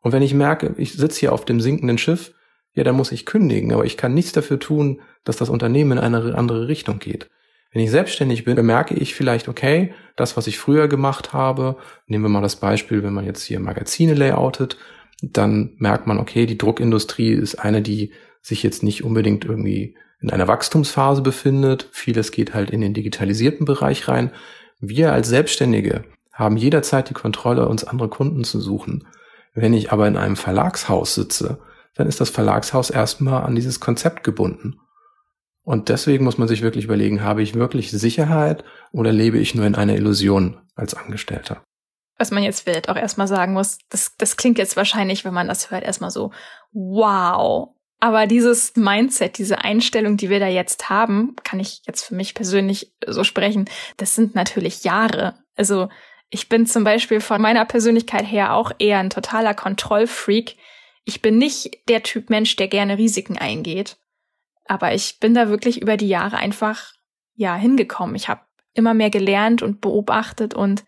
Und 0.00 0.12
wenn 0.12 0.22
ich 0.22 0.32
merke, 0.32 0.74
ich 0.78 0.94
sitze 0.94 1.20
hier 1.20 1.32
auf 1.32 1.44
dem 1.44 1.60
sinkenden 1.60 1.98
Schiff, 1.98 2.32
ja, 2.74 2.84
dann 2.84 2.96
muss 2.96 3.12
ich 3.12 3.26
kündigen, 3.26 3.72
aber 3.72 3.84
ich 3.84 3.98
kann 3.98 4.14
nichts 4.14 4.32
dafür 4.32 4.58
tun, 4.58 5.02
dass 5.24 5.36
das 5.36 5.50
Unternehmen 5.50 5.92
in 5.92 5.98
eine 5.98 6.34
andere 6.34 6.68
Richtung 6.68 6.98
geht. 6.98 7.28
Wenn 7.72 7.82
ich 7.82 7.90
selbstständig 7.90 8.44
bin, 8.44 8.54
bemerke 8.54 8.94
ich 8.94 9.14
vielleicht, 9.14 9.48
okay, 9.48 9.94
das, 10.16 10.36
was 10.36 10.46
ich 10.46 10.58
früher 10.58 10.88
gemacht 10.88 11.32
habe, 11.32 11.76
nehmen 12.06 12.24
wir 12.24 12.28
mal 12.28 12.42
das 12.42 12.56
Beispiel, 12.56 13.02
wenn 13.02 13.14
man 13.14 13.24
jetzt 13.24 13.42
hier 13.42 13.60
Magazine 13.60 14.14
layoutet, 14.14 14.76
dann 15.22 15.74
merkt 15.78 16.06
man, 16.06 16.18
okay, 16.18 16.46
die 16.46 16.58
Druckindustrie 16.58 17.32
ist 17.32 17.54
eine, 17.54 17.80
die 17.80 18.12
sich 18.42 18.62
jetzt 18.62 18.82
nicht 18.82 19.04
unbedingt 19.04 19.44
irgendwie 19.44 19.96
in 20.20 20.30
einer 20.30 20.48
Wachstumsphase 20.48 21.22
befindet. 21.22 21.88
Vieles 21.92 22.32
geht 22.32 22.54
halt 22.54 22.70
in 22.70 22.80
den 22.80 22.92
digitalisierten 22.92 23.64
Bereich 23.64 24.08
rein. 24.08 24.32
Wir 24.80 25.12
als 25.12 25.28
Selbstständige 25.28 26.04
haben 26.32 26.56
jederzeit 26.56 27.08
die 27.08 27.14
Kontrolle, 27.14 27.68
uns 27.68 27.84
andere 27.84 28.08
Kunden 28.08 28.42
zu 28.42 28.60
suchen. 28.60 29.06
Wenn 29.54 29.74
ich 29.74 29.92
aber 29.92 30.08
in 30.08 30.16
einem 30.16 30.36
Verlagshaus 30.36 31.14
sitze, 31.14 31.60
dann 31.94 32.08
ist 32.08 32.20
das 32.20 32.30
Verlagshaus 32.30 32.90
erstmal 32.90 33.44
an 33.44 33.54
dieses 33.54 33.78
Konzept 33.78 34.24
gebunden. 34.24 34.80
Und 35.62 35.88
deswegen 35.88 36.24
muss 36.24 36.38
man 36.38 36.48
sich 36.48 36.62
wirklich 36.62 36.86
überlegen, 36.86 37.22
habe 37.22 37.42
ich 37.42 37.54
wirklich 37.54 37.92
Sicherheit 37.92 38.64
oder 38.90 39.12
lebe 39.12 39.38
ich 39.38 39.54
nur 39.54 39.66
in 39.66 39.76
einer 39.76 39.94
Illusion 39.94 40.56
als 40.74 40.94
Angestellter? 40.94 41.62
Was 42.22 42.30
man 42.30 42.44
jetzt 42.44 42.60
vielleicht 42.60 42.88
auch 42.88 42.94
erstmal 42.94 43.26
sagen 43.26 43.52
muss, 43.52 43.78
das, 43.88 44.14
das 44.16 44.36
klingt 44.36 44.56
jetzt 44.56 44.76
wahrscheinlich, 44.76 45.24
wenn 45.24 45.34
man 45.34 45.48
das 45.48 45.72
hört, 45.72 45.82
erstmal 45.82 46.12
so, 46.12 46.30
wow. 46.70 47.70
Aber 47.98 48.28
dieses 48.28 48.76
Mindset, 48.76 49.38
diese 49.38 49.64
Einstellung, 49.64 50.16
die 50.16 50.30
wir 50.30 50.38
da 50.38 50.46
jetzt 50.46 50.88
haben, 50.88 51.34
kann 51.42 51.58
ich 51.58 51.82
jetzt 51.84 52.04
für 52.04 52.14
mich 52.14 52.34
persönlich 52.34 52.94
so 53.04 53.24
sprechen, 53.24 53.68
das 53.96 54.14
sind 54.14 54.36
natürlich 54.36 54.84
Jahre. 54.84 55.34
Also 55.56 55.88
ich 56.30 56.48
bin 56.48 56.64
zum 56.64 56.84
Beispiel 56.84 57.20
von 57.20 57.42
meiner 57.42 57.64
Persönlichkeit 57.64 58.30
her 58.30 58.54
auch 58.54 58.70
eher 58.78 59.00
ein 59.00 59.10
totaler 59.10 59.54
Kontrollfreak. 59.54 60.56
Ich 61.04 61.22
bin 61.22 61.38
nicht 61.38 61.76
der 61.88 62.04
Typ 62.04 62.30
Mensch, 62.30 62.54
der 62.54 62.68
gerne 62.68 62.98
Risiken 62.98 63.36
eingeht. 63.36 63.96
Aber 64.66 64.94
ich 64.94 65.18
bin 65.18 65.34
da 65.34 65.48
wirklich 65.48 65.82
über 65.82 65.96
die 65.96 66.06
Jahre 66.06 66.36
einfach, 66.36 66.92
ja, 67.34 67.56
hingekommen. 67.56 68.14
Ich 68.14 68.28
habe 68.28 68.42
immer 68.74 68.94
mehr 68.94 69.10
gelernt 69.10 69.60
und 69.60 69.80
beobachtet 69.80 70.54
und 70.54 70.84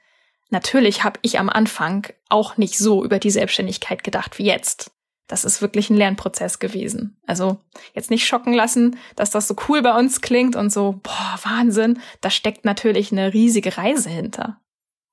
natürlich 0.54 1.04
habe 1.04 1.20
ich 1.20 1.38
am 1.38 1.50
Anfang 1.50 2.06
auch 2.30 2.56
nicht 2.56 2.78
so 2.78 3.04
über 3.04 3.18
die 3.18 3.30
Selbstständigkeit 3.30 4.02
gedacht 4.02 4.38
wie 4.38 4.46
jetzt. 4.46 4.90
Das 5.26 5.44
ist 5.44 5.60
wirklich 5.60 5.90
ein 5.90 5.96
Lernprozess 5.96 6.58
gewesen. 6.58 7.18
Also 7.26 7.58
jetzt 7.94 8.10
nicht 8.10 8.26
schocken 8.26 8.54
lassen, 8.54 8.96
dass 9.16 9.30
das 9.30 9.48
so 9.48 9.56
cool 9.68 9.82
bei 9.82 9.98
uns 9.98 10.20
klingt 10.20 10.54
und 10.54 10.70
so, 10.70 11.00
boah, 11.02 11.38
Wahnsinn. 11.42 11.98
Da 12.20 12.30
steckt 12.30 12.64
natürlich 12.64 13.10
eine 13.10 13.34
riesige 13.34 13.76
Reise 13.76 14.10
hinter. 14.10 14.60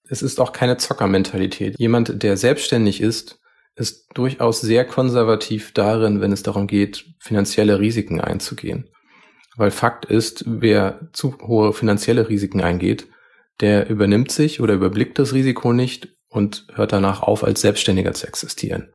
Es 0.10 0.22
ist 0.22 0.40
auch 0.40 0.52
keine 0.52 0.78
Zockermentalität. 0.78 1.80
Jemand, 1.80 2.22
der 2.24 2.36
selbstständig 2.36 3.02
ist, 3.02 3.40
ist 3.76 4.08
durchaus 4.14 4.60
sehr 4.60 4.86
konservativ 4.86 5.74
darin, 5.74 6.20
wenn 6.20 6.34
es 6.34 6.44
darum 6.44 6.68
geht, 6.68 7.06
finanzielle 7.20 7.80
Risiken 7.80 8.20
einzugehen. 8.20 8.90
Weil 9.56 9.72
Fakt 9.72 10.06
ist, 10.06 10.44
wer 10.46 11.10
zu 11.14 11.38
hohe 11.40 11.72
finanzielle 11.72 12.28
Risiken 12.28 12.62
eingeht, 12.62 13.08
der 13.62 13.90
übernimmt 13.90 14.32
sich 14.32 14.62
oder 14.62 14.74
überblickt 14.74 15.18
das 15.20 15.34
Risiko 15.34 15.74
nicht 15.74 16.10
und 16.28 16.66
hört 16.74 16.94
danach 16.94 17.22
auf, 17.22 17.44
als 17.44 17.62
Selbstständiger 17.62 18.14
zu 18.14 18.28
existieren. 18.28 18.94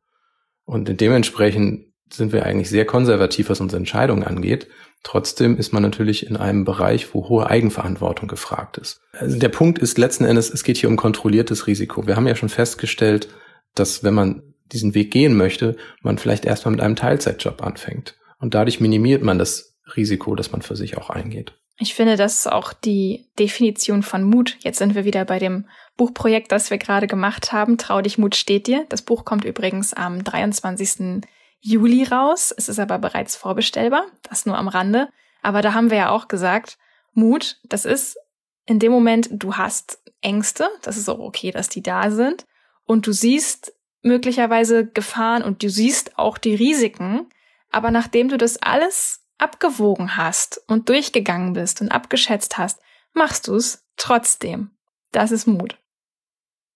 Und 0.65 0.99
dementsprechend 0.99 1.87
sind 2.11 2.33
wir 2.33 2.45
eigentlich 2.45 2.69
sehr 2.69 2.85
konservativ, 2.85 3.49
was 3.49 3.61
unsere 3.61 3.79
Entscheidungen 3.79 4.23
angeht. 4.23 4.67
Trotzdem 5.03 5.57
ist 5.57 5.73
man 5.73 5.83
natürlich 5.83 6.27
in 6.27 6.37
einem 6.37 6.65
Bereich, 6.65 7.13
wo 7.13 7.29
hohe 7.29 7.49
Eigenverantwortung 7.49 8.27
gefragt 8.27 8.77
ist. 8.77 8.99
Also 9.13 9.37
der 9.37 9.49
Punkt 9.49 9.79
ist 9.79 9.97
letzten 9.97 10.25
Endes, 10.25 10.49
es 10.49 10.63
geht 10.63 10.77
hier 10.77 10.89
um 10.89 10.95
kontrolliertes 10.95 11.67
Risiko. 11.67 12.07
Wir 12.07 12.15
haben 12.15 12.27
ja 12.27 12.35
schon 12.35 12.49
festgestellt, 12.49 13.29
dass 13.75 14.03
wenn 14.03 14.13
man 14.13 14.41
diesen 14.71 14.93
Weg 14.95 15.11
gehen 15.11 15.35
möchte, 15.37 15.75
man 16.01 16.17
vielleicht 16.17 16.45
erstmal 16.45 16.73
mit 16.73 16.81
einem 16.81 16.95
Teilzeitjob 16.95 17.61
anfängt. 17.61 18.17
Und 18.39 18.53
dadurch 18.53 18.79
minimiert 18.79 19.23
man 19.23 19.39
das 19.39 19.77
Risiko, 19.95 20.35
das 20.35 20.51
man 20.51 20.61
für 20.61 20.75
sich 20.75 20.97
auch 20.97 21.09
eingeht. 21.09 21.53
Ich 21.79 21.93
finde, 21.93 22.15
das 22.15 22.39
ist 22.39 22.51
auch 22.51 22.73
die 22.73 23.29
Definition 23.37 24.01
von 24.01 24.23
Mut. 24.23 24.57
Jetzt 24.59 24.79
sind 24.79 24.95
wir 24.95 25.05
wieder 25.05 25.25
bei 25.25 25.37
dem 25.37 25.67
Buchprojekt, 25.95 26.51
das 26.51 26.71
wir 26.71 26.79
gerade 26.79 27.05
gemacht 27.05 27.51
haben. 27.51 27.77
Trau 27.77 28.01
dich, 28.01 28.17
Mut 28.17 28.35
steht 28.35 28.65
dir. 28.65 28.85
Das 28.89 29.03
Buch 29.03 29.25
kommt 29.25 29.45
übrigens 29.45 29.93
am 29.93 30.23
23. 30.23 31.21
Juli 31.59 32.03
raus. 32.03 32.53
Es 32.55 32.67
ist 32.67 32.79
aber 32.79 32.97
bereits 32.97 33.35
vorbestellbar. 33.35 34.05
Das 34.23 34.47
nur 34.47 34.57
am 34.57 34.67
Rande. 34.67 35.09
Aber 35.43 35.61
da 35.61 35.73
haben 35.73 35.91
wir 35.91 35.97
ja 35.97 36.09
auch 36.09 36.27
gesagt, 36.27 36.79
Mut, 37.13 37.59
das 37.63 37.85
ist 37.85 38.17
in 38.65 38.79
dem 38.79 38.91
Moment, 38.91 39.29
du 39.31 39.55
hast 39.55 39.99
Ängste. 40.21 40.69
Das 40.81 40.97
ist 40.97 41.09
auch 41.09 41.19
okay, 41.19 41.51
dass 41.51 41.69
die 41.69 41.83
da 41.83 42.09
sind. 42.09 42.45
Und 42.85 43.05
du 43.05 43.11
siehst 43.11 43.73
möglicherweise 44.01 44.87
Gefahren 44.87 45.43
und 45.43 45.61
du 45.61 45.69
siehst 45.69 46.17
auch 46.17 46.39
die 46.39 46.55
Risiken. 46.55 47.29
Aber 47.71 47.91
nachdem 47.91 48.29
du 48.29 48.37
das 48.37 48.57
alles 48.57 49.26
abgewogen 49.37 50.17
hast 50.17 50.61
und 50.67 50.89
durchgegangen 50.89 51.53
bist 51.53 51.81
und 51.81 51.89
abgeschätzt 51.89 52.57
hast, 52.57 52.79
machst 53.13 53.47
du 53.47 53.55
es 53.55 53.85
trotzdem. 53.97 54.71
Das 55.11 55.31
ist 55.31 55.47
Mut. 55.47 55.77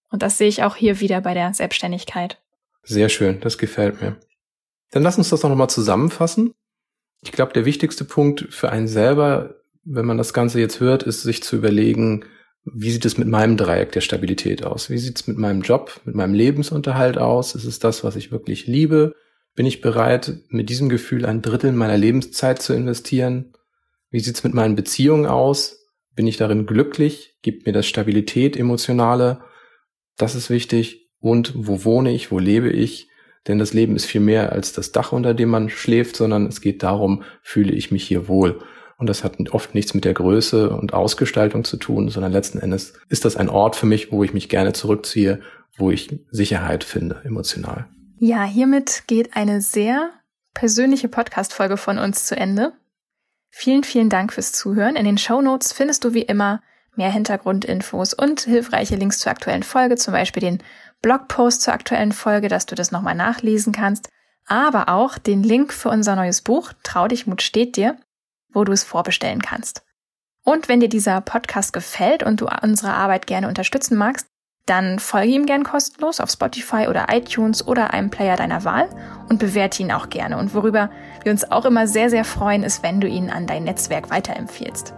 Und 0.09 0.21
das 0.21 0.37
sehe 0.37 0.47
ich 0.47 0.63
auch 0.63 0.75
hier 0.75 0.99
wieder 0.99 1.21
bei 1.21 1.33
der 1.33 1.53
Selbstständigkeit. 1.53 2.41
Sehr 2.83 3.09
schön, 3.09 3.39
das 3.39 3.57
gefällt 3.57 4.01
mir. 4.01 4.17
Dann 4.91 5.03
lass 5.03 5.17
uns 5.17 5.29
das 5.29 5.41
doch 5.41 5.49
nochmal 5.49 5.69
zusammenfassen. 5.69 6.53
Ich 7.21 7.31
glaube, 7.31 7.53
der 7.53 7.65
wichtigste 7.65 8.03
Punkt 8.03 8.47
für 8.53 8.71
einen 8.71 8.87
selber, 8.87 9.61
wenn 9.83 10.05
man 10.05 10.17
das 10.17 10.33
Ganze 10.33 10.59
jetzt 10.59 10.79
hört, 10.79 11.03
ist 11.03 11.21
sich 11.21 11.43
zu 11.43 11.55
überlegen, 11.55 12.25
wie 12.65 12.91
sieht 12.91 13.05
es 13.05 13.17
mit 13.17 13.27
meinem 13.27 13.57
Dreieck 13.57 13.91
der 13.91 14.01
Stabilität 14.01 14.63
aus? 14.63 14.89
Wie 14.89 14.97
sieht 14.97 15.19
es 15.19 15.27
mit 15.27 15.37
meinem 15.37 15.61
Job, 15.61 16.01
mit 16.05 16.15
meinem 16.15 16.33
Lebensunterhalt 16.33 17.17
aus? 17.17 17.55
Ist 17.55 17.65
es 17.65 17.79
das, 17.79 18.03
was 18.03 18.15
ich 18.15 18.31
wirklich 18.31 18.67
liebe? 18.67 19.15
Bin 19.55 19.65
ich 19.65 19.81
bereit, 19.81 20.33
mit 20.49 20.69
diesem 20.69 20.87
Gefühl 20.87 21.25
ein 21.25 21.41
Drittel 21.41 21.71
meiner 21.73 21.97
Lebenszeit 21.97 22.61
zu 22.61 22.73
investieren? 22.73 23.53
Wie 24.09 24.19
sieht 24.19 24.35
es 24.35 24.43
mit 24.43 24.53
meinen 24.53 24.75
Beziehungen 24.75 25.25
aus? 25.25 25.77
Bin 26.15 26.27
ich 26.27 26.37
darin 26.37 26.65
glücklich? 26.65 27.37
Gibt 27.41 27.65
mir 27.65 27.73
das 27.73 27.87
Stabilität, 27.87 28.55
emotionale? 28.55 29.41
Das 30.17 30.35
ist 30.35 30.49
wichtig. 30.49 31.09
Und 31.19 31.53
wo 31.55 31.83
wohne 31.83 32.11
ich? 32.11 32.31
Wo 32.31 32.39
lebe 32.39 32.69
ich? 32.69 33.09
Denn 33.47 33.59
das 33.59 33.73
Leben 33.73 33.95
ist 33.95 34.05
viel 34.05 34.21
mehr 34.21 34.51
als 34.51 34.71
das 34.73 34.91
Dach, 34.91 35.11
unter 35.11 35.33
dem 35.33 35.49
man 35.49 35.69
schläft, 35.69 36.15
sondern 36.15 36.45
es 36.45 36.61
geht 36.61 36.83
darum, 36.83 37.23
fühle 37.41 37.73
ich 37.73 37.91
mich 37.91 38.03
hier 38.03 38.27
wohl. 38.27 38.59
Und 38.97 39.07
das 39.07 39.23
hat 39.23 39.37
oft 39.51 39.73
nichts 39.73 39.93
mit 39.93 40.05
der 40.05 40.13
Größe 40.13 40.69
und 40.69 40.93
Ausgestaltung 40.93 41.63
zu 41.63 41.77
tun, 41.77 42.09
sondern 42.09 42.31
letzten 42.31 42.59
Endes 42.59 42.93
ist 43.09 43.25
das 43.25 43.35
ein 43.35 43.49
Ort 43.49 43.75
für 43.75 43.87
mich, 43.87 44.11
wo 44.11 44.23
ich 44.23 44.33
mich 44.33 44.47
gerne 44.47 44.73
zurückziehe, 44.73 45.41
wo 45.75 45.89
ich 45.89 46.19
Sicherheit 46.29 46.83
finde, 46.83 47.19
emotional. 47.23 47.87
Ja, 48.23 48.43
hiermit 48.43 49.05
geht 49.07 49.35
eine 49.35 49.61
sehr 49.61 50.11
persönliche 50.53 51.07
Podcast-Folge 51.07 51.75
von 51.75 51.97
uns 51.97 52.25
zu 52.25 52.37
Ende. 52.37 52.71
Vielen, 53.49 53.83
vielen 53.83 54.11
Dank 54.11 54.31
fürs 54.31 54.51
Zuhören. 54.51 54.95
In 54.95 55.05
den 55.05 55.17
Show 55.17 55.41
Notes 55.41 55.73
findest 55.73 56.03
du 56.03 56.13
wie 56.13 56.21
immer 56.21 56.61
mehr 56.95 57.11
Hintergrundinfos 57.11 58.13
und 58.13 58.41
hilfreiche 58.41 58.95
Links 58.95 59.17
zur 59.17 59.31
aktuellen 59.31 59.63
Folge, 59.63 59.95
zum 59.95 60.13
Beispiel 60.13 60.41
den 60.41 60.61
Blogpost 61.01 61.63
zur 61.63 61.73
aktuellen 61.73 62.11
Folge, 62.11 62.47
dass 62.47 62.67
du 62.67 62.75
das 62.75 62.91
nochmal 62.91 63.15
nachlesen 63.15 63.73
kannst, 63.73 64.07
aber 64.45 64.89
auch 64.89 65.17
den 65.17 65.41
Link 65.41 65.73
für 65.73 65.89
unser 65.89 66.15
neues 66.15 66.41
Buch 66.41 66.73
Trau 66.83 67.07
dich, 67.07 67.25
Mut 67.25 67.41
steht 67.41 67.75
dir, 67.75 67.97
wo 68.53 68.63
du 68.63 68.71
es 68.71 68.83
vorbestellen 68.83 69.41
kannst. 69.41 69.81
Und 70.43 70.69
wenn 70.69 70.79
dir 70.79 70.89
dieser 70.89 71.21
Podcast 71.21 71.73
gefällt 71.73 72.21
und 72.21 72.39
du 72.39 72.49
unsere 72.61 72.93
Arbeit 72.93 73.25
gerne 73.25 73.47
unterstützen 73.47 73.97
magst, 73.97 74.27
dann 74.65 74.99
folge 74.99 75.33
ihm 75.33 75.45
gern 75.45 75.63
kostenlos 75.63 76.19
auf 76.19 76.29
Spotify 76.29 76.87
oder 76.87 77.07
iTunes 77.11 77.67
oder 77.67 77.93
einem 77.93 78.09
Player 78.09 78.35
deiner 78.35 78.63
Wahl 78.63 78.87
und 79.29 79.39
bewerte 79.39 79.81
ihn 79.81 79.91
auch 79.91 80.09
gerne. 80.09 80.37
Und 80.37 80.53
worüber 80.53 80.89
wir 81.23 81.31
uns 81.31 81.49
auch 81.51 81.65
immer 81.65 81.87
sehr, 81.87 82.09
sehr 82.09 82.25
freuen, 82.25 82.63
ist, 82.63 82.83
wenn 82.83 83.01
du 83.01 83.07
ihn 83.07 83.29
an 83.29 83.47
dein 83.47 83.63
Netzwerk 83.63 84.09
weiterempfiehlst. 84.09 84.93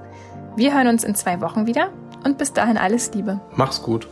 Wir 0.56 0.74
hören 0.74 0.88
uns 0.88 1.04
in 1.04 1.16
zwei 1.16 1.42
Wochen 1.42 1.66
wieder 1.66 1.90
und 2.24 2.38
bis 2.38 2.54
dahin 2.54 2.78
alles 2.78 3.14
Liebe. 3.14 3.40
Mach's 3.56 3.82
gut. 3.82 4.08